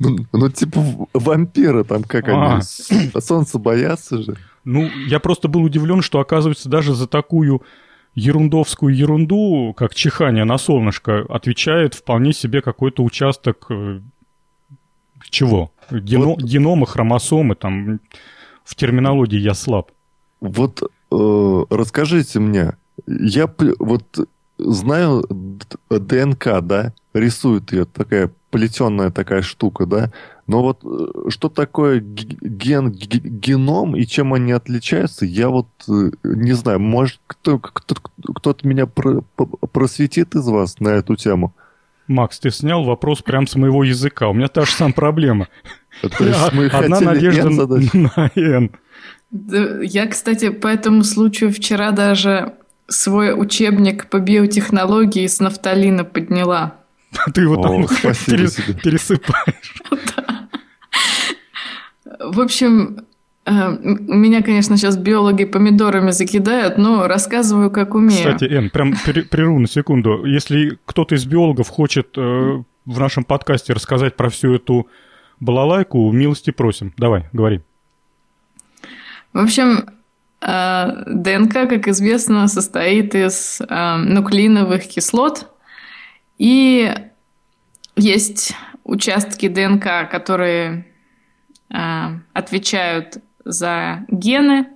Ну, 0.00 0.16
ну, 0.32 0.48
типа 0.50 0.84
вампиры 1.14 1.84
там, 1.84 2.02
как 2.04 2.28
А. 2.28 2.54
они, 2.54 2.62
с- 2.62 2.90
солнца 3.24 3.58
боятся 3.58 4.22
же. 4.22 4.36
Ну, 4.64 4.88
я 5.06 5.18
просто 5.18 5.48
был 5.48 5.62
удивлен, 5.62 6.02
что, 6.02 6.20
оказывается, 6.20 6.68
даже 6.68 6.94
за 6.94 7.06
такую 7.06 7.62
ерундовскую 8.14 8.94
ерунду, 8.94 9.72
как 9.76 9.94
чихание 9.94 10.44
на 10.44 10.58
солнышко, 10.58 11.24
отвечает 11.28 11.94
вполне 11.94 12.32
себе 12.32 12.60
какой-то 12.62 13.02
участок 13.02 13.66
э, 13.70 14.00
чего? 15.30 15.72
Гено- 15.90 16.34
Вот. 16.34 16.42
Генома, 16.42 16.86
хромосомы, 16.86 17.54
там 17.54 18.00
в 18.64 18.74
терминологии 18.74 19.38
я 19.38 19.54
слаб. 19.54 19.90
Вот 20.40 20.82
э, 20.82 21.64
расскажите 21.70 22.40
мне, 22.40 22.72
я 23.06 23.52
вот 23.78 24.28
знаю 24.58 25.24
ДНК, 25.90 26.60
да, 26.62 26.92
рисует 27.14 27.72
ее 27.72 27.84
такая 27.84 28.30
плетенная 28.50 29.10
такая 29.10 29.42
штука, 29.42 29.86
да, 29.86 30.12
но 30.46 30.62
вот 30.62 30.80
э, 30.84 31.30
что 31.30 31.48
такое 31.48 32.00
ген, 32.00 32.90
геном 32.90 33.96
и 33.96 34.04
чем 34.06 34.34
они 34.34 34.52
отличаются, 34.52 35.24
я 35.24 35.48
вот 35.48 35.68
э, 35.88 36.10
не 36.24 36.52
знаю, 36.52 36.80
может 36.80 37.20
кто, 37.26 37.58
кто, 37.58 37.94
кто-то 38.34 38.66
меня 38.66 38.86
про- 38.86 39.22
просветит 39.72 40.34
из 40.34 40.46
вас 40.46 40.80
на 40.80 40.88
эту 40.88 41.16
тему? 41.16 41.54
Макс, 42.08 42.40
ты 42.40 42.50
снял 42.50 42.84
вопрос 42.84 43.22
прям 43.22 43.46
с 43.46 43.54
моего 43.54 43.84
языка. 43.84 44.28
У 44.28 44.34
меня 44.34 44.48
та 44.48 44.64
же 44.64 44.72
самая 44.72 44.92
проблема. 44.92 45.48
То 46.00 46.24
есть 46.24 46.52
мы 46.52 46.66
Одна 46.66 47.00
надежда 47.00 47.48
на 47.94 48.30
N. 48.34 48.70
Я, 49.82 50.06
кстати, 50.08 50.50
по 50.50 50.66
этому 50.66 51.04
случаю 51.04 51.52
вчера 51.52 51.92
даже 51.92 52.54
свой 52.88 53.32
учебник 53.40 54.10
по 54.10 54.18
биотехнологии 54.18 55.26
с 55.26 55.40
нафталина 55.40 56.04
подняла. 56.04 56.74
Ты 57.34 57.42
его 57.42 57.56
там 57.62 57.86
пересыпаешь. 57.86 59.74
В 62.24 62.40
общем, 62.40 63.06
э, 63.44 63.50
меня, 63.50 64.42
конечно, 64.42 64.76
сейчас 64.76 64.96
биологи 64.96 65.44
помидорами 65.44 66.10
закидают, 66.10 66.78
но 66.78 67.06
рассказываю, 67.06 67.70
как 67.70 67.94
умею. 67.94 68.18
Кстати, 68.18 68.44
Эн, 68.44 68.70
прям 68.70 68.94
прерву 69.30 69.58
на 69.58 69.66
секунду. 69.66 70.24
Если 70.24 70.78
кто-то 70.84 71.14
из 71.14 71.24
биологов 71.24 71.68
хочет 71.68 72.16
э, 72.16 72.62
в 72.84 73.00
нашем 73.00 73.24
подкасте 73.24 73.72
рассказать 73.72 74.16
про 74.16 74.28
всю 74.28 74.54
эту 74.54 74.86
балалайку, 75.40 76.10
милости 76.12 76.50
просим. 76.50 76.92
Давай, 76.96 77.28
говори. 77.32 77.60
В 79.32 79.38
общем, 79.38 79.88
э, 80.40 81.04
ДНК, 81.06 81.68
как 81.68 81.88
известно, 81.88 82.46
состоит 82.48 83.14
из 83.14 83.60
нуклеиновых 83.68 84.86
кислот, 84.86 85.48
и 86.38 86.94
есть 87.96 88.54
участки 88.84 89.48
ДНК, 89.48 90.10
которые 90.10 90.86
отвечают 91.74 93.18
за 93.44 94.04
гены, 94.08 94.66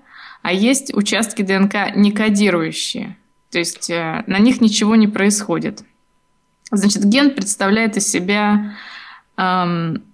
а 0.42 0.52
есть 0.52 0.94
участки 0.94 1.42
ДНК 1.42 1.94
не 1.94 2.12
кодирующие. 2.12 3.16
То 3.50 3.58
есть 3.58 3.90
э, 3.90 4.24
на 4.26 4.38
них 4.38 4.60
ничего 4.60 4.96
не 4.96 5.08
происходит. 5.08 5.82
Значит, 6.70 7.04
ген 7.04 7.34
представляет 7.34 7.96
из 7.96 8.08
себя 8.08 8.76
эм, 9.36 10.04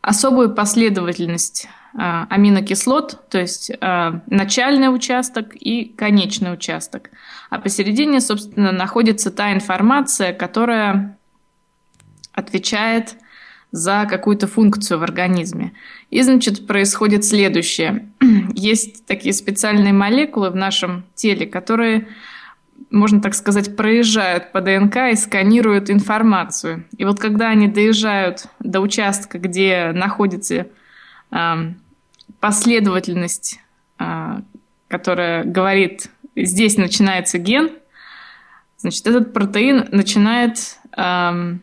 особую 0.00 0.54
последовательность 0.54 1.68
э, 1.94 1.98
аминокислот, 1.98 3.28
то 3.28 3.38
есть 3.38 3.70
э, 3.70 4.20
начальный 4.26 4.94
участок 4.94 5.54
и 5.54 5.84
конечный 5.84 6.52
участок. 6.52 7.10
А 7.50 7.58
посередине, 7.58 8.20
собственно, 8.20 8.72
находится 8.72 9.30
та 9.30 9.52
информация, 9.52 10.32
которая 10.32 11.18
отвечает 12.32 13.16
за 13.70 14.06
какую-то 14.08 14.46
функцию 14.46 14.98
в 14.98 15.02
организме. 15.02 15.72
И, 16.10 16.22
значит, 16.22 16.66
происходит 16.66 17.24
следующее. 17.24 18.08
Есть 18.54 19.04
такие 19.06 19.34
специальные 19.34 19.92
молекулы 19.92 20.50
в 20.50 20.56
нашем 20.56 21.04
теле, 21.14 21.46
которые, 21.46 22.08
можно 22.90 23.20
так 23.20 23.34
сказать, 23.34 23.76
проезжают 23.76 24.52
по 24.52 24.60
ДНК 24.60 24.96
и 25.12 25.16
сканируют 25.16 25.90
информацию. 25.90 26.84
И 26.96 27.04
вот 27.04 27.20
когда 27.20 27.48
они 27.50 27.68
доезжают 27.68 28.46
до 28.58 28.80
участка, 28.80 29.38
где 29.38 29.92
находится 29.92 30.68
э, 31.30 31.72
последовательность, 32.40 33.60
э, 33.98 34.40
которая 34.88 35.44
говорит, 35.44 36.10
здесь 36.34 36.78
начинается 36.78 37.36
ген, 37.36 37.70
значит, 38.78 39.06
этот 39.06 39.34
протеин 39.34 39.88
начинает 39.90 40.78
э, 40.96 41.56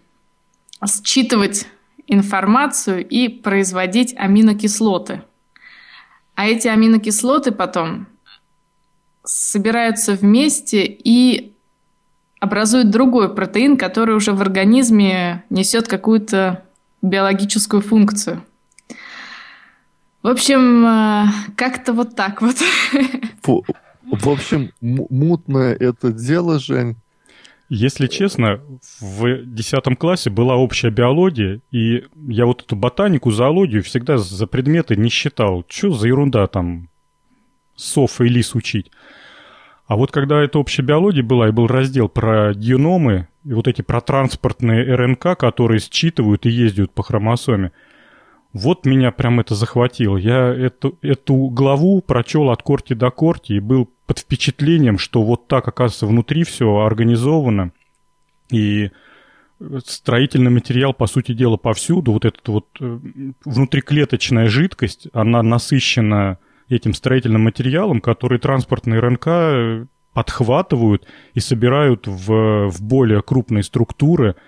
считывать 1.03 1.67
информацию 2.07 3.05
и 3.07 3.27
производить 3.27 4.15
аминокислоты. 4.17 5.21
А 6.35 6.47
эти 6.47 6.67
аминокислоты 6.67 7.51
потом 7.51 8.07
собираются 9.23 10.13
вместе 10.13 10.85
и 10.85 11.53
образуют 12.39 12.89
другой 12.91 13.33
протеин, 13.33 13.77
который 13.77 14.15
уже 14.15 14.33
в 14.33 14.41
организме 14.41 15.43
несет 15.49 15.87
какую-то 15.87 16.63
биологическую 17.01 17.81
функцию. 17.81 18.43
В 20.21 20.27
общем, 20.27 20.85
э, 20.85 21.25
как-то 21.55 21.93
вот 21.93 22.15
так 22.15 22.41
вот. 22.41 22.55
В 24.11 24.29
общем, 24.29 24.71
мутное 24.81 25.73
это 25.73 26.11
дело, 26.11 26.59
Жень. 26.59 26.95
Если 27.67 28.05
честно, 28.07 28.61
в 28.99 29.43
10 29.43 29.97
классе 29.97 30.29
была 30.29 30.55
общая 30.55 30.91
биология, 30.91 31.61
и 31.71 32.03
я 32.27 32.45
вот 32.45 32.61
эту 32.61 32.75
ботанику, 32.75 33.31
зоологию 33.31 33.81
всегда 33.81 34.17
за 34.17 34.45
предметы 34.45 34.95
не 34.95 35.09
считал. 35.09 35.65
Что 35.67 35.91
за 35.91 36.07
ерунда 36.07 36.45
там 36.47 36.89
сов 37.75 38.21
и 38.21 38.25
лис 38.25 38.53
учить? 38.53 38.91
А 39.87 39.95
вот 39.95 40.11
когда 40.11 40.41
эта 40.41 40.59
общая 40.59 40.83
биология 40.83 41.23
была, 41.23 41.47
и 41.47 41.51
был 41.51 41.67
раздел 41.67 42.07
про 42.07 42.53
геномы, 42.53 43.27
и 43.43 43.53
вот 43.53 43.67
эти 43.67 43.81
про 43.81 44.01
транспортные 44.01 44.95
РНК, 44.95 45.37
которые 45.37 45.79
считывают 45.79 46.45
и 46.45 46.51
ездят 46.51 46.91
по 46.91 47.03
хромосоме, 47.03 47.71
вот 48.55 48.85
меня 48.85 49.11
прям 49.11 49.41
это 49.41 49.53
захватило. 49.53 50.15
Я 50.15 50.47
эту, 50.47 50.97
эту 51.01 51.35
главу 51.49 52.01
прочел 52.01 52.49
от 52.49 52.63
корти 52.63 52.93
до 52.93 53.11
корти 53.11 53.51
и 53.51 53.59
был 53.59 53.89
под 54.07 54.19
впечатлением, 54.19 54.97
что 54.97 55.23
вот 55.23 55.49
так, 55.49 55.67
оказывается, 55.67 56.07
внутри 56.07 56.45
все 56.45 56.77
организовано. 56.77 57.73
И 58.49 58.91
строительный 59.85 60.51
материал, 60.51 60.93
по 60.93 61.05
сути 61.05 61.33
дела, 61.33 61.57
повсюду. 61.57 62.13
Вот 62.13 62.23
эта 62.23 62.49
вот 62.49 62.67
э, 62.79 62.99
внутриклеточная 63.43 64.47
жидкость, 64.47 65.09
она 65.11 65.43
насыщена 65.43 66.39
этим 66.69 66.93
строительным 66.93 67.43
материалом, 67.43 67.99
который 67.99 68.39
транспортные 68.39 69.01
РНК 69.01 69.27
э, 69.27 69.85
подхватывают 70.13 71.05
и 71.33 71.41
собирают 71.41 72.07
в, 72.07 72.69
в 72.69 72.81
более 72.81 73.21
крупные 73.21 73.63
структуры– 73.63 74.37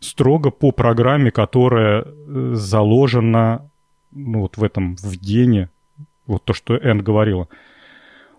строго 0.00 0.50
по 0.50 0.72
программе, 0.72 1.30
которая 1.30 2.04
э, 2.04 2.52
заложена 2.54 3.70
ну, 4.12 4.40
вот 4.40 4.56
в 4.56 4.64
этом, 4.64 4.96
в 4.96 5.16
гене, 5.16 5.70
вот 6.26 6.44
то, 6.44 6.52
что 6.52 6.76
Энн 6.76 7.02
говорила. 7.02 7.48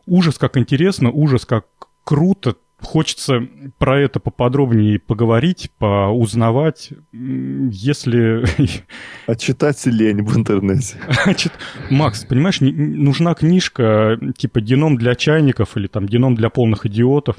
Ужас, 0.06 0.38
как 0.38 0.58
интересно, 0.58 1.12
ужас, 1.12 1.46
как 1.46 1.66
круто. 2.04 2.56
Хочется 2.82 3.48
про 3.78 4.00
это 4.00 4.20
поподробнее 4.20 4.98
поговорить, 4.98 5.70
поузнавать, 5.78 6.90
если... 7.12 8.44
А 9.28 9.36
читать 9.36 9.86
лень 9.86 10.24
в 10.24 10.36
интернете. 10.36 10.98
Макс, 11.92 12.26
понимаешь, 12.26 12.60
нужна 12.60 13.36
книжка 13.36 14.20
типа 14.36 14.62
«Геном 14.62 14.98
для 14.98 15.14
чайников» 15.14 15.78
или 15.78 15.86
там 15.86 16.08
«Геном 16.08 16.34
для 16.34 16.50
полных 16.50 16.88
идиотов». 16.88 17.38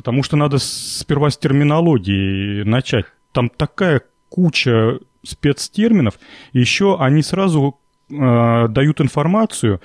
Потому 0.00 0.22
что 0.22 0.34
надо 0.38 0.56
сперва 0.56 1.28
с 1.28 1.36
терминологии 1.36 2.62
начать. 2.62 3.04
Там 3.32 3.50
такая 3.50 4.00
куча 4.30 4.98
спецтерминов, 5.22 6.18
и 6.54 6.60
еще 6.60 6.96
они 6.98 7.20
сразу 7.20 7.78
э, 8.08 8.68
дают 8.68 9.02
информацию 9.02 9.82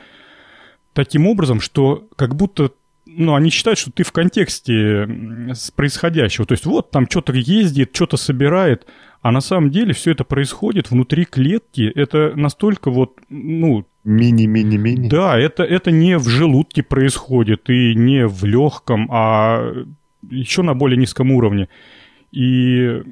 таким 0.93 1.27
образом, 1.27 1.59
что 1.59 2.07
как 2.15 2.33
будто 2.33 2.71
ну, 3.05 3.35
они 3.35 3.49
считают, 3.49 3.77
что 3.77 3.91
ты 3.91 4.03
в 4.03 4.13
контексте 4.13 5.05
происходящего. 5.75 6.45
То 6.45 6.53
есть 6.53 6.65
вот 6.65 6.91
там 6.91 7.09
что-то 7.09 7.33
ездит, 7.33 7.93
что-то 7.93 8.15
собирает, 8.15 8.87
а 9.21 9.33
на 9.33 9.41
самом 9.41 9.69
деле 9.69 9.93
все 9.93 10.11
это 10.11 10.23
происходит 10.23 10.91
внутри 10.91 11.25
клетки. 11.25 11.91
Это 11.93 12.31
настолько 12.37 12.89
вот, 12.89 13.19
ну... 13.27 13.85
Мини-мини-мини. 14.05 15.09
Да, 15.09 15.37
это, 15.37 15.63
это 15.63 15.91
не 15.91 16.17
в 16.17 16.29
желудке 16.29 16.83
происходит 16.83 17.69
и 17.69 17.95
не 17.95 18.27
в 18.27 18.45
легком, 18.45 19.09
а 19.11 19.73
еще 20.29 20.61
на 20.61 20.73
более 20.73 20.97
низком 20.97 21.31
уровне. 21.31 21.69
И, 22.31 23.03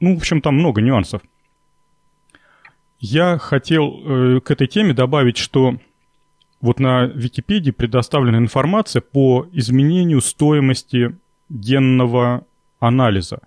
ну, 0.00 0.14
в 0.14 0.18
общем, 0.18 0.40
там 0.40 0.56
много 0.56 0.80
нюансов. 0.80 1.22
Я 3.00 3.38
хотел 3.38 4.00
э, 4.04 4.40
к 4.40 4.50
этой 4.50 4.66
теме 4.66 4.94
добавить, 4.94 5.36
что 5.36 5.76
вот 6.60 6.78
на 6.78 7.06
Википедии 7.06 7.72
предоставлена 7.72 8.38
информация 8.38 9.02
по 9.02 9.46
изменению 9.52 10.20
стоимости 10.20 11.16
генного 11.48 12.46
анализа. 12.78 13.40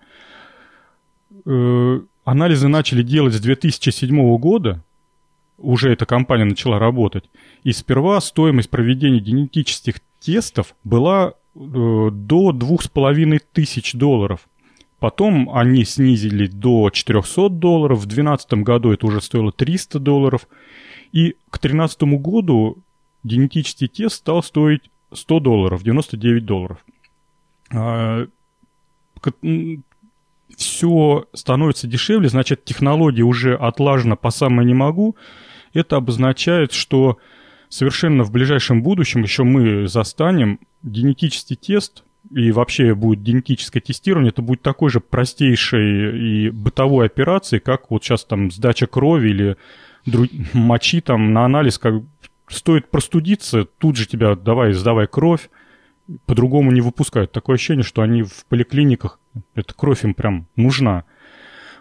Э, 1.46 2.00
анализы 2.24 2.68
начали 2.68 3.02
делать 3.02 3.34
с 3.34 3.40
2007 3.40 4.36
года, 4.36 4.82
уже 5.58 5.90
эта 5.90 6.04
компания 6.04 6.44
начала 6.44 6.78
работать, 6.78 7.24
и 7.64 7.72
сперва 7.72 8.20
стоимость 8.20 8.68
проведения 8.68 9.20
генетических 9.20 10.00
тестов 10.20 10.74
была 10.84 11.34
до 11.56 12.78
с 12.80 12.88
половиной 12.88 13.40
тысяч 13.40 13.94
долларов. 13.94 14.48
Потом 14.98 15.50
они 15.50 15.84
снизили 15.84 16.46
до 16.46 16.90
400 16.90 17.48
долларов. 17.48 17.98
В 17.98 18.06
2012 18.06 18.52
году 18.64 18.92
это 18.92 19.06
уже 19.06 19.20
стоило 19.20 19.52
300 19.52 19.98
долларов. 19.98 20.48
И 21.12 21.32
к 21.50 21.60
2013 21.60 22.02
году 22.20 22.78
генетический 23.22 23.88
тест 23.88 24.16
стал 24.16 24.42
стоить 24.42 24.90
100 25.12 25.40
долларов, 25.40 25.82
99 25.82 26.44
долларов. 26.44 26.84
А, 27.72 28.26
Все 30.56 31.26
становится 31.32 31.86
дешевле, 31.86 32.28
значит, 32.28 32.64
технология 32.64 33.22
уже 33.22 33.54
отлажена 33.54 34.16
по 34.16 34.30
самое 34.30 34.66
не 34.66 34.74
могу. 34.74 35.16
Это 35.74 35.96
обозначает, 35.96 36.72
что 36.72 37.18
совершенно 37.68 38.24
в 38.24 38.30
ближайшем 38.30 38.82
будущем 38.82 39.22
еще 39.22 39.44
мы 39.44 39.88
застанем 39.88 40.60
генетический 40.82 41.56
тест 41.56 42.04
и 42.34 42.50
вообще 42.50 42.94
будет 42.94 43.22
генетическое 43.22 43.80
тестирование, 43.80 44.30
это 44.30 44.42
будет 44.42 44.62
такой 44.62 44.90
же 44.90 45.00
простейшей 45.00 46.46
и 46.46 46.50
бытовой 46.50 47.06
операцией, 47.06 47.60
как 47.60 47.90
вот 47.90 48.04
сейчас 48.04 48.24
там 48.24 48.50
сдача 48.50 48.86
крови 48.86 49.28
или 49.28 49.56
друг... 50.04 50.28
мочи 50.52 51.00
там 51.00 51.32
на 51.32 51.44
анализ, 51.44 51.78
как 51.78 52.02
стоит 52.48 52.90
простудиться, 52.90 53.64
тут 53.64 53.96
же 53.96 54.06
тебя 54.06 54.34
давай, 54.34 54.72
сдавай 54.72 55.06
кровь, 55.06 55.50
по-другому 56.26 56.70
не 56.70 56.80
выпускают. 56.80 57.32
Такое 57.32 57.56
ощущение, 57.56 57.82
что 57.82 58.02
они 58.02 58.22
в 58.22 58.46
поликлиниках, 58.48 59.18
эта 59.54 59.74
кровь 59.74 60.04
им 60.04 60.14
прям 60.14 60.46
нужна. 60.56 61.04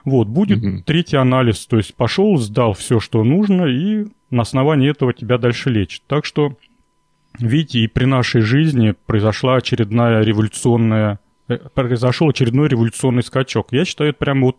Вот, 0.05 0.27
будет 0.27 0.63
угу. 0.63 0.83
третий 0.85 1.17
анализ, 1.17 1.65
то 1.65 1.77
есть 1.77 1.95
пошел, 1.95 2.37
сдал 2.37 2.73
все, 2.73 2.99
что 2.99 3.23
нужно, 3.23 3.65
и 3.65 4.05
на 4.29 4.43
основании 4.43 4.89
этого 4.89 5.13
тебя 5.13 5.39
дальше 5.39 5.71
лечат. 5.71 6.03
Так 6.07 6.25
что, 6.25 6.55
видите, 7.39 7.79
и 7.79 7.87
при 7.87 8.05
нашей 8.05 8.41
жизни 8.41 8.93
произошла 9.07 9.55
очередная 9.55 10.21
революционная 10.21 11.19
э, 11.47 11.57
произошел 11.73 12.29
очередной 12.29 12.67
революционный 12.67 13.23
скачок. 13.23 13.69
Я 13.71 13.83
считаю, 13.83 14.11
это 14.11 14.19
прям 14.19 14.41
вот 14.41 14.57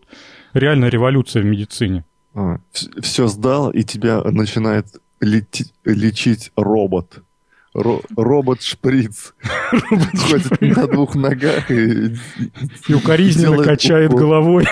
реально 0.52 0.86
революция 0.86 1.42
в 1.42 1.46
медицине. 1.46 2.04
А, 2.34 2.58
все 3.00 3.28
сдал, 3.28 3.70
и 3.70 3.82
тебя 3.84 4.22
начинает 4.22 4.86
лети- 5.20 5.72
лечить 5.84 6.50
робот. 6.56 7.22
Ро- 7.74 8.04
робот-шприц. 8.16 9.34
Ходит 9.70 10.60
на 10.60 10.86
двух 10.86 11.14
ногах 11.14 11.70
и... 11.70 12.14
И 12.88 12.94
укоризненно 12.94 13.62
качает 13.62 14.12
головой. 14.12 14.64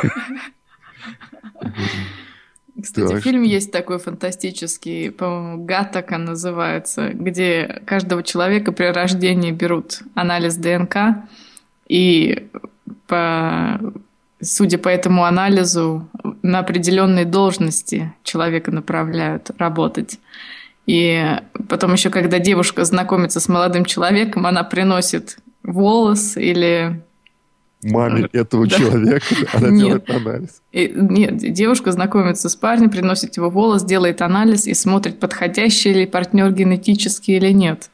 Кстати, 2.82 3.12
так. 3.12 3.22
фильм 3.22 3.42
есть 3.42 3.70
такой 3.70 3.98
фантастический, 3.98 5.12
по-моему, 5.12 5.64
Гатака 5.64 6.18
называется, 6.18 7.10
где 7.10 7.80
каждого 7.86 8.22
человека 8.24 8.72
при 8.72 8.86
рождении 8.86 9.52
берут 9.52 10.00
анализ 10.14 10.56
ДНК, 10.56 10.96
и 11.88 12.48
по, 13.06 13.78
судя 14.40 14.78
по 14.78 14.88
этому 14.88 15.24
анализу, 15.24 16.08
на 16.42 16.58
определенные 16.58 17.24
должности 17.24 18.12
человека 18.24 18.72
направляют 18.72 19.50
работать. 19.58 20.18
И 20.86 21.24
потом 21.68 21.92
еще, 21.92 22.10
когда 22.10 22.40
девушка 22.40 22.84
знакомится 22.84 23.38
с 23.38 23.48
молодым 23.48 23.84
человеком, 23.84 24.46
она 24.46 24.64
приносит 24.64 25.38
волос 25.62 26.36
или 26.36 27.00
маме 27.84 28.28
этого 28.32 28.68
человека, 28.68 29.26
она 29.52 29.70
делает 29.70 30.10
анализ. 30.10 30.62
Нет, 30.72 31.36
девушка 31.36 31.92
знакомится 31.92 32.48
с 32.48 32.56
парнем, 32.56 32.90
приносит 32.90 33.36
его 33.36 33.50
волос, 33.50 33.84
делает 33.84 34.22
анализ 34.22 34.66
и 34.66 34.74
смотрит, 34.74 35.20
подходящий 35.20 35.92
ли 35.92 36.06
партнер 36.06 36.50
генетически 36.50 37.32
или 37.32 37.52
нет. 37.52 37.90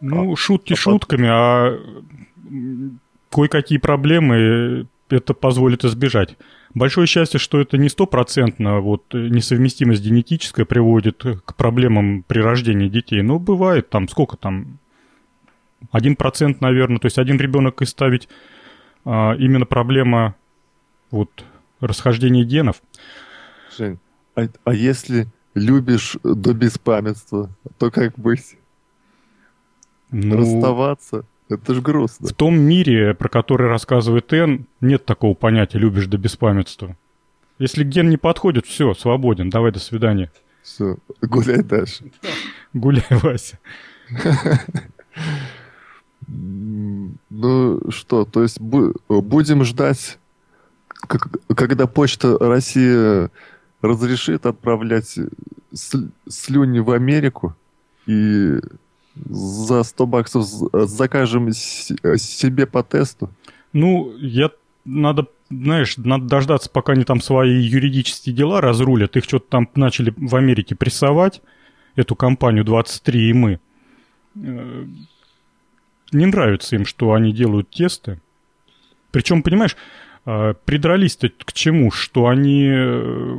Ну, 0.00 0.32
а, 0.32 0.36
шутки 0.36 0.74
а 0.74 0.76
шутками, 0.76 1.28
а 1.28 1.78
кое-какие 3.30 3.78
проблемы 3.78 4.86
это 5.10 5.34
позволит 5.34 5.84
избежать. 5.84 6.36
Большое 6.74 7.06
счастье, 7.06 7.40
что 7.40 7.60
это 7.60 7.78
не 7.78 7.88
стопроцентно, 7.88 8.80
вот 8.80 9.02
несовместимость 9.12 10.04
генетическая 10.04 10.64
приводит 10.64 11.24
к 11.44 11.54
проблемам 11.54 12.24
при 12.26 12.40
рождении 12.40 12.88
детей. 12.88 13.22
Но 13.22 13.38
бывает 13.38 13.88
там, 13.88 14.08
сколько 14.08 14.36
там, 14.36 14.78
один 15.90 16.16
процент, 16.16 16.60
наверное, 16.60 16.98
то 16.98 17.06
есть 17.06 17.18
один 17.18 17.38
ребенок 17.38 17.82
и 17.82 17.86
ставить 17.86 18.28
а, 19.04 19.34
именно 19.38 19.66
проблема 19.66 20.34
вот 21.10 21.44
расхождения 21.80 22.44
генов. 22.44 22.82
Жень, 23.76 23.98
а, 24.34 24.48
а 24.64 24.74
если 24.74 25.26
любишь 25.54 26.16
до 26.22 26.52
беспамятства, 26.52 27.50
то 27.78 27.90
как 27.90 28.18
быть? 28.18 28.56
Ну, 30.10 30.36
Расставаться? 30.36 31.24
Это 31.48 31.74
ж 31.74 31.80
грустно. 31.80 32.28
В 32.28 32.34
том 32.34 32.58
мире, 32.58 33.14
про 33.14 33.28
который 33.28 33.68
рассказывает 33.68 34.32
Эн, 34.32 34.66
нет 34.80 35.06
такого 35.06 35.34
понятия 35.34 35.78
«любишь 35.78 36.06
до 36.06 36.18
беспамятства». 36.18 36.96
Если 37.58 37.84
ген 37.84 38.10
не 38.10 38.18
подходит, 38.18 38.66
все, 38.66 38.94
свободен, 38.94 39.50
давай 39.50 39.72
до 39.72 39.78
свидания. 39.78 40.30
Все, 40.62 40.98
гуляй 41.22 41.62
дальше. 41.62 42.12
Гуляй, 42.74 43.02
Вася. 43.10 43.58
Ну 46.28 47.80
что, 47.90 48.24
то 48.24 48.42
есть 48.42 48.60
будем 48.60 49.64
ждать, 49.64 50.18
когда 51.06 51.86
Почта 51.86 52.38
России 52.38 53.30
разрешит 53.80 54.44
отправлять 54.44 55.18
слюни 56.28 56.80
в 56.80 56.90
Америку 56.90 57.56
и 58.06 58.60
за 59.14 59.82
100 59.82 60.06
баксов 60.06 60.46
закажем 60.72 61.52
себе 61.52 62.66
по 62.66 62.82
тесту? 62.82 63.30
Ну, 63.72 64.14
я 64.18 64.50
надо, 64.84 65.26
знаешь, 65.50 65.96
надо 65.96 66.26
дождаться, 66.26 66.70
пока 66.70 66.92
они 66.92 67.04
там 67.04 67.20
свои 67.20 67.60
юридические 67.60 68.34
дела 68.34 68.60
разрулят. 68.60 69.16
Их 69.16 69.24
что-то 69.24 69.46
там 69.48 69.68
начали 69.74 70.12
в 70.16 70.34
Америке 70.36 70.74
прессовать, 70.74 71.42
эту 71.96 72.14
компанию 72.14 72.64
23 72.64 73.30
и 73.30 73.32
мы 73.32 73.60
э, 74.36 74.86
не 76.12 76.26
нравится 76.26 76.76
им, 76.76 76.84
что 76.84 77.12
они 77.12 77.32
делают 77.32 77.70
тесты. 77.70 78.20
Причем, 79.10 79.42
понимаешь, 79.42 79.76
а, 80.24 80.54
придрались-то 80.54 81.30
к 81.30 81.52
чему? 81.52 81.90
Что 81.90 82.28
они 82.28 82.68
э, 82.70 83.36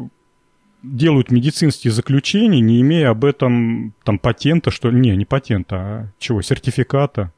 делают 0.81 1.31
медицинские 1.31 1.91
заключения, 1.91 2.61
не 2.61 2.81
имея 2.81 3.09
об 3.09 3.25
этом 3.25 3.93
там 4.03 4.17
патента, 4.17 4.71
что 4.71 4.89
не, 4.91 5.15
не 5.15 5.25
патента, 5.25 5.75
а 5.75 6.07
чего, 6.17 6.41
сертификата. 6.41 7.31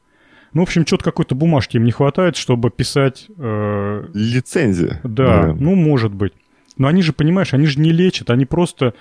Ну, 0.54 0.60
в 0.60 0.64
общем, 0.64 0.86
что-то 0.86 1.04
какой-то 1.04 1.34
бумажки 1.34 1.76
им 1.76 1.84
не 1.84 1.92
хватает, 1.92 2.36
чтобы 2.36 2.70
писать... 2.70 3.26
Э... 3.38 4.06
Лицензия. 4.12 5.00
Да, 5.02 5.40
наверное. 5.40 5.54
ну, 5.62 5.74
может 5.74 6.12
быть. 6.12 6.34
Но 6.76 6.88
они 6.88 7.02
же, 7.02 7.12
понимаешь, 7.12 7.54
они 7.54 7.66
же 7.66 7.80
не 7.80 7.90
лечат, 7.90 8.30
они 8.30 8.44
просто... 8.44 8.94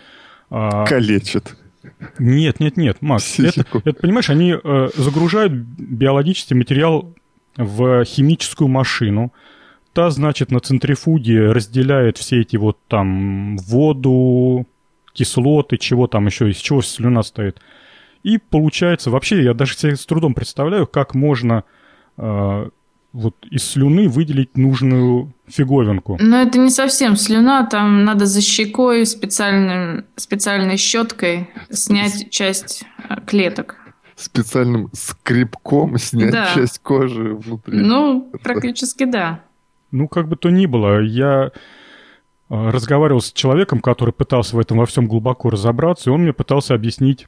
Э... 0.50 0.86
Калечат. 0.86 1.58
Нет, 2.20 2.60
нет, 2.60 2.78
нет, 2.78 3.02
Макс. 3.02 3.40
Это, 3.40 3.66
это, 3.84 3.94
понимаешь, 3.94 4.30
они 4.30 4.54
э, 4.54 4.90
загружают 4.96 5.54
биологический 5.54 6.56
материал 6.56 7.14
в 7.58 8.06
химическую 8.06 8.68
машину. 8.68 9.34
Та, 9.94 10.10
значит, 10.10 10.52
на 10.52 10.60
центрифуге 10.60 11.52
разделяет 11.52 12.18
все 12.18 12.42
эти 12.42 12.56
вот 12.56 12.78
там 12.88 13.58
воду, 13.58 14.66
кислоты, 15.14 15.78
чего 15.78 16.08
там 16.08 16.28
еще, 16.28 16.50
из 16.50 16.58
чего 16.58 16.82
слюна 16.82 17.24
стоит. 17.24 17.60
И 18.24 18.38
получается, 18.38 19.10
вообще, 19.10 19.44
я 19.44 19.54
даже 19.54 19.76
себе 19.76 19.96
с 19.96 20.06
трудом 20.06 20.34
представляю, 20.34 20.88
как 20.88 21.16
можно 21.16 21.64
э, 22.18 22.70
вот 23.14 23.36
из 23.50 23.64
слюны 23.64 24.08
выделить 24.08 24.58
нужную 24.58 25.34
фиговинку. 25.48 26.18
Но 26.20 26.42
это 26.42 26.58
не 26.60 26.70
совсем 26.70 27.16
слюна, 27.16 27.66
там 27.66 28.06
надо 28.06 28.26
за 28.26 28.42
щекой 28.42 29.06
специальным, 29.06 30.06
специальной 30.16 30.78
щеткой 30.78 31.50
снять 31.70 32.30
часть 32.30 32.86
э, 33.10 33.16
клеток. 33.26 33.78
Специальным 34.16 34.90
скребком 34.94 35.98
снять 36.00 36.32
да. 36.32 36.54
часть 36.54 36.80
кожи 36.80 37.36
внутри. 37.36 37.80
Ну, 37.80 38.32
практически 38.44 39.04
да. 39.04 39.42
Ну, 39.92 40.08
как 40.08 40.30
бы 40.30 40.38
то 40.38 40.50
ни 40.50 40.66
было, 40.66 41.02
я 41.02 41.52
э, 41.52 42.70
разговаривал 42.70 43.20
с 43.20 43.34
человеком, 43.34 43.82
который 43.82 44.14
пытался 44.14 44.56
в 44.56 44.60
этом 44.60 44.78
во 44.78 44.86
всем 44.86 45.08
глубоко 45.08 45.50
разобраться, 45.50 46.10
и 46.10 46.14
он 46.14 46.22
мне 46.22 46.32
пытался 46.32 46.76
объяснить 46.76 47.28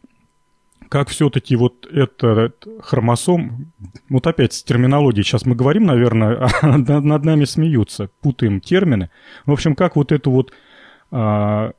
как 0.94 1.10
все-таки 1.10 1.56
вот 1.56 1.88
этот 1.92 2.68
хромосом, 2.84 3.74
вот 4.10 4.28
опять 4.28 4.54
с 4.54 4.62
терминологией, 4.62 5.24
сейчас 5.24 5.44
мы 5.44 5.56
говорим, 5.56 5.86
наверное, 5.86 6.48
над 6.62 7.26
нами 7.26 7.46
смеются, 7.46 8.12
путаем 8.22 8.62
термины. 8.62 9.10
В 9.48 9.52
общем, 9.54 9.74
как 9.74 9.96
вот 9.96 10.12
эту 10.12 10.30
вот 10.30 10.54
а, 11.10 11.72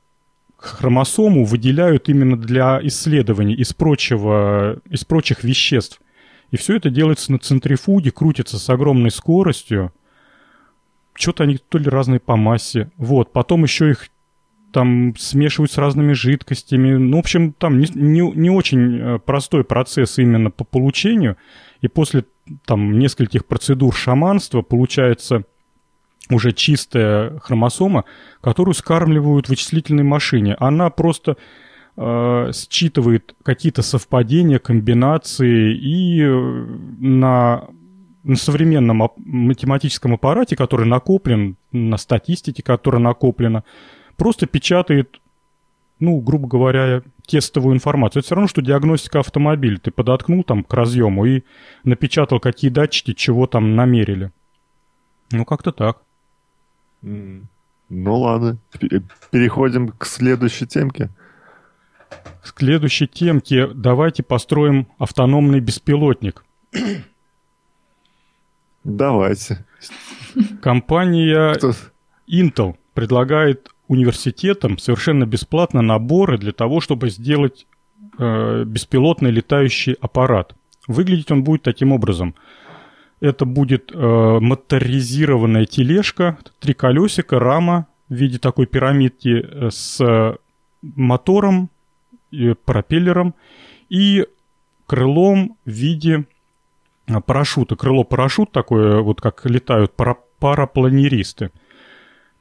хромосому 0.57 1.45
выделяют 1.45 2.09
именно 2.09 2.37
для 2.37 2.81
исследований 2.83 3.55
из, 3.55 3.73
прочего, 3.73 4.81
из 4.91 5.05
прочих 5.05 5.45
веществ. 5.45 6.01
И 6.51 6.57
все 6.57 6.75
это 6.75 6.91
делается 6.91 7.31
на 7.31 7.39
центрифуге, 7.39 8.11
крутится 8.11 8.59
с 8.59 8.69
огромной 8.69 9.13
скоростью. 9.13 9.93
Что-то 11.13 11.45
они 11.45 11.59
то 11.59 11.79
ли 11.79 11.89
разные 11.89 12.19
по 12.19 12.35
массе. 12.35 12.91
Вот, 12.97 13.33
потом 13.33 13.63
еще 13.63 13.91
их 13.91 14.09
там 14.75 15.15
смешивают 15.17 15.71
с 15.71 15.79
разными 15.79 16.15
жидкостями. 16.15 16.97
Ну, 16.97 17.19
в 17.19 17.21
общем, 17.21 17.53
там 17.53 17.79
не, 17.79 17.87
не, 17.95 18.29
не 18.33 18.51
очень 18.51 18.99
э, 18.99 19.19
простой 19.21 19.63
процесс 19.63 20.19
именно 20.19 20.51
по 20.51 20.65
получению. 20.65 21.37
И 21.81 21.87
после 21.87 22.25
там 22.67 22.99
нескольких 22.99 23.47
процедур 23.47 23.95
шаманства 23.95 24.63
получается 24.63 25.45
уже 26.29 26.51
чистая 26.51 27.39
хромосома, 27.39 28.05
которую 28.41 28.75
скармливают 28.75 29.47
в 29.47 29.51
вычислительной 29.51 30.03
машине. 30.03 30.57
Она 30.59 30.91
просто 30.91 31.37
э, 31.97 32.51
считывает 32.53 33.37
какие-то 33.45 33.83
совпадения, 33.83 34.59
комбинации 34.59 35.73
и 35.73 36.21
э, 36.21 36.67
на, 36.99 37.69
на 38.25 38.37
современном 38.37 39.09
математическом 39.19 40.15
аппарате, 40.15 40.57
который 40.57 40.87
накоплен, 40.89 41.59
на 41.71 41.97
статистике, 41.97 42.65
которая 42.65 43.01
накоплена, 43.01 43.63
просто 44.17 44.47
печатает, 44.47 45.21
ну, 45.99 46.21
грубо 46.21 46.49
говоря, 46.49 47.03
тестовую 47.27 47.75
информацию. 47.75 48.21
Это 48.21 48.27
все 48.27 48.35
равно, 48.35 48.49
что 48.49 48.63
диагностика 48.63 49.21
автомобиля. 49.21 49.79
Ты 49.79 49.91
подоткнул 49.91 50.45
там 50.45 50.65
к 50.65 50.73
разъему 50.75 51.25
и 51.25 51.43
напечатал, 51.85 52.41
какие 52.41 52.71
датчики 52.71 53.13
чего 53.13 53.47
там 53.47 53.75
намерили. 53.77 54.33
Ну, 55.33 55.45
как-то 55.45 55.73
так. 55.73 56.03
Ну, 57.03 57.47
ладно. 57.91 58.59
Переходим 59.31 59.89
к 59.89 60.07
следующей 60.07 60.67
темке. 60.67 61.11
К 62.43 62.59
следующей 62.59 63.07
темке 63.07 63.67
давайте 63.67 64.23
построим 64.23 64.89
автономный 64.99 65.61
беспилотник. 65.61 66.45
Давайте. 68.85 69.65
Компания 70.63 71.55
Intel 72.29 72.77
предлагает 72.93 73.74
университетам 73.89 74.79
совершенно 74.79 75.27
бесплатно 75.27 75.83
наборы 75.83 76.39
для 76.39 76.53
того, 76.53 76.81
чтобы 76.81 77.11
сделать 77.11 77.67
э, 78.19 78.65
беспилотный 78.65 79.31
летающий 79.31 79.95
аппарат. 79.95 80.55
Выглядеть 80.87 81.31
он 81.31 81.45
будет 81.45 81.63
таким 81.63 81.93
образом. 81.93 82.35
Это 83.21 83.45
будет 83.45 83.91
э, 83.93 84.39
моторизированная 84.41 85.67
тележка, 85.67 86.39
три 86.61 86.75
колесика, 86.75 87.39
рама 87.39 87.87
в 88.09 88.15
виде 88.15 88.39
такой 88.39 88.67
пирамидки 88.67 89.45
э, 89.45 89.71
с 89.71 90.37
мотором, 90.83 91.71
и 92.35 92.55
пропеллером 92.55 93.35
и 93.89 94.27
крылом 94.87 95.57
в 95.65 95.71
виде 95.71 96.25
э, 97.07 97.21
парашюта. 97.21 97.77
Крыло-парашют 97.77 98.51
такое, 98.53 99.01
вот 99.01 99.21
как 99.21 99.45
летают 99.47 99.93
пара 99.95 100.17
парапланеристы. 100.41 101.51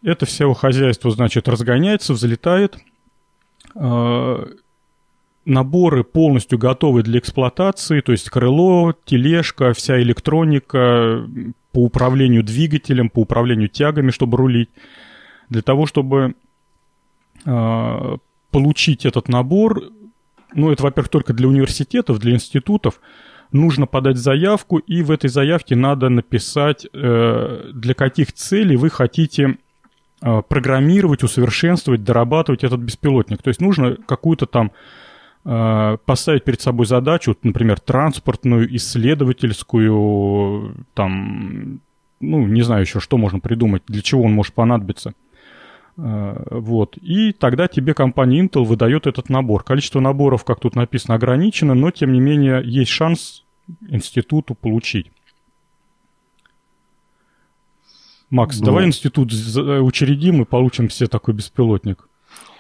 Это 0.03 0.25
все 0.25 0.51
хозяйство, 0.53 1.11
значит, 1.11 1.47
разгоняется, 1.47 2.13
взлетает. 2.13 2.77
Э, 3.75 4.45
наборы 5.45 6.03
полностью 6.03 6.59
готовы 6.59 7.03
для 7.03 7.19
эксплуатации, 7.19 8.01
то 8.01 8.11
есть 8.11 8.29
крыло, 8.29 8.93
тележка, 9.05 9.73
вся 9.73 10.01
электроника 10.01 11.25
по 11.71 11.79
управлению 11.79 12.43
двигателем, 12.43 13.09
по 13.09 13.19
управлению 13.19 13.69
тягами, 13.69 14.11
чтобы 14.11 14.37
рулить. 14.37 14.69
Для 15.49 15.61
того, 15.61 15.85
чтобы 15.85 16.35
э, 17.45 18.17
получить 18.51 19.05
этот 19.05 19.29
набор, 19.29 19.83
ну, 20.53 20.71
это, 20.71 20.83
во-первых, 20.83 21.09
только 21.09 21.33
для 21.33 21.47
университетов, 21.47 22.19
для 22.19 22.33
институтов, 22.33 22.99
нужно 23.51 23.87
подать 23.87 24.17
заявку, 24.17 24.77
и 24.77 25.01
в 25.01 25.11
этой 25.11 25.29
заявке 25.29 25.75
надо 25.75 26.09
написать, 26.09 26.87
э, 26.91 27.71
для 27.73 27.93
каких 27.93 28.33
целей 28.33 28.75
вы 28.75 28.89
хотите 28.89 29.57
программировать, 30.47 31.23
усовершенствовать, 31.23 32.03
дорабатывать 32.03 32.63
этот 32.63 32.79
беспилотник. 32.79 33.41
То 33.41 33.49
есть 33.49 33.61
нужно 33.61 33.97
какую-то 34.07 34.45
там 34.45 34.71
Э, 35.45 35.97
поставить 36.05 36.45
перед 36.45 36.61
собой 36.61 36.85
задачу, 36.85 37.35
например, 37.43 37.77
транспортную, 37.79 38.73
исследовательскую, 38.77 40.73
там, 40.93 41.81
ну, 42.21 42.47
не 42.47 42.61
знаю 42.61 42.83
еще, 42.83 43.01
что 43.01 43.17
можно 43.17 43.39
придумать, 43.39 43.83
для 43.87 44.01
чего 44.01 44.23
он 44.23 44.31
может 44.31 44.53
понадобиться. 44.53 45.13
Э, 45.97 46.45
вот. 46.49 46.97
И 46.97 47.33
тогда 47.33 47.67
тебе 47.67 47.93
компания 47.93 48.39
Intel 48.41 48.63
выдает 48.63 49.05
этот 49.05 49.27
набор. 49.29 49.65
Количество 49.65 49.99
наборов, 49.99 50.45
как 50.45 50.61
тут 50.61 50.77
написано, 50.77 51.15
ограничено, 51.15 51.73
но 51.73 51.91
тем 51.91 52.13
не 52.13 52.21
менее 52.21 52.61
есть 52.63 52.91
шанс 52.91 53.43
институту 53.89 54.55
получить. 54.55 55.11
Макс, 58.33 58.59
ну... 58.59 58.65
давай 58.65 58.87
институт 58.87 59.31
учредим 59.31 60.41
и 60.41 60.45
получим 60.45 60.87
все 60.87 61.05
такой 61.05 61.35
беспилотник. 61.35 62.09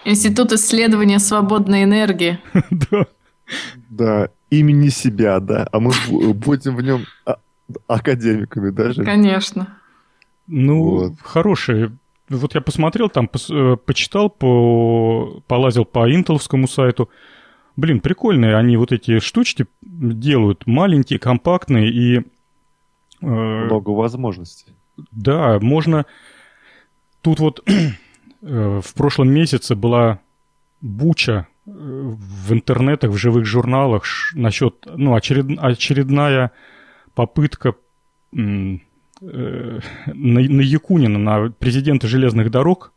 Институт 0.05 0.51
исследования 0.51 1.17
свободной 1.17 1.83
энергии. 1.83 2.39
Да. 2.69 3.07
Да, 3.89 4.29
имени 4.51 4.87
себя, 4.89 5.39
да. 5.39 5.67
А 5.71 5.79
мы 5.79 5.91
будем 6.33 6.75
в 6.75 6.81
нем 6.81 7.05
а, 7.25 7.37
академиками 7.87 8.69
даже. 8.69 9.03
Конечно. 9.03 9.77
Ну, 10.47 10.83
вот. 10.83 11.13
хорошие. 11.21 11.91
Вот 12.29 12.55
я 12.55 12.61
посмотрел 12.61 13.09
там, 13.09 13.29
э, 13.49 13.75
почитал, 13.83 14.29
по, 14.29 15.41
полазил 15.47 15.85
по 15.85 16.09
интеловскому 16.11 16.67
сайту. 16.67 17.09
Блин, 17.75 17.99
прикольные 17.99 18.55
они 18.55 18.77
вот 18.77 18.91
эти 18.91 19.19
штучки 19.19 19.65
делают. 19.81 20.67
Маленькие, 20.67 21.19
компактные 21.19 21.89
и... 21.89 22.19
Э, 23.21 23.25
Много 23.65 23.89
возможностей. 23.89 24.73
Да, 25.11 25.59
можно... 25.59 26.05
Тут 27.21 27.39
вот 27.39 27.63
Э, 28.43 28.81
в 28.83 28.93
прошлом 28.93 29.31
месяце 29.31 29.75
была 29.75 30.19
буча 30.81 31.47
э, 31.65 31.69
в 31.71 32.51
интернетах, 32.53 33.11
в 33.11 33.17
живых 33.17 33.45
журналах 33.45 34.03
насчет, 34.33 34.85
ну, 34.85 35.13
очеред, 35.13 35.45
очередная 35.57 36.51
попытка 37.15 37.75
э, 38.33 38.37
на, 39.21 39.79
на 40.05 40.61
Якунина, 40.61 41.19
на 41.19 41.51
президента 41.51 42.07
железных 42.07 42.51
дорог, 42.51 42.91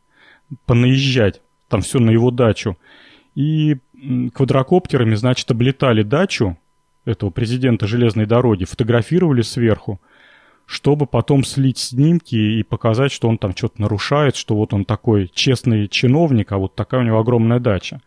понаезжать, 0.64 1.42
там 1.68 1.82
все 1.82 2.00
на 2.00 2.10
его 2.10 2.32
дачу. 2.32 2.76
И 3.36 3.76
квадрокоптерами, 4.34 5.14
значит, 5.14 5.48
облетали 5.50 6.02
дачу 6.02 6.58
этого 7.04 7.30
президента 7.30 7.86
железной 7.86 8.26
дороги, 8.26 8.64
фотографировали 8.64 9.42
сверху, 9.42 10.00
чтобы 10.66 11.06
потом 11.06 11.44
слить 11.44 11.78
снимки 11.78 12.34
и 12.34 12.62
показать, 12.62 13.12
что 13.12 13.28
он 13.28 13.38
там 13.38 13.56
что-то 13.56 13.80
нарушает, 13.80 14.36
что 14.36 14.56
вот 14.56 14.74
он 14.74 14.84
такой 14.84 15.30
честный 15.32 15.88
чиновник, 15.88 16.52
а 16.52 16.58
вот 16.58 16.74
такая 16.74 17.00
у 17.00 17.04
него 17.04 17.18
огромная 17.20 17.60
дача. 17.60 18.00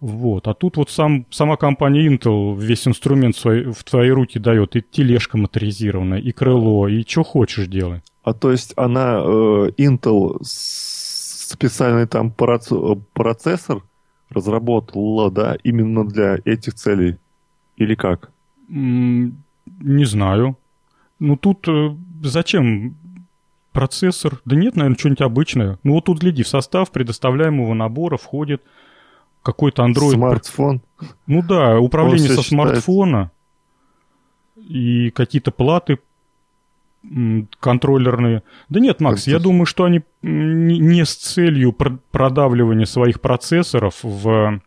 Вот. 0.00 0.46
А 0.46 0.54
тут 0.54 0.76
вот 0.76 0.90
сам, 0.90 1.26
сама 1.30 1.56
компания 1.56 2.06
Intel 2.06 2.56
весь 2.56 2.86
инструмент 2.86 3.34
свой, 3.34 3.72
в 3.72 3.82
твои 3.82 4.10
руки 4.10 4.38
дает. 4.38 4.76
И 4.76 4.84
тележка 4.88 5.36
моторизированная, 5.38 6.20
и 6.20 6.30
крыло, 6.30 6.86
и 6.86 7.02
что 7.04 7.24
хочешь 7.24 7.66
делай. 7.66 8.02
А 8.22 8.32
то 8.32 8.52
есть 8.52 8.74
она, 8.76 9.20
э, 9.24 9.70
Intel, 9.78 10.38
специальный 10.42 12.06
там 12.06 12.30
процессор 12.30 13.82
разработала, 14.30 15.30
да, 15.32 15.56
именно 15.64 16.06
для 16.06 16.38
этих 16.44 16.74
целей? 16.74 17.16
Или 17.76 17.94
как? 17.94 18.30
не 18.68 20.04
знаю. 20.04 20.56
Ну 21.18 21.36
тут 21.36 21.66
э, 21.68 21.96
зачем 22.22 22.96
процессор? 23.72 24.40
Да 24.44 24.56
нет, 24.56 24.76
наверное, 24.76 24.98
что-нибудь 24.98 25.20
обычное. 25.20 25.78
Ну 25.82 25.94
вот 25.94 26.04
тут 26.06 26.20
гляди, 26.20 26.42
в 26.42 26.48
состав 26.48 26.90
предоставляемого 26.90 27.74
набора 27.74 28.16
входит 28.16 28.62
какой-то 29.42 29.84
Android. 29.84 30.12
Смартфон. 30.12 30.82
Ну 31.26 31.42
да, 31.42 31.78
управление 31.78 32.30
со 32.30 32.42
смартфона 32.42 33.30
и 34.56 35.10
какие-то 35.10 35.50
платы 35.50 35.98
контроллерные. 37.60 38.42
Да 38.68 38.80
нет, 38.80 39.00
Макс, 39.00 39.26
я 39.26 39.38
думаю, 39.38 39.66
что 39.66 39.84
они 39.84 40.02
не 40.22 41.04
с 41.04 41.14
целью 41.14 41.72
продавливания 41.72 42.86
своих 42.86 43.20
процессоров 43.20 44.00
в, 44.02 44.60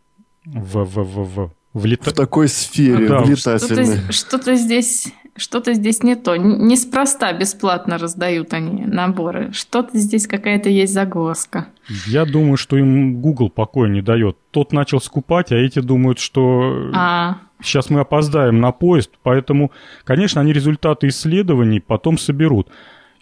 в, 0.45 0.85
в, 0.85 0.85
в, 0.85 1.03
в, 1.03 1.51
в, 1.73 1.85
лета... 1.85 2.09
в 2.09 2.13
такой 2.13 2.47
сфере, 2.47 3.07
да, 3.07 3.19
в 3.19 3.29
летательной. 3.29 3.97
Что-то, 3.97 4.13
что-то 4.13 4.55
здесь 4.55 5.13
что-то 5.35 5.73
здесь 5.73 6.03
не 6.03 6.15
то. 6.15 6.35
Неспроста 6.35 7.31
бесплатно 7.33 7.97
раздают 7.97 8.53
они 8.53 8.85
наборы. 8.85 9.51
Что-то 9.53 9.97
здесь 9.97 10.27
какая-то 10.27 10.69
есть 10.69 10.93
загвоздка. 10.93 11.67
Я 12.07 12.25
думаю, 12.25 12.57
что 12.57 12.77
им 12.77 13.21
Google 13.21 13.49
покоя 13.49 13.89
не 13.89 14.01
дает. 14.01 14.37
Тот 14.51 14.73
начал 14.73 14.99
скупать, 14.99 15.51
а 15.51 15.55
эти 15.55 15.79
думают, 15.79 16.19
что 16.19 16.91
а. 16.93 17.37
сейчас 17.61 17.89
мы 17.89 18.01
опоздаем 18.01 18.59
на 18.59 18.71
поезд. 18.71 19.11
Поэтому, 19.23 19.71
конечно, 20.03 20.41
они 20.41 20.53
результаты 20.53 21.07
исследований 21.07 21.79
потом 21.79 22.17
соберут. 22.17 22.69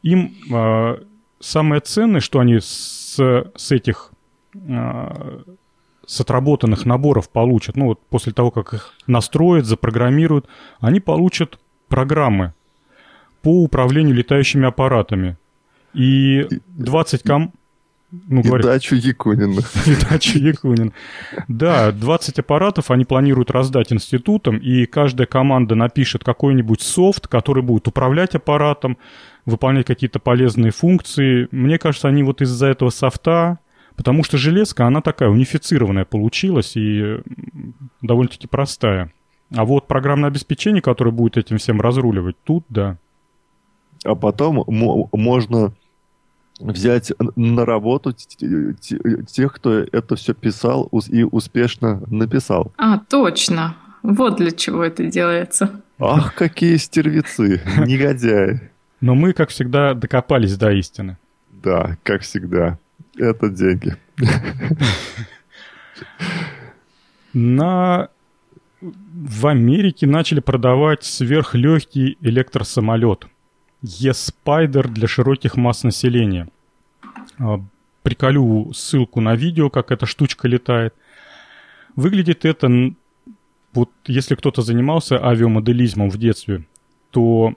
Им 0.02 0.34
э, 0.52 0.98
самое 1.40 1.82
ценное, 1.82 2.22
что 2.22 2.40
они 2.40 2.60
с, 2.60 3.18
с 3.56 3.72
этих 3.72 4.12
э, 4.56 5.42
с 6.08 6.22
отработанных 6.22 6.86
наборов 6.86 7.30
получат, 7.30 7.76
ну 7.76 7.86
вот 7.86 8.00
после 8.10 8.34
того, 8.34 8.50
как 8.50 8.74
их 8.74 8.94
настроят, 9.06 9.68
запрограммируют, 9.68 10.48
они 10.80 11.00
получат 11.00 11.60
программы 11.90 12.54
по 13.42 13.64
управлению 13.64 14.16
летающими 14.16 14.68
аппаратами. 14.68 15.38
И 15.94 16.48
20 16.78 17.24
ком... 17.24 17.54
Ну, 18.12 18.42
и 18.42 18.62
дачу 18.64 18.96
Якунина. 18.96 19.62
И 19.86 19.96
дачу 20.10 20.40
Якунина. 20.40 20.92
Да, 21.48 21.92
20 21.92 22.40
аппаратов 22.40 22.90
они 22.90 23.06
планируют 23.06 23.52
раздать 23.52 23.94
институтам, 23.94 24.58
и 24.58 24.86
каждая 24.88 25.28
команда 25.28 25.76
напишет 25.76 26.24
какой-нибудь 26.24 26.82
софт, 26.82 27.28
который 27.28 27.62
будет 27.62 27.88
управлять 27.88 28.34
аппаратом, 28.34 28.98
выполнять 29.46 29.86
какие-то 29.86 30.20
полезные 30.20 30.72
функции. 30.72 31.48
Мне 31.52 31.78
кажется, 31.78 32.08
они 32.08 32.24
вот 32.24 32.42
из-за 32.42 32.68
этого 32.68 32.90
софта, 32.90 33.60
потому 33.96 34.24
что 34.24 34.38
железка, 34.40 34.88
она 34.88 35.02
такая 35.02 35.30
унифицированная 35.30 36.06
получилась 36.06 36.76
и 36.76 37.20
довольно-таки 38.02 38.48
простая. 38.48 39.12
А 39.56 39.66
вот 39.66 39.88
программное 39.88 40.30
обеспечение, 40.30 40.82
которое 40.82 41.12
будет 41.12 41.38
этим 41.38 41.58
всем 41.58 41.82
разруливать, 41.82 42.36
тут 42.44 42.66
да. 42.70 42.98
А 44.06 44.16
потом 44.16 44.64
можно 44.68 45.74
взять 46.60 47.12
на 47.36 47.66
работу 47.66 48.14
тех, 48.14 49.54
кто 49.54 49.80
это 49.80 50.16
все 50.16 50.34
писал 50.34 50.90
и 51.10 51.24
успешно 51.24 52.02
написал. 52.08 52.72
А, 52.78 53.00
точно. 53.00 53.76
Вот 54.04 54.38
для 54.38 54.52
чего 54.52 54.84
это 54.84 55.06
делается. 55.06 55.82
Ах, 56.00 56.34
какие 56.36 56.78
стервецы, 56.78 57.62
негодяи. 57.86 58.70
Но 59.02 59.16
мы, 59.16 59.34
как 59.34 59.50
всегда, 59.50 59.94
докопались 59.94 60.58
до 60.58 60.72
истины. 60.72 61.18
Да, 61.52 61.98
как 62.04 62.22
всегда. 62.22 62.78
Это 63.18 63.50
деньги. 63.50 63.96
На... 67.34 68.10
В 68.82 69.48
Америке 69.48 70.08
начали 70.08 70.40
продавать 70.40 71.04
сверхлегкий 71.04 72.18
электросамолет 72.22 73.28
E-Spider 73.82 74.88
для 74.88 75.08
широких 75.08 75.58
масс 75.58 75.84
населения. 75.84 76.48
А, 77.40 77.62
приколю 78.04 78.72
ссылку 78.74 79.22
на 79.22 79.36
видео, 79.36 79.70
как 79.70 79.92
эта 79.92 80.06
штучка 80.06 80.48
летает. 80.48 80.94
Выглядит 81.96 82.46
это, 82.46 82.70
вот 83.74 83.90
если 84.06 84.36
кто-то 84.36 84.62
занимался 84.62 85.24
авиамоделизмом 85.24 86.10
в 86.10 86.18
детстве, 86.18 86.64
то 87.12 87.56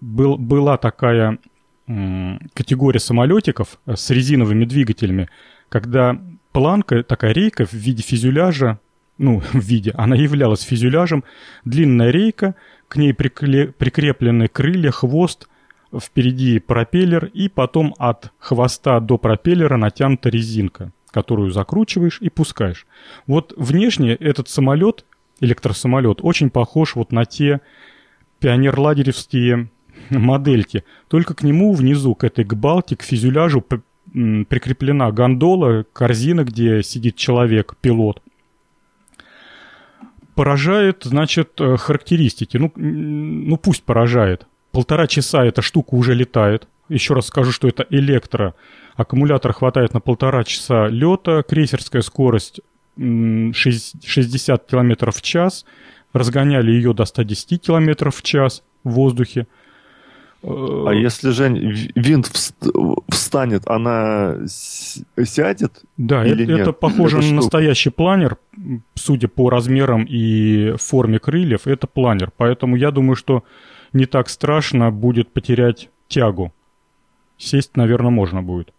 был, 0.00 0.36
была 0.36 0.76
такая 0.78 1.38
категория 1.86 2.98
самолетиков 2.98 3.78
э, 3.86 3.94
с 3.94 4.10
резиновыми 4.10 4.64
двигателями, 4.64 5.28
когда 5.68 6.20
планка, 6.50 7.04
такая 7.04 7.32
рейка 7.32 7.64
в 7.64 7.72
виде 7.72 8.02
фюзеляжа, 8.02 8.80
ну, 9.18 9.40
в 9.52 9.60
виде, 9.60 9.92
она 9.96 10.16
являлась 10.16 10.62
фюзеляжем, 10.62 11.24
длинная 11.64 12.10
рейка, 12.10 12.54
к 12.88 12.96
ней 12.96 13.12
прикле, 13.12 13.68
прикреплены 13.68 14.48
крылья, 14.48 14.90
хвост, 14.90 15.48
впереди 15.98 16.58
пропеллер, 16.58 17.26
и 17.26 17.48
потом 17.48 17.94
от 17.98 18.32
хвоста 18.38 19.00
до 19.00 19.18
пропеллера 19.18 19.76
натянута 19.76 20.28
резинка, 20.28 20.92
которую 21.10 21.50
закручиваешь 21.50 22.18
и 22.20 22.28
пускаешь. 22.28 22.86
Вот 23.26 23.54
внешне 23.56 24.14
этот 24.14 24.48
самолет, 24.48 25.04
электросамолет, 25.40 26.18
очень 26.22 26.50
похож 26.50 26.94
вот 26.94 27.12
на 27.12 27.24
те 27.24 27.60
пионерладеревские 28.40 29.68
модельки. 30.10 30.84
Только 31.08 31.34
к 31.34 31.42
нему 31.42 31.72
внизу, 31.72 32.14
к 32.14 32.24
этой 32.24 32.44
гбалке, 32.44 32.96
к 32.96 33.02
фюзеляжу 33.02 33.64
прикреплена 34.12 35.10
гондола, 35.10 35.84
корзина, 35.92 36.44
где 36.44 36.82
сидит 36.82 37.16
человек, 37.16 37.74
пилот. 37.80 38.22
Поражает, 40.36 41.04
значит, 41.04 41.58
э, 41.60 41.78
характеристики. 41.78 42.58
Ну, 42.58 42.70
ну 42.76 43.56
пусть 43.56 43.82
поражает. 43.82 44.46
Полтора 44.70 45.06
часа 45.06 45.44
эта 45.46 45.62
штука 45.62 45.94
уже 45.94 46.14
летает. 46.14 46.68
Еще 46.90 47.14
раз 47.14 47.28
скажу, 47.28 47.52
что 47.52 47.66
это 47.68 47.86
электро. 47.88 48.54
Аккумулятор 48.96 49.54
хватает 49.54 49.94
на 49.94 50.00
полтора 50.00 50.44
часа 50.44 50.88
лета. 50.88 51.42
Крейсерская 51.42 52.02
скорость 52.02 52.60
60 52.98 54.66
км 54.66 55.10
в 55.10 55.22
час. 55.22 55.64
Разгоняли 56.12 56.70
ее 56.70 56.92
до 56.92 57.06
110 57.06 57.62
км 57.62 58.10
в 58.10 58.22
час 58.22 58.62
в 58.84 58.90
воздухе. 58.90 59.46
А 60.48 60.92
если, 60.92 61.30
Жень, 61.30 61.90
винт 61.96 62.30
встанет, 63.08 63.66
она 63.66 64.36
сядет? 64.46 65.82
Да, 65.96 66.24
или 66.24 66.44
это, 66.44 66.52
нет? 66.52 66.60
это 66.60 66.72
похоже 66.72 67.18
это 67.18 67.26
на 67.26 67.34
настоящий 67.34 67.90
планер, 67.90 68.36
судя 68.94 69.26
по 69.26 69.50
размерам 69.50 70.06
и 70.08 70.74
форме 70.78 71.18
крыльев, 71.18 71.66
это 71.66 71.88
планер. 71.88 72.30
Поэтому 72.36 72.76
я 72.76 72.92
думаю, 72.92 73.16
что 73.16 73.42
не 73.92 74.06
так 74.06 74.28
страшно 74.28 74.92
будет 74.92 75.32
потерять 75.32 75.90
тягу. 76.06 76.52
Сесть, 77.38 77.76
наверное, 77.76 78.10
можно 78.10 78.40
будет. 78.40 78.72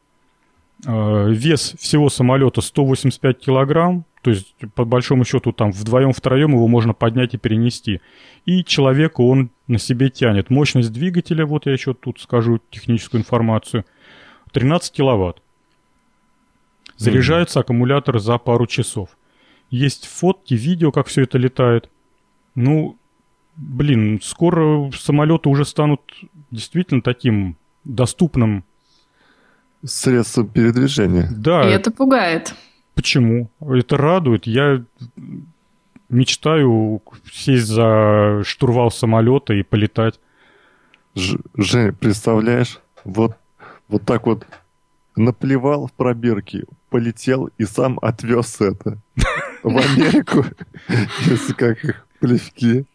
А, 0.86 1.28
вес 1.28 1.76
всего 1.78 2.10
самолета 2.10 2.62
185 2.62 3.40
килограмм, 3.40 4.06
то 4.28 4.32
есть, 4.32 4.56
по 4.76 4.84
большому 4.84 5.24
счету, 5.24 5.54
там 5.54 5.72
вдвоем-втроем 5.72 6.52
его 6.52 6.68
можно 6.68 6.94
поднять 6.94 7.34
и 7.34 7.38
перенести. 7.38 8.02
И 8.46 8.62
человеку 8.66 9.26
он 9.26 9.52
на 9.68 9.80
себе 9.80 10.10
тянет. 10.10 10.50
Мощность 10.50 10.92
двигателя, 10.92 11.46
вот 11.46 11.66
я 11.66 11.72
еще 11.72 11.94
тут 11.94 12.20
скажу 12.20 12.60
техническую 12.70 13.22
информацию, 13.22 13.86
13 14.52 14.92
киловатт. 14.92 15.42
Заряжается 16.98 17.60
mm-hmm. 17.60 17.62
аккумулятор 17.62 18.20
за 18.20 18.38
пару 18.38 18.68
часов. 18.68 19.12
Есть 19.70 20.06
фотки, 20.06 20.56
видео, 20.56 20.92
как 20.92 21.08
все 21.08 21.22
это 21.22 21.38
летает. 21.38 21.90
Ну, 22.54 22.98
блин, 23.56 24.20
скоро 24.22 24.92
самолеты 24.92 25.48
уже 25.48 25.64
станут 25.64 26.02
действительно 26.52 27.02
таким 27.02 27.56
доступным 27.86 28.66
средством 29.86 30.50
передвижения. 30.50 31.30
Да. 31.32 31.66
И 31.66 31.72
это 31.72 31.92
пугает. 31.92 32.54
Почему? 32.98 33.52
Это 33.62 33.96
радует. 33.96 34.48
Я 34.48 34.84
мечтаю 36.10 37.04
сесть 37.32 37.68
за 37.68 38.42
штурвал 38.44 38.90
самолета 38.90 39.54
и 39.54 39.62
полетать. 39.62 40.20
Ж, 41.14 41.38
Жень, 41.56 41.94
представляешь, 41.94 42.80
вот, 43.04 43.38
вот 43.88 44.04
так 44.04 44.26
вот 44.26 44.48
наплевал 45.16 45.86
в 45.86 45.94
пробирки, 45.94 46.66
полетел 46.90 47.52
и 47.60 47.66
сам 47.66 48.00
отвез 48.02 48.60
это 48.62 48.98
в 49.62 49.78
Америку, 49.78 50.46
если 51.26 51.54
как 51.54 51.84
их 51.84 52.08
плевки. 52.20 52.86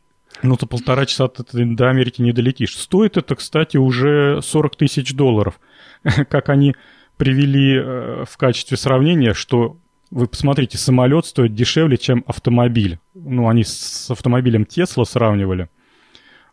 Ну, 0.43 0.57
то 0.57 0.67
полтора 0.67 1.07
часа 1.07 1.29
ты 1.29 1.65
до 1.65 1.91
Америки 1.91 2.23
не 2.23 2.33
долетишь. 2.33 2.77
Стоит 2.77 3.17
это, 3.17 3.37
кстати, 3.37 3.77
уже 3.77 4.41
40 4.43 4.75
тысяч 4.75 5.15
долларов. 5.15 5.61
Как 6.29 6.49
они 6.49 6.75
привели 7.17 7.77
э, 7.77 8.25
в 8.29 8.37
качестве 8.37 8.77
сравнения, 8.77 9.35
что 9.35 9.77
вы 10.13 10.29
посмотрите, 10.29 10.77
самолет 10.77 11.25
стоит 11.25 11.55
дешевле, 11.55 11.97
чем 11.97 12.23
автомобиль. 12.27 12.99
Ну, 13.15 13.49
они 13.49 13.65
с 13.65 14.11
автомобилем 14.11 14.67
Тесла 14.67 15.07
сравнивали. 15.07 15.69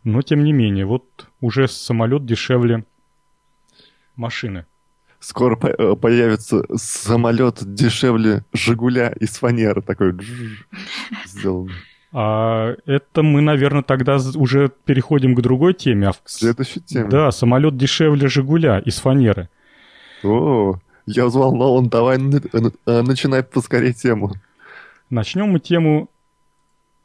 Но, 0.02 0.22
тем 0.22 0.44
не 0.44 0.52
менее, 0.52 0.86
вот 0.86 1.28
уже 1.42 1.68
самолет 1.68 2.24
дешевле 2.24 2.84
машины. 4.16 4.64
Скоро 5.18 5.58
э, 5.62 5.94
появится 5.94 6.64
самолет 6.74 7.58
дешевле 7.62 8.46
Жигуля 8.54 9.12
из 9.20 9.36
фанеры 9.36 9.82
такой 9.82 10.14
сделан. 11.26 11.70
А 12.12 12.74
это 12.86 13.22
мы, 13.22 13.42
наверное, 13.42 13.82
тогда 13.82 14.18
уже 14.36 14.72
переходим 14.86 15.34
к 15.34 15.42
другой 15.42 15.74
теме. 15.74 16.08
А 16.08 16.12
к 16.12 16.22
следующей 16.24 16.80
теме. 16.80 17.10
Да, 17.10 17.30
самолет 17.30 17.76
дешевле 17.76 18.26
Жигуля 18.26 18.78
из 18.78 18.98
фанеры. 18.98 19.50
О, 20.24 20.80
я 21.10 21.26
взволнован, 21.26 21.88
давай 21.88 22.18
э, 22.18 23.02
начинай 23.02 23.42
поскорее 23.42 23.92
тему. 23.92 24.32
Начнем 25.10 25.48
мы 25.48 25.60
тему 25.60 26.08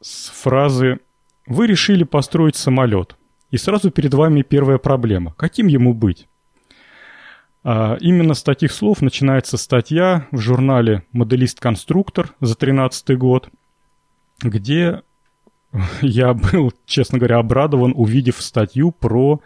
с 0.00 0.28
фразы 0.28 1.00
«Вы 1.46 1.66
решили 1.66 2.04
построить 2.04 2.56
самолет». 2.56 3.16
И 3.50 3.56
сразу 3.56 3.90
перед 3.90 4.14
вами 4.14 4.42
первая 4.42 4.78
проблема. 4.78 5.34
Каким 5.36 5.66
ему 5.66 5.94
быть? 5.94 6.28
А, 7.64 7.96
именно 8.00 8.34
с 8.34 8.42
таких 8.42 8.72
слов 8.72 9.02
начинается 9.02 9.56
статья 9.56 10.28
в 10.30 10.38
журнале 10.38 11.04
«Моделист-конструктор» 11.12 12.26
за 12.40 12.54
2013 12.56 13.18
год, 13.18 13.48
где 14.40 15.02
я 16.00 16.32
был, 16.34 16.72
честно 16.86 17.18
говоря, 17.18 17.38
обрадован, 17.38 17.92
увидев 17.96 18.40
статью 18.40 18.92
про 18.92 19.40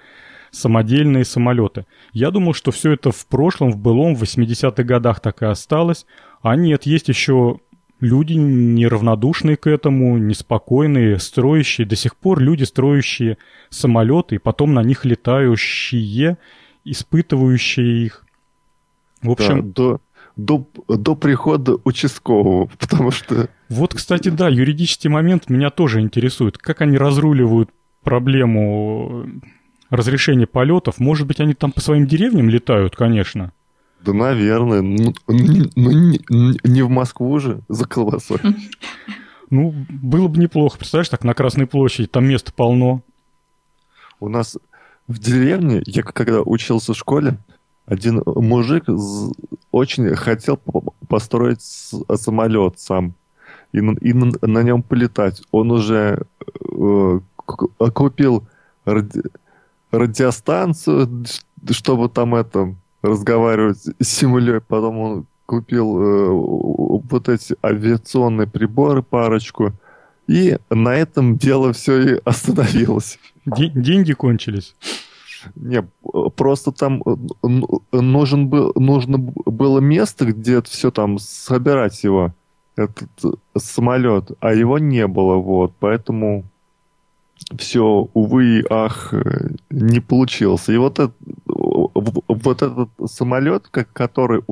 самодельные 0.50 1.24
самолеты. 1.24 1.86
Я 2.12 2.30
думал, 2.30 2.54
что 2.54 2.70
все 2.70 2.92
это 2.92 3.10
в 3.10 3.26
прошлом, 3.26 3.70
в 3.70 3.78
былом, 3.78 4.14
в 4.14 4.22
80-х 4.22 4.82
годах 4.82 5.20
так 5.20 5.42
и 5.42 5.46
осталось. 5.46 6.06
А 6.42 6.56
нет, 6.56 6.84
есть 6.84 7.08
еще 7.08 7.58
люди 8.00 8.32
неравнодушные 8.34 9.56
к 9.56 9.66
этому, 9.66 10.18
неспокойные, 10.18 11.18
строящие, 11.18 11.86
до 11.86 11.96
сих 11.96 12.16
пор 12.16 12.40
люди, 12.40 12.64
строящие 12.64 13.38
самолеты, 13.68 14.36
и 14.36 14.38
потом 14.38 14.74
на 14.74 14.82
них 14.82 15.04
летающие, 15.04 16.38
испытывающие 16.84 18.06
их. 18.06 18.24
В 19.22 19.30
общем... 19.30 19.72
Да, 19.72 19.72
до, 19.74 20.00
до, 20.36 20.68
до 20.88 21.14
прихода 21.14 21.76
участкового, 21.84 22.70
потому 22.78 23.10
что... 23.10 23.48
Вот, 23.68 23.94
кстати, 23.94 24.30
да, 24.30 24.48
юридический 24.48 25.10
момент 25.10 25.50
меня 25.50 25.70
тоже 25.70 26.00
интересует. 26.00 26.58
Как 26.58 26.80
они 26.80 26.96
разруливают 26.96 27.70
проблему 28.02 29.26
разрешение 29.90 30.46
полетов. 30.46 30.98
Может 30.98 31.26
быть, 31.26 31.40
они 31.40 31.54
там 31.54 31.72
по 31.72 31.80
своим 31.80 32.06
деревням 32.06 32.48
летают, 32.48 32.96
конечно. 32.96 33.52
Да, 34.00 34.12
наверное. 34.12 34.80
Ну, 34.80 35.12
ну 35.26 35.90
не, 36.64 36.82
в 36.82 36.88
Москву 36.88 37.38
же 37.38 37.60
за 37.68 37.86
колбасой. 37.86 38.38
Ну, 39.52 39.74
было 39.88 40.28
бы 40.28 40.38
неплохо. 40.38 40.78
Представляешь, 40.78 41.08
так 41.08 41.24
на 41.24 41.34
Красной 41.34 41.66
площади, 41.66 42.06
там 42.06 42.24
места 42.24 42.52
полно. 42.52 43.02
У 44.20 44.28
нас 44.28 44.56
в 45.08 45.18
деревне, 45.18 45.82
я 45.86 46.04
когда 46.04 46.40
учился 46.42 46.94
в 46.94 46.96
школе, 46.96 47.36
один 47.84 48.22
мужик 48.24 48.84
очень 49.72 50.14
хотел 50.14 50.56
построить 51.08 51.62
самолет 51.62 52.78
сам 52.78 53.14
и, 53.72 53.78
и 53.78 54.12
на, 54.12 54.32
на 54.40 54.62
нем 54.62 54.84
полетать. 54.84 55.42
Он 55.50 55.72
уже 55.72 56.22
э, 56.70 57.20
купил 57.92 58.44
ради, 58.84 59.22
радиостанцию, 59.90 61.24
чтобы 61.70 62.08
там 62.08 62.34
это 62.34 62.74
разговаривать 63.02 63.78
с 63.78 64.20
землей. 64.20 64.60
Потом 64.60 64.98
он 64.98 65.26
купил 65.46 66.00
э, 66.00 66.28
вот 66.30 67.28
эти 67.28 67.56
авиационные 67.64 68.46
приборы 68.46 69.02
парочку. 69.02 69.72
И 70.26 70.58
на 70.70 70.94
этом 70.94 71.36
дело 71.36 71.72
все 71.72 72.14
и 72.14 72.20
остановилось. 72.24 73.18
Деньги 73.44 74.12
кончились. 74.12 74.76
Не, 75.56 75.82
просто 76.36 76.70
там 76.70 77.02
нужен 77.92 78.48
был, 78.48 78.72
нужно 78.76 79.18
было 79.18 79.80
место, 79.80 80.26
где 80.26 80.60
все 80.62 80.90
там 80.90 81.18
собирать 81.18 82.04
его. 82.04 82.34
этот 82.76 83.40
самолет, 83.56 84.32
а 84.40 84.52
его 84.52 84.78
не 84.78 85.06
было, 85.06 85.36
вот, 85.36 85.72
поэтому 85.78 86.44
все, 87.58 88.08
увы 88.14 88.64
ах, 88.70 89.14
не 89.70 90.00
получился. 90.00 90.72
И 90.72 90.76
вот, 90.76 90.98
этот, 90.98 91.16
вот 91.46 92.62
этот 92.62 92.90
самолет, 93.06 93.68
который 93.68 94.42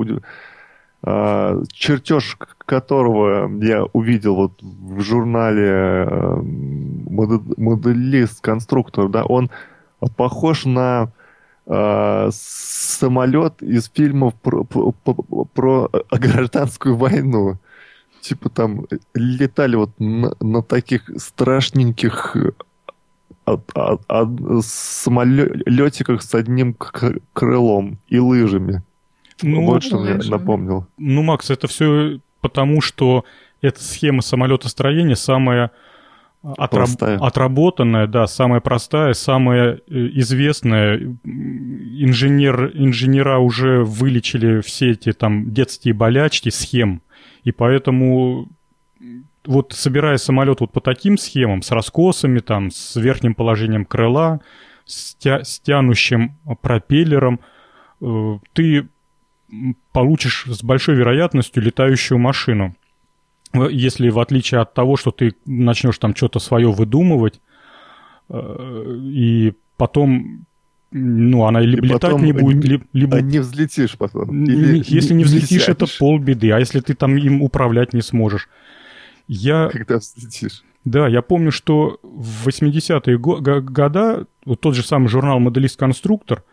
а, 1.01 1.63
чертеж 1.73 2.37
которого 2.69 3.49
я 3.65 3.85
увидел 3.93 4.35
вот 4.35 4.61
в 4.61 5.01
журнале 5.01 6.07
э, 6.07 6.37
моделист 7.57 8.41
конструктор, 8.41 9.09
да, 9.09 9.25
он 9.25 9.49
похож 10.17 10.65
на 10.67 11.13
э, 11.67 12.29
самолет 12.33 13.63
из 13.63 13.89
фильмов 13.95 14.35
про, 14.35 14.65
про, 14.65 14.93
про 14.93 15.91
гражданскую 16.11 16.97
войну. 16.97 17.59
Типа 18.21 18.51
там 18.51 18.87
летали 19.15 19.77
вот 19.77 19.91
на, 20.01 20.35
на 20.41 20.63
таких 20.63 21.09
страшненьких 21.17 22.37
от, 23.53 23.71
от, 24.09 24.65
самолетиках 24.65 26.23
с 26.23 26.35
одним 26.35 26.77
крылом 27.33 27.99
и 28.09 28.19
лыжами. 28.19 28.83
Ну, 29.43 29.65
вот 29.65 29.83
что 29.83 29.99
мне 29.99 30.15
напомнил. 30.15 30.87
Ну, 30.97 31.23
Макс, 31.23 31.51
это 31.51 31.69
все 31.69 32.21
потому, 32.41 32.81
что 32.81 33.25
эта 33.61 33.83
схема 33.83 34.23
самолетостроения 34.23 35.15
самая 35.15 35.71
отраб... 36.43 36.89
отработанная, 37.01 38.07
да, 38.07 38.27
самая 38.27 38.61
простая, 38.61 39.13
самая 39.13 39.75
э, 39.75 39.79
известная. 39.89 41.17
Инженер, 41.25 42.73
инженера 42.75 43.39
уже 43.39 43.85
вылечили 43.85 44.61
все 44.61 44.93
эти 44.93 45.13
там 45.13 45.53
детские 45.53 45.95
болячки 45.95 46.49
схем, 46.49 47.03
и 47.45 47.53
поэтому 47.53 48.49
вот 49.49 49.73
собирая 49.73 50.19
самолет 50.19 50.61
вот 50.61 50.73
по 50.73 50.81
таким 50.81 51.17
схемам, 51.17 51.63
с 51.63 51.71
раскосами, 51.71 52.41
там, 52.41 52.71
с 52.71 52.97
верхним 52.97 53.35
положением 53.35 53.87
крыла, 53.87 54.41
с, 54.85 55.15
тя 55.15 55.43
с 55.43 55.59
тянущим 55.59 56.37
пропеллером, 56.61 57.41
э, 58.03 58.39
ты 58.53 58.89
получишь 59.93 60.45
с 60.47 60.63
большой 60.63 60.97
вероятностью 60.97 61.63
летающую 61.63 62.19
машину. 62.19 62.77
Если 63.55 64.11
в 64.11 64.19
отличие 64.19 64.61
от 64.61 64.75
того, 64.75 64.99
что 64.99 65.13
ты 65.13 65.35
начнешь 65.47 65.97
там 65.97 66.15
что-то 66.15 66.41
свое 66.41 66.71
выдумывать, 66.71 67.41
э, 68.29 68.97
и 69.01 69.55
потом 69.79 70.45
ну, 70.91 71.47
она 71.47 71.61
либо 71.61 71.87
и 71.87 71.89
летать 71.89 72.19
не 72.19 72.33
будет, 72.33 72.65
либо... 72.65 72.85
либо... 72.93 73.17
А 73.17 73.21
не 73.23 73.39
взлетишь 73.39 73.97
потом. 73.97 74.45
Или 74.45 74.83
если 74.87 75.15
не 75.15 75.25
взлетишь, 75.25 75.69
не 75.69 75.73
это 75.73 75.87
полбеды. 75.99 76.51
А 76.51 76.59
если 76.59 76.81
ты 76.81 76.95
там 76.95 77.17
им 77.17 77.43
управлять 77.43 77.95
не 77.95 78.03
сможешь? 78.03 78.49
Я... 79.29 79.69
Когда 79.71 79.99
взлетишь. 79.99 80.65
Да, 80.85 81.07
я 81.07 81.23
помню, 81.23 81.53
что 81.53 82.01
в 82.03 82.49
80-е 82.49 83.19
года 83.19 84.27
вот 84.45 84.61
тот 84.61 84.75
же 84.75 84.83
самый 84.83 85.09
журнал 85.09 85.39
«Моделист-конструктор» 85.39 86.45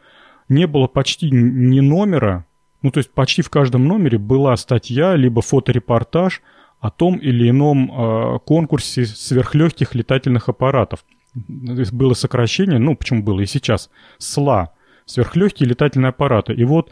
не 0.49 0.67
было 0.67 0.87
почти 0.87 1.31
ни 1.31 1.79
номера, 1.79 2.45
ну, 2.81 2.91
то 2.91 2.99
есть 2.99 3.11
почти 3.11 3.41
в 3.41 3.49
каждом 3.49 3.87
номере 3.87 4.17
была 4.17 4.55
статья, 4.57 5.15
либо 5.15 5.41
фоторепортаж 5.41 6.41
о 6.79 6.91
том 6.91 7.15
или 7.15 7.49
ином 7.49 7.89
э, 7.89 8.39
конкурсе 8.45 9.05
сверхлегких 9.05 9.95
летательных 9.95 10.49
аппаратов. 10.49 11.03
Было 11.33 12.13
сокращение, 12.13 12.77
ну, 12.77 12.95
почему 12.95 13.23
было 13.23 13.39
и 13.41 13.45
сейчас, 13.47 13.89
СЛА, 14.19 14.73
сверхлегкие 15.05 15.67
летательные 15.67 16.09
аппараты. 16.09 16.53
И 16.53 16.63
вот 16.63 16.91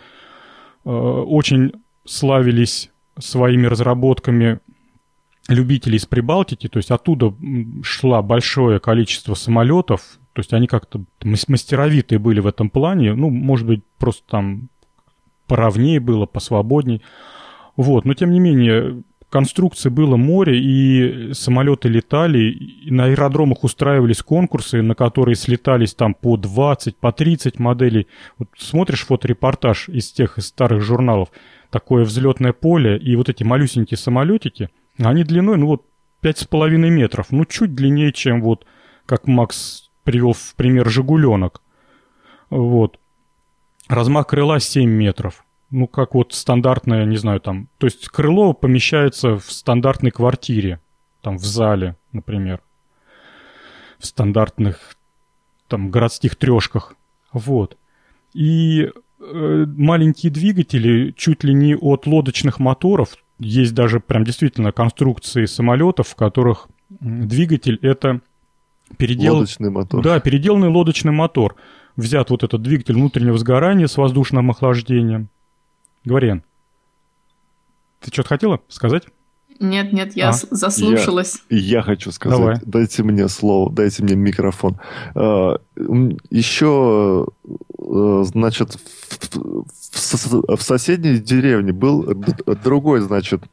э, 0.84 0.90
очень 0.90 1.74
славились 2.06 2.90
своими 3.20 3.68
разработками 3.68 4.60
любители 5.48 5.98
из 5.98 6.06
Прибалтики, 6.06 6.68
то 6.68 6.78
есть 6.78 6.92
оттуда 6.92 7.34
шла 7.84 8.22
большое 8.22 8.80
количество 8.80 9.34
самолетов, 9.34 10.20
то 10.34 10.40
есть 10.40 10.54
они 10.54 10.68
как-то 10.68 11.04
мастеровитые 11.24 12.20
были 12.20 12.40
в 12.40 12.48
этом 12.48 12.70
плане, 12.70 13.14
ну, 13.14 13.30
может 13.30 13.68
быть, 13.68 13.84
просто 13.98 14.24
там 14.28 14.70
поровнее 15.48 16.00
было, 16.00 16.26
посвободней. 16.26 17.02
Вот, 17.76 18.06
но 18.06 18.14
тем 18.14 18.32
не 18.32 18.40
менее, 18.40 19.04
конструкции 19.30 19.90
было 19.90 20.16
море, 20.16 20.60
и 20.60 21.34
самолеты 21.34 21.90
летали, 21.90 22.52
и 22.52 22.92
на 22.92 23.06
аэродромах 23.06 23.64
устраивались 23.64 24.22
конкурсы, 24.22 24.82
на 24.82 24.96
которые 24.96 25.36
слетались 25.36 25.94
там 25.94 26.14
по 26.14 26.38
20, 26.38 26.98
по 26.98 27.12
30 27.12 27.60
моделей. 27.60 28.08
Вот 28.38 28.50
смотришь 28.58 29.06
фоторепортаж 29.06 29.90
из 29.90 30.12
тех 30.12 30.38
из 30.38 30.48
старых 30.48 30.82
журналов, 30.82 31.30
такое 31.72 32.06
взлетное 32.06 32.54
поле, 32.54 32.98
и 32.98 33.16
вот 33.16 33.28
эти 33.28 33.44
малюсенькие 33.44 33.98
самолетики, 33.98 34.70
они 34.98 35.24
длиной, 35.24 35.58
ну 35.58 35.68
вот, 35.68 35.86
5,5 36.22 36.78
метров, 36.90 37.32
ну 37.32 37.46
чуть 37.46 37.76
длиннее, 37.76 38.12
чем 38.12 38.42
вот, 38.42 38.66
как 39.06 39.28
Макс 39.28 39.90
привел 40.04 40.34
в 40.34 40.56
пример, 40.56 40.90
«Жигуленок». 40.90 41.62
Вот. 42.50 43.00
Размах 43.88 44.28
крыла 44.28 44.60
7 44.60 44.90
метров. 44.90 45.46
Ну, 45.72 45.88
как 45.88 46.14
вот 46.14 46.34
стандартное, 46.34 47.06
не 47.06 47.18
знаю, 47.18 47.40
там... 47.40 47.68
То 47.80 47.88
есть 47.88 48.08
крыло 48.10 48.54
помещается 48.54 49.38
в 49.40 49.52
стандартной 49.52 50.12
квартире. 50.12 50.80
Там 51.22 51.38
в 51.38 51.44
зале, 51.44 51.96
например. 52.12 52.62
В 53.98 54.06
стандартных 54.06 54.96
там 55.68 55.90
городских 55.90 56.36
трешках. 56.36 56.96
Вот. 57.32 57.78
И 58.34 58.92
э, 59.20 59.66
маленькие 59.66 60.32
двигатели 60.32 61.12
чуть 61.18 61.44
ли 61.44 61.54
не 61.54 61.76
от 61.76 62.06
лодочных 62.06 62.60
моторов. 62.60 63.18
Есть 63.40 63.74
даже 63.74 64.00
прям 64.00 64.24
действительно 64.24 64.72
конструкции 64.72 65.46
самолетов, 65.46 66.10
в 66.10 66.16
которых 66.16 66.68
двигатель 66.90 67.80
это 67.82 68.22
передел... 68.98 69.36
Лодочный 69.36 69.70
мотор. 69.70 70.04
Да, 70.04 70.20
переделанный 70.20 70.70
лодочный 70.70 71.12
мотор 71.12 71.56
взят 71.96 72.30
вот 72.30 72.44
этот 72.44 72.62
двигатель 72.62 72.96
внутреннего 72.96 73.38
сгорания 73.38 73.88
с 73.88 73.98
воздушным 73.98 74.50
охлаждением. 74.52 75.30
Говорен, 76.06 76.44
ты 78.00 78.12
что-то 78.12 78.30
хотела 78.30 78.62
сказать? 78.68 79.04
Нет, 79.60 79.94
нет, 79.94 80.16
я 80.16 80.30
а? 80.30 80.34
заслушалась. 80.34 81.42
Я, 81.50 81.78
я 81.78 81.82
хочу 81.82 82.12
сказать. 82.12 82.38
Давай. 82.38 82.58
Дайте 82.66 83.04
мне 83.04 83.28
слово, 83.30 83.72
дайте 83.72 84.04
мне 84.04 84.16
микрофон. 84.16 84.78
А, 85.16 85.60
еще, 86.30 87.28
значит, 88.26 88.78
в, 89.32 89.78
в, 89.92 90.58
в 90.58 90.62
соседней 90.62 91.18
деревне 91.18 91.74
был 91.74 92.04
другой, 92.64 93.02
значит, 93.02 93.44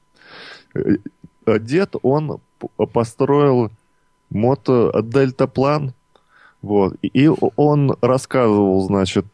э, 0.74 1.58
дед, 1.58 1.94
он 2.02 2.40
построил 2.92 3.70
мото-дельтаплан, 4.30 5.94
вот. 6.62 6.96
И 7.02 7.28
он 7.56 7.96
рассказывал, 8.02 8.82
значит, 8.82 9.26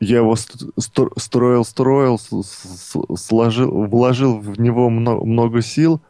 я 0.00 0.18
его 0.18 0.34
строил, 0.36 1.64
строил, 1.64 2.18
сложил, 2.18 3.70
вложил 3.86 4.38
в 4.38 4.58
него 4.58 4.88
много 4.88 5.60
сил, 5.60 6.00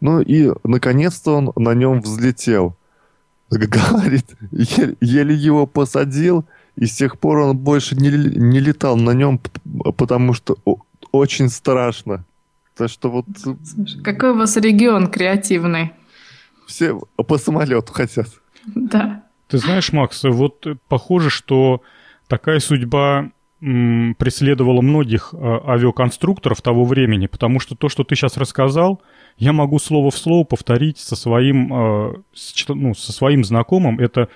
ну 0.00 0.20
и 0.20 0.52
наконец-то 0.64 1.36
он 1.36 1.52
на 1.56 1.74
нем 1.74 2.00
взлетел. 2.00 2.76
Говорит, 3.50 4.26
еле 4.50 5.34
его 5.34 5.66
посадил, 5.66 6.46
и 6.76 6.86
с 6.86 6.94
тех 6.94 7.18
пор 7.18 7.38
он 7.38 7.56
больше 7.56 7.96
не, 7.96 8.10
не 8.10 8.60
летал 8.60 8.96
на 8.96 9.10
нем, 9.10 9.40
потому 9.96 10.34
что 10.34 10.56
очень 11.12 11.48
страшно. 11.48 12.24
Так 12.76 12.90
что 12.90 13.10
вот... 13.10 13.24
Слушай, 13.36 14.02
какой 14.02 14.30
у 14.30 14.36
вас 14.36 14.56
регион 14.56 15.08
креативный. 15.08 15.92
Все 16.66 16.98
по 17.16 17.38
самолету 17.38 17.92
хотят. 17.92 18.28
Да. 18.66 19.24
Ты 19.48 19.58
знаешь, 19.58 19.92
Макс, 19.92 20.22
вот 20.24 20.66
похоже, 20.88 21.30
что 21.30 21.82
такая 22.28 22.58
судьба 22.58 23.30
преследовала 23.60 24.82
многих 24.82 25.32
а, 25.32 25.72
авиаконструкторов 25.72 26.60
того 26.60 26.84
времени, 26.84 27.26
потому 27.26 27.58
что 27.58 27.74
то, 27.74 27.88
что 27.88 28.04
ты 28.04 28.14
сейчас 28.14 28.36
рассказал, 28.36 29.00
я 29.38 29.54
могу 29.54 29.78
слово 29.78 30.10
в 30.10 30.18
слово 30.18 30.44
повторить 30.44 30.98
со 30.98 31.16
своим, 31.16 31.72
а, 31.72 32.14
ну, 32.68 32.94
со 32.94 33.12
своим 33.12 33.44
знакомым. 33.44 33.98
Это 33.98 34.28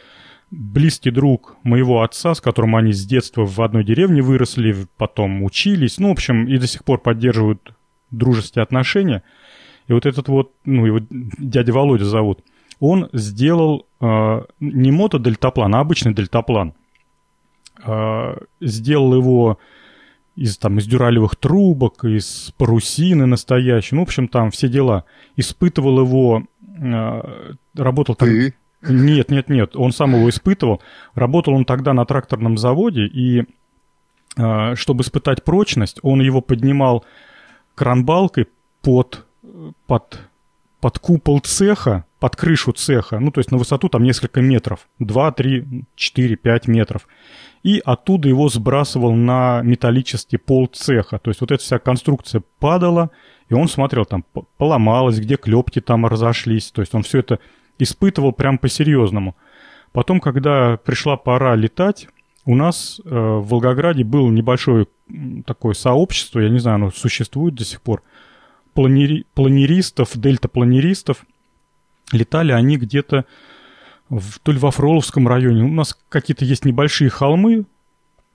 близкий 0.51 1.11
друг 1.11 1.57
моего 1.63 2.03
отца, 2.03 2.35
с 2.35 2.41
которым 2.41 2.77
они 2.77 2.93
с 2.93 3.07
детства 3.07 3.47
в 3.47 3.61
одной 3.61 3.85
деревне 3.85 4.23
выросли, 4.23 4.87
потом 4.97 5.43
учились, 5.43 5.99
ну, 5.99 6.09
в 6.09 6.13
общем, 6.13 6.47
и 6.47 6.59
до 6.59 6.67
сих 6.67 6.85
пор 6.85 7.01
поддерживают 7.01 7.75
дружеские 8.11 8.63
отношения. 8.63 9.23
И 9.87 9.93
вот 9.93 10.07
этот 10.07 10.29
вот, 10.29 10.53
ну, 10.65 10.87
его 10.87 11.01
дядя 11.11 11.73
Володя 11.73 12.05
зовут– 12.05 12.45
он 12.81 13.11
сделал 13.13 13.87
э, 14.01 14.43
не 14.59 14.91
мотодельтаплан, 14.91 15.75
а 15.75 15.81
обычный 15.81 16.15
дельтаплан. 16.15 16.73
Э, 17.85 18.37
сделал 18.61 19.15
его 19.15 19.59
из, 20.35 20.57
там, 20.57 20.79
из 20.79 20.87
дюралевых 20.87 21.37
трубок, 21.37 22.05
из 22.05 22.55
парусины 22.57 23.27
настоящей, 23.27 23.95
ну, 23.95 24.01
в 24.01 24.05
общем, 24.05 24.29
там 24.29 24.51
все 24.51 24.69
дела. 24.69 25.05
Испытывал 25.37 26.01
его, 26.01 26.45
э, 26.79 27.53
работал... 27.75 28.15
Ты? 28.15 28.53
Так... 28.53 28.60
Нет, 28.83 29.31
нет, 29.31 29.49
нет, 29.49 29.77
он 29.77 29.93
сам 29.93 30.15
его 30.15 30.29
испытывал. 30.29 30.81
Работал 31.15 31.55
он 31.55 31.65
тогда 31.65 31.93
на 31.93 32.07
тракторном 32.07 32.57
заводе, 32.57 33.07
и 33.07 33.45
э, 34.37 34.75
чтобы 34.75 35.03
испытать 35.03 35.45
прочность, 35.45 35.99
он 36.03 36.21
его 36.21 36.41
поднимал 36.41 37.05
кранбалкой 37.75 38.47
под, 38.83 39.27
под 39.87 40.21
под 40.81 40.99
купол 40.99 41.41
цеха, 41.41 42.05
под 42.19 42.37
крышу 42.37 42.73
цеха, 42.73 43.19
ну, 43.19 43.31
то 43.31 43.41
есть 43.41 43.51
на 43.51 43.59
высоту 43.59 43.89
там 43.89 44.03
несколько 44.03 44.41
метров, 44.41 44.89
2, 44.99 45.33
3, 45.33 45.85
4, 45.95 46.37
5 46.37 46.69
метров. 46.69 47.07
И 47.63 47.81
оттуда 47.85 48.29
его 48.29 48.49
сбрасывал 48.49 49.13
на 49.13 49.61
металлический 49.63 50.39
пол 50.39 50.67
цеха. 50.67 51.19
То 51.19 51.31
есть 51.31 51.43
вот 51.43 51.53
эта 51.53 51.63
вся 51.63 51.79
конструкция 51.79 52.43
падала, 52.59 53.11
и 53.51 53.55
он 53.55 53.69
смотрел, 53.69 54.07
там 54.07 54.25
поломалось, 54.57 55.19
где 55.19 55.37
клепки 55.37 55.81
там 55.81 56.07
разошлись. 56.07 56.71
То 56.71 56.81
есть 56.81 56.95
он 56.95 57.03
все 57.03 57.19
это 57.19 57.39
испытывал 57.83 58.33
прям 58.33 58.59
по-серьезному. 58.59 59.37
Потом, 59.93 60.21
когда 60.21 60.77
пришла 60.77 61.17
пора 61.17 61.57
летать, 61.57 62.09
у 62.45 62.55
нас 62.55 63.01
э, 63.05 63.09
в 63.11 63.49
Волгограде 63.49 64.05
было 64.05 64.31
небольшое 64.31 64.87
такое 65.47 65.75
сообщество, 65.75 66.41
я 66.41 66.49
не 66.49 66.59
знаю, 66.59 66.77
оно 66.77 66.91
существует 66.91 67.55
до 67.55 67.65
сих 67.65 67.83
пор, 67.83 68.03
планери, 68.75 69.27
планеристов, 69.35 70.11
дельтапланеристов. 70.15 71.25
Летали 72.13 72.53
они 72.53 72.77
где-то 72.77 73.25
в, 74.09 74.39
то 74.41 74.53
ли 74.53 74.59
во 74.59 74.71
Фроловском 74.71 75.29
районе. 75.29 75.63
У 75.65 75.73
нас 75.73 75.97
какие-то 76.09 76.45
есть 76.45 76.65
небольшие 76.65 77.11
холмы 77.11 77.65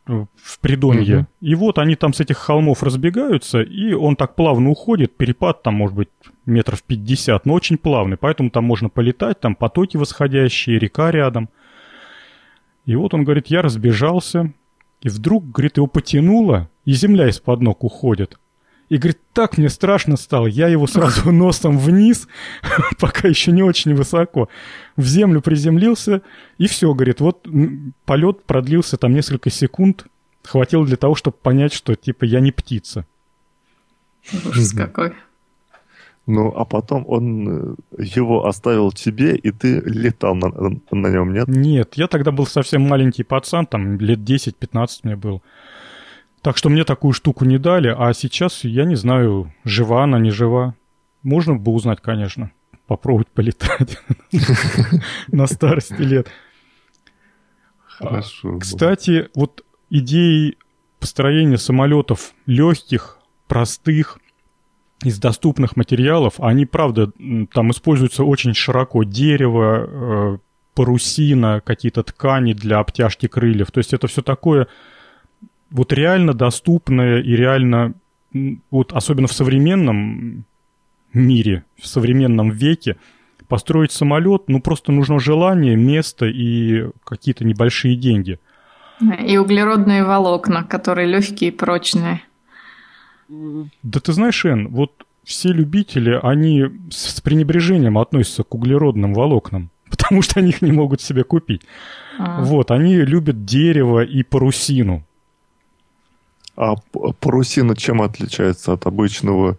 в 0.05 0.59
Придонье. 0.59 1.17
Угу. 1.17 1.27
И 1.41 1.55
вот 1.55 1.79
они 1.79 1.95
там 1.95 2.13
с 2.13 2.19
этих 2.19 2.37
холмов 2.37 2.83
разбегаются, 2.83 3.61
и 3.61 3.93
он 3.93 4.15
так 4.15 4.35
плавно 4.35 4.69
уходит. 4.69 5.15
Перепад 5.15 5.63
там 5.63 5.75
может 5.75 5.95
быть 5.95 6.09
метров 6.45 6.83
50, 6.83 7.45
но 7.45 7.53
очень 7.53 7.77
плавный. 7.77 8.17
Поэтому 8.17 8.49
там 8.49 8.65
можно 8.65 8.89
полетать, 8.89 9.39
там 9.39 9.55
потоки 9.55 9.97
восходящие, 9.97 10.79
река 10.79 11.11
рядом. 11.11 11.49
И 12.85 12.95
вот 12.95 13.13
он 13.13 13.23
говорит, 13.23 13.47
я 13.47 13.61
разбежался, 13.61 14.53
и 15.01 15.09
вдруг, 15.09 15.49
говорит, 15.49 15.77
его 15.77 15.87
потянуло, 15.87 16.69
и 16.85 16.93
земля 16.93 17.27
из-под 17.29 17.61
ног 17.61 17.83
уходит. 17.83 18.39
И 18.89 18.97
говорит, 18.97 19.19
так 19.33 19.57
мне 19.57 19.69
страшно 19.69 20.15
стало, 20.15 20.45
я 20.47 20.67
его 20.67 20.85
сразу 20.85 21.31
носом 21.31 21.79
вниз, 21.79 22.27
пока 22.99 23.27
еще 23.27 23.51
не 23.51 23.63
очень 23.63 23.95
высоко, 23.95 24.47
в 24.95 25.05
землю 25.05 25.41
приземлился, 25.41 26.21
и 26.57 26.67
все, 26.67 26.93
говорит, 26.93 27.19
вот 27.19 27.47
полет 28.05 28.43
продлился 28.43 28.97
там 28.97 29.13
несколько 29.13 29.49
секунд, 29.49 30.05
хватило 30.43 30.85
для 30.85 30.97
того, 30.97 31.15
чтобы 31.15 31.37
понять, 31.41 31.73
что 31.73 31.95
типа 31.95 32.25
я 32.25 32.39
не 32.39 32.51
птица. 32.51 33.05
Ужас 34.45 34.71
какой. 34.71 35.13
Ну, 36.27 36.51
а 36.55 36.65
потом 36.65 37.05
он 37.07 37.47
э, 37.47 37.75
его 37.99 38.47
оставил 38.47 38.91
тебе, 38.91 39.35
и 39.35 39.51
ты 39.51 39.79
летал 39.81 40.33
на, 40.33 40.49
на 40.49 41.07
нем, 41.07 41.33
нет? 41.33 41.47
Нет, 41.47 41.93
я 41.95 42.07
тогда 42.07 42.31
был 42.31 42.47
совсем 42.47 42.81
маленький 42.81 43.23
пацан, 43.23 43.67
там 43.67 43.99
лет 43.99 44.19
10-15 44.19 44.87
мне 45.03 45.15
был. 45.15 45.43
Так 46.45 46.57
что 46.57 46.69
мне 46.69 46.83
такую 46.83 47.11
штуку 47.13 47.43
не 47.43 47.57
дали, 47.57 47.87
а 47.87 48.13
сейчас 48.13 48.63
я 48.65 48.85
не 48.85 48.93
знаю, 48.93 49.51
жива 49.63 50.03
она, 50.03 50.19
не 50.19 50.29
жива. 50.29 50.75
Можно 51.23 51.55
бы 51.55 51.71
узнать, 51.71 52.01
конечно. 52.01 52.51
Попробовать 52.85 53.29
полетать 53.29 53.97
на 55.29 55.47
старости 55.47 56.03
лет. 56.03 56.27
Хорошо. 57.87 58.59
Кстати, 58.59 59.27
вот 59.33 59.65
идеи 59.89 60.59
построения 60.99 61.57
самолетов 61.57 62.35
легких, 62.45 63.17
простых, 63.47 64.19
из 65.03 65.17
доступных 65.17 65.75
материалов, 65.75 66.35
они, 66.37 66.67
правда, 66.67 67.11
там 67.53 67.71
используются 67.71 68.23
очень 68.23 68.53
широко. 68.53 69.03
Дерево, 69.03 70.35
э, 70.35 70.37
парусина, 70.75 71.61
какие-то 71.65 72.03
ткани 72.03 72.53
для 72.53 72.77
обтяжки 72.77 73.27
крыльев. 73.27 73.71
То 73.71 73.79
есть 73.79 73.95
это 73.95 74.05
все 74.05 74.21
такое 74.21 74.67
вот 75.75 75.91
реально 75.91 76.33
доступное 76.33 77.21
и 77.21 77.35
реально, 77.35 77.93
вот 78.71 78.93
особенно 78.93 79.27
в 79.27 79.33
современном 79.33 80.45
мире, 81.13 81.65
в 81.77 81.85
современном 81.85 82.49
веке, 82.49 82.95
построить 83.49 83.91
самолет, 83.91 84.43
ну 84.47 84.61
просто 84.61 84.93
нужно 84.93 85.19
желание, 85.19 85.75
место 85.75 86.27
и 86.27 86.89
какие-то 87.03 87.43
небольшие 87.43 87.97
деньги. 87.97 88.39
И 89.27 89.37
углеродные 89.37 90.05
волокна, 90.05 90.63
которые 90.63 91.07
легкие 91.07 91.49
и 91.49 91.53
прочные. 91.53 92.21
Да 93.27 93.99
ты 93.99 94.13
знаешь, 94.13 94.45
Эн, 94.45 94.69
вот 94.69 95.05
все 95.25 95.49
любители, 95.49 96.17
они 96.23 96.67
с 96.89 97.19
пренебрежением 97.19 97.97
относятся 97.97 98.43
к 98.43 98.55
углеродным 98.55 99.13
волокнам, 99.13 99.71
потому 99.89 100.21
что 100.21 100.39
они 100.39 100.49
их 100.49 100.61
не 100.61 100.71
могут 100.71 101.01
себе 101.01 101.25
купить. 101.25 101.63
А. 102.17 102.41
Вот, 102.43 102.71
они 102.71 102.95
любят 102.95 103.43
дерево 103.43 104.05
и 104.05 104.23
парусину. 104.23 105.03
А 106.55 106.75
парусина 107.19 107.75
чем 107.75 108.01
отличается 108.01 108.73
от 108.73 108.85
обычного, 108.85 109.57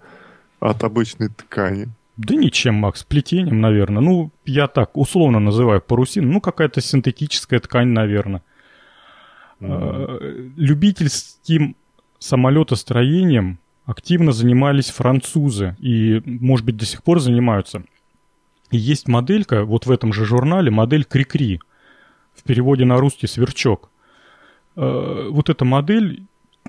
от 0.60 0.82
обычной 0.82 1.28
ткани? 1.28 1.89
Да 2.16 2.35
ничем, 2.35 2.77
Макс, 2.77 3.05
плетением, 3.05 3.60
наверное. 3.60 4.01
Ну, 4.01 4.31
я 4.47 4.68
так 4.68 4.97
условно 4.97 5.39
называю 5.39 5.82
парусину. 5.82 6.32
Ну, 6.32 6.40
какая-то 6.40 6.81
синтетическая 6.81 7.60
ткань, 7.60 7.89
наверное. 7.89 8.43
Mm-hmm. 9.60 10.52
Любительским 10.56 11.77
самолетостроением 12.18 13.59
активно 13.85 14.32
занимались 14.32 14.90
французы 14.90 15.77
и, 15.78 16.23
может 16.24 16.64
быть, 16.64 16.77
до 16.77 16.86
сих 16.86 17.02
пор 17.02 17.20
занимаются. 17.20 17.85
И 18.70 18.78
есть 18.78 19.06
моделька, 19.06 19.64
вот 19.64 19.86
в 19.86 19.90
этом 19.90 20.12
же 20.12 20.24
журнале, 20.24 20.70
модель 20.70 21.05
Крикри, 21.05 21.60
в 22.35 22.43
переводе 22.43 22.85
на 22.85 22.98
русский 22.98 23.27
«Сверчок». 23.27 23.90
Э, 24.74 25.28
вот 25.31 25.48
эта 25.48 25.64
модель 25.64 26.24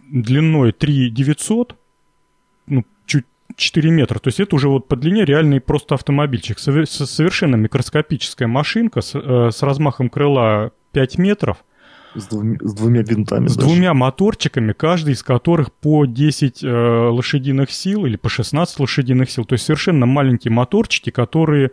длиной 0.10 0.72
3 0.72 1.10
900, 1.10 1.76
ну, 2.68 2.86
чуть 3.06 3.26
4 3.56 3.90
метра. 3.92 4.20
То 4.20 4.30
есть 4.30 4.40
это 4.40 4.56
уже 4.56 4.70
вот 4.70 4.88
по 4.88 4.96
длине 4.96 5.26
реальный 5.26 5.60
просто 5.60 5.96
автомобильчик. 5.96 6.60
Совершенно 6.60 7.56
микроскопическая 7.56 8.48
машинка 8.48 9.02
с, 9.02 9.16
э, 9.16 9.52
с 9.52 9.62
размахом 9.64 10.10
крыла 10.10 10.72
5 10.92 11.18
метров– 11.18 11.64
с, 12.18 12.28
двумя, 12.28 12.58
с 12.62 12.74
двумя 12.74 13.02
винтами. 13.04 13.48
С 13.48 13.56
даже. 13.56 13.68
двумя 13.68 13.94
моторчиками, 13.94 14.74
каждый 14.74 15.14
из 15.14 15.24
которых 15.24 15.72
по 15.72 16.06
10 16.06 16.64
э, 16.64 16.68
лошадиных 16.68 17.72
сил 17.72 18.06
или 18.06 18.16
по 18.16 18.30
16 18.30 18.80
лошадиных 18.80 19.30
сил. 19.30 19.46
То 19.46 19.54
есть 19.54 19.66
совершенно 19.66 20.06
маленькие 20.06 20.52
моторчики, 20.52 21.10
которые, 21.10 21.72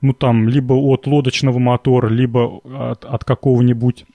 ну 0.00 0.12
там, 0.12 0.48
либо 0.48 0.72
от 0.72 1.06
лодочного 1.06 1.58
мотора, 1.58 2.08
либо 2.08 2.60
от, 2.64 3.04
от 3.04 3.24
какого-нибудь 3.24 4.06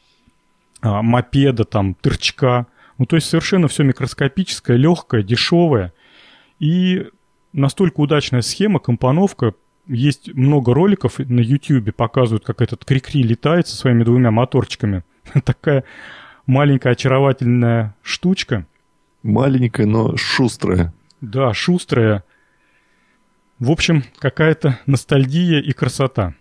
а, 0.82 1.02
мопеда, 1.02 1.66
там, 1.66 1.94
тырчка. 1.94 2.68
Ну 2.98 3.06
то 3.06 3.16
есть 3.16 3.28
совершенно 3.30 3.68
все 3.68 3.84
микроскопическое, 3.84 4.78
легкое, 4.78 5.24
дешевое. 5.24 5.94
И 6.60 7.08
настолько 7.52 8.02
удачная 8.02 8.42
схема, 8.42 8.80
компоновка, 8.80 9.54
есть 9.88 10.34
много 10.34 10.74
роликов 10.74 11.20
на 11.20 11.40
YouTube, 11.40 11.94
показывают, 11.96 12.46
как 12.46 12.62
этот 12.62 12.86
крикри 12.86 13.24
летает 13.24 13.68
со 13.68 13.76
своими 13.76 14.04
двумя 14.04 14.32
моторчиками. 14.32 15.04
такая 15.44 15.84
маленькая 16.46 16.94
очаровательная 16.94 17.96
штучка. 18.02 18.66
Маленькая, 19.24 19.86
но 19.86 20.16
шустрая. 20.18 20.94
Да, 21.22 21.54
шустрая. 21.54 22.24
В 23.60 23.72
общем, 23.72 24.04
какая-то 24.20 24.80
ностальгия 24.86 25.62
и 25.62 25.72
красота. 25.72 26.36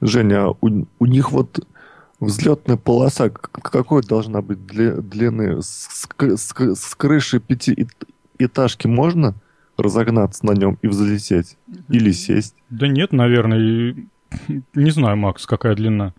Женя, 0.00 0.44
а 0.44 0.50
у, 0.60 0.86
у 0.98 1.06
них 1.06 1.32
вот 1.32 1.66
взлетная 2.24 2.76
полоса 2.76 3.30
какой 3.30 4.02
должна 4.02 4.42
быть 4.42 4.66
длины? 4.66 5.62
С, 5.62 6.08
с, 6.18 6.48
с 6.74 6.94
крыши 6.94 7.40
пятиэтажки 7.40 8.86
можно 8.86 9.34
разогнаться 9.76 10.44
на 10.46 10.52
нем 10.52 10.78
и 10.82 10.88
взлететь? 10.88 11.56
Или 11.88 12.12
сесть? 12.12 12.54
Да 12.70 12.88
нет, 12.88 13.12
наверное. 13.12 13.96
Не 14.74 14.90
знаю, 14.90 15.16
Макс, 15.16 15.46
какая 15.46 15.74
длина. 15.74 16.14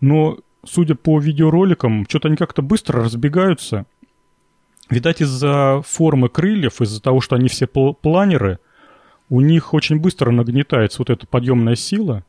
Но 0.00 0.38
судя 0.64 0.94
по 0.94 1.18
видеороликам, 1.18 2.06
что-то 2.08 2.28
они 2.28 2.36
как-то 2.36 2.62
быстро 2.62 3.04
разбегаются. 3.04 3.86
Видать, 4.90 5.20
из-за 5.20 5.82
формы 5.84 6.28
крыльев, 6.28 6.80
из-за 6.80 7.02
того, 7.02 7.20
что 7.20 7.36
они 7.36 7.48
все 7.48 7.64
пл- 7.64 7.94
планеры, 7.94 8.60
у 9.28 9.40
них 9.40 9.74
очень 9.74 9.98
быстро 9.98 10.30
нагнетается 10.30 10.98
вот 11.00 11.10
эта 11.10 11.26
подъемная 11.26 11.74
сила, 11.74 12.24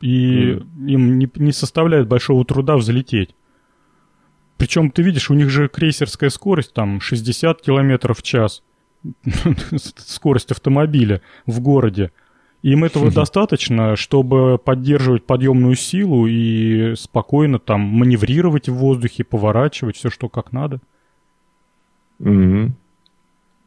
и 0.00 0.52
mm. 0.52 0.86
им 0.86 1.18
не, 1.18 1.30
не 1.36 1.52
составляет 1.52 2.08
большого 2.08 2.44
труда 2.44 2.76
взлететь. 2.76 3.34
Причем 4.56 4.90
ты 4.90 5.02
видишь, 5.02 5.30
у 5.30 5.34
них 5.34 5.48
же 5.48 5.68
крейсерская 5.68 6.30
скорость 6.30 6.74
там 6.74 7.00
60 7.00 7.62
км 7.62 8.12
в 8.12 8.22
час, 8.22 8.62
скорость 9.96 10.52
автомобиля 10.52 11.22
в 11.46 11.60
городе. 11.60 12.12
Им 12.62 12.84
этого 12.84 13.10
достаточно, 13.10 13.96
чтобы 13.96 14.58
поддерживать 14.58 15.24
подъемную 15.24 15.76
силу 15.76 16.26
и 16.26 16.94
спокойно 16.94 17.58
там 17.58 17.80
маневрировать 17.80 18.68
в 18.68 18.74
воздухе, 18.74 19.24
поворачивать 19.24 19.96
все, 19.96 20.10
что 20.10 20.28
как 20.28 20.52
надо. 20.52 20.80
Угу. 22.18 22.72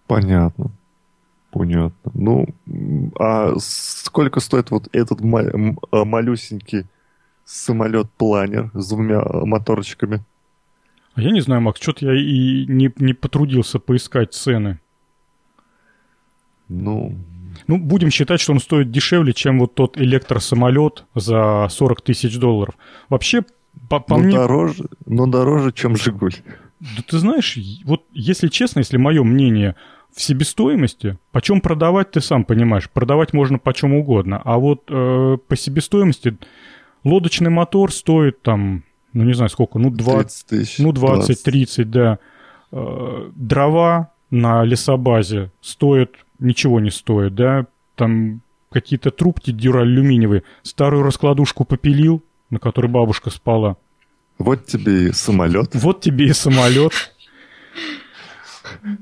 Понятно. 0.05 0.71
Понятно. 1.53 2.11
Ну, 2.15 2.47
а 3.19 3.53
сколько 3.59 4.39
стоит 4.39 4.71
вот 4.71 4.89
этот 4.91 5.19
а, 5.21 6.03
малюсенький 6.03 6.87
самолет-планер 7.45 8.71
с 8.73 8.89
двумя 8.89 9.21
моторчиками? 9.23 10.23
А 11.13 11.21
я 11.21 11.29
не 11.29 11.41
знаю, 11.41 11.61
Макс, 11.61 11.79
что-то 11.79 12.07
я 12.07 12.15
и 12.19 12.65
не, 12.65 12.91
не 12.97 13.13
потрудился 13.13 13.77
поискать 13.77 14.33
цены. 14.33 14.79
Ну, 16.69 17.15
Ну, 17.67 17.77
будем 17.77 18.09
считать, 18.09 18.41
что 18.41 18.53
он 18.53 18.59
стоит 18.59 18.89
дешевле, 18.89 19.31
чем 19.31 19.59
вот 19.59 19.75
тот 19.75 19.95
электросамолет 19.99 21.05
за 21.13 21.67
40 21.69 22.01
тысяч 22.01 22.39
долларов. 22.39 22.75
Вообще, 23.09 23.43
по, 23.89 23.99
по 23.99 24.17
ну, 24.17 24.23
мне... 24.23 24.35
дороже, 24.35 24.85
но 25.05 25.27
дороже, 25.27 25.71
чем 25.71 25.95
«Жигуль». 25.95 26.33
Да 26.79 27.03
ты 27.07 27.19
знаешь, 27.19 27.57
вот 27.85 28.05
если 28.11 28.47
честно, 28.47 28.79
если 28.79 28.97
мое 28.97 29.23
мнение 29.23 29.75
в 30.15 30.21
себестоимости, 30.21 31.17
почем 31.31 31.61
продавать, 31.61 32.11
ты 32.11 32.21
сам 32.21 32.45
понимаешь, 32.45 32.89
продавать 32.89 33.33
можно 33.33 33.57
почем 33.57 33.93
угодно, 33.93 34.41
а 34.43 34.57
вот 34.57 34.83
э, 34.89 35.37
по 35.47 35.55
себестоимости 35.55 36.37
лодочный 37.03 37.49
мотор 37.49 37.91
стоит 37.91 38.41
там, 38.41 38.83
ну 39.13 39.23
не 39.23 39.33
знаю 39.33 39.49
сколько, 39.49 39.79
ну 39.79 39.89
20 39.89 40.47
тысяч. 40.47 40.79
Ну 40.79 40.91
20-30, 40.91 41.83
да. 41.85 42.19
Э, 42.71 43.29
дрова 43.35 44.11
на 44.29 44.63
лесобазе 44.63 45.51
стоят, 45.61 46.11
ничего 46.39 46.79
не 46.79 46.91
стоит, 46.91 47.35
да, 47.35 47.65
там 47.95 48.41
какие-то 48.71 49.11
трубки 49.11 49.51
дюралюминиевые, 49.51 50.43
старую 50.63 51.03
раскладушку 51.03 51.65
попилил, 51.65 52.23
на 52.49 52.59
которой 52.59 52.87
бабушка 52.87 53.29
спала. 53.29 53.77
Вот 54.37 54.65
тебе 54.65 55.09
и 55.09 55.11
самолет. 55.11 55.75
Вот 55.75 56.01
тебе 56.01 56.25
и 56.25 56.33
самолет. 56.33 56.91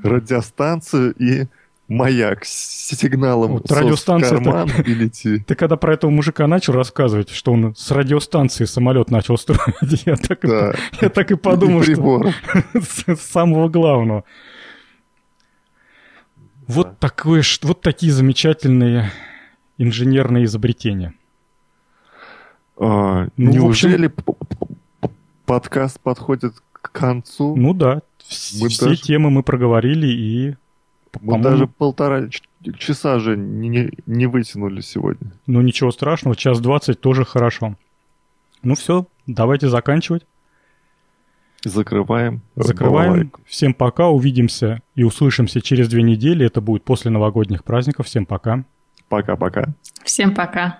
Радиостанцию 0.04 1.14
и 1.14 1.48
маяк 1.92 2.46
с 2.46 2.96
сигналом 2.98 3.54
вот 3.54 3.70
радиостанция 3.70 4.38
в 4.38 4.44
карман 4.44 4.70
так... 4.70 4.88
и 4.88 4.94
лети. 4.94 5.40
Ты 5.40 5.56
когда 5.56 5.76
про 5.76 5.94
этого 5.94 6.10
мужика 6.10 6.48
начал 6.48 6.74
рассказывать, 6.74 7.30
что 7.30 7.52
он 7.52 7.76
с 7.76 7.92
радиостанции 7.92 8.66
самолет 8.66 9.12
начал 9.12 9.38
строить, 9.38 9.62
я 10.06 10.16
так, 10.16 10.40
да. 10.42 10.72
и, 10.72 10.76
я 11.02 11.10
так 11.10 11.32
и 11.32 11.36
подумал, 11.36 11.82
и 11.82 11.94
что 11.94 12.32
с 12.74 13.20
самого 13.20 13.68
главного. 13.68 14.24
Вот, 16.68 16.88
да. 16.88 16.96
такое, 17.00 17.44
вот 17.64 17.82
такие 17.82 18.14
замечательные 18.14 19.12
инженерные 19.78 20.46
изобретения. 20.46 21.14
А, 22.78 23.28
ну, 23.36 23.52
неужели 23.52 24.06
общем... 24.06 25.12
подкаст 25.46 26.00
подходит 26.00 26.54
к 26.72 26.92
концу? 26.92 27.56
Ну 27.56 27.74
да, 27.74 28.02
мы 28.60 28.70
все 28.70 28.86
даже... 28.86 29.02
темы 29.02 29.30
мы 29.30 29.44
проговорили 29.44 30.08
и... 30.08 30.56
Мы 31.20 31.40
даже 31.42 31.68
полтора 31.68 32.30
часа 32.78 33.20
же 33.20 33.36
не, 33.36 33.92
не 34.06 34.28
вытянули 34.28 34.80
сегодня. 34.82 35.32
Ну 35.46 35.62
ничего 35.62 35.92
страшного, 35.92 36.36
час 36.38 36.62
двадцать 36.62 37.02
тоже 37.02 37.26
хорошо. 37.26 37.76
Ну 38.64 38.76
все, 38.76 39.08
давайте 39.28 39.68
заканчивать. 39.68 40.26
Закрываем. 41.64 42.42
Закрываем. 42.56 43.10
Балалайку. 43.12 43.42
Всем 43.46 43.74
пока, 43.74 44.08
увидимся 44.08 44.82
и 44.96 45.04
услышимся 45.04 45.62
через 45.62 45.90
две 45.90 46.02
недели. 46.02 46.46
Это 46.46 46.62
будет 46.62 46.84
после 46.84 47.12
новогодних 47.12 47.64
праздников. 47.64 48.08
Всем 48.08 48.26
пока. 48.26 48.64
Пока-пока. 49.10 49.74
Всем 50.04 50.34
пока. 50.34 50.80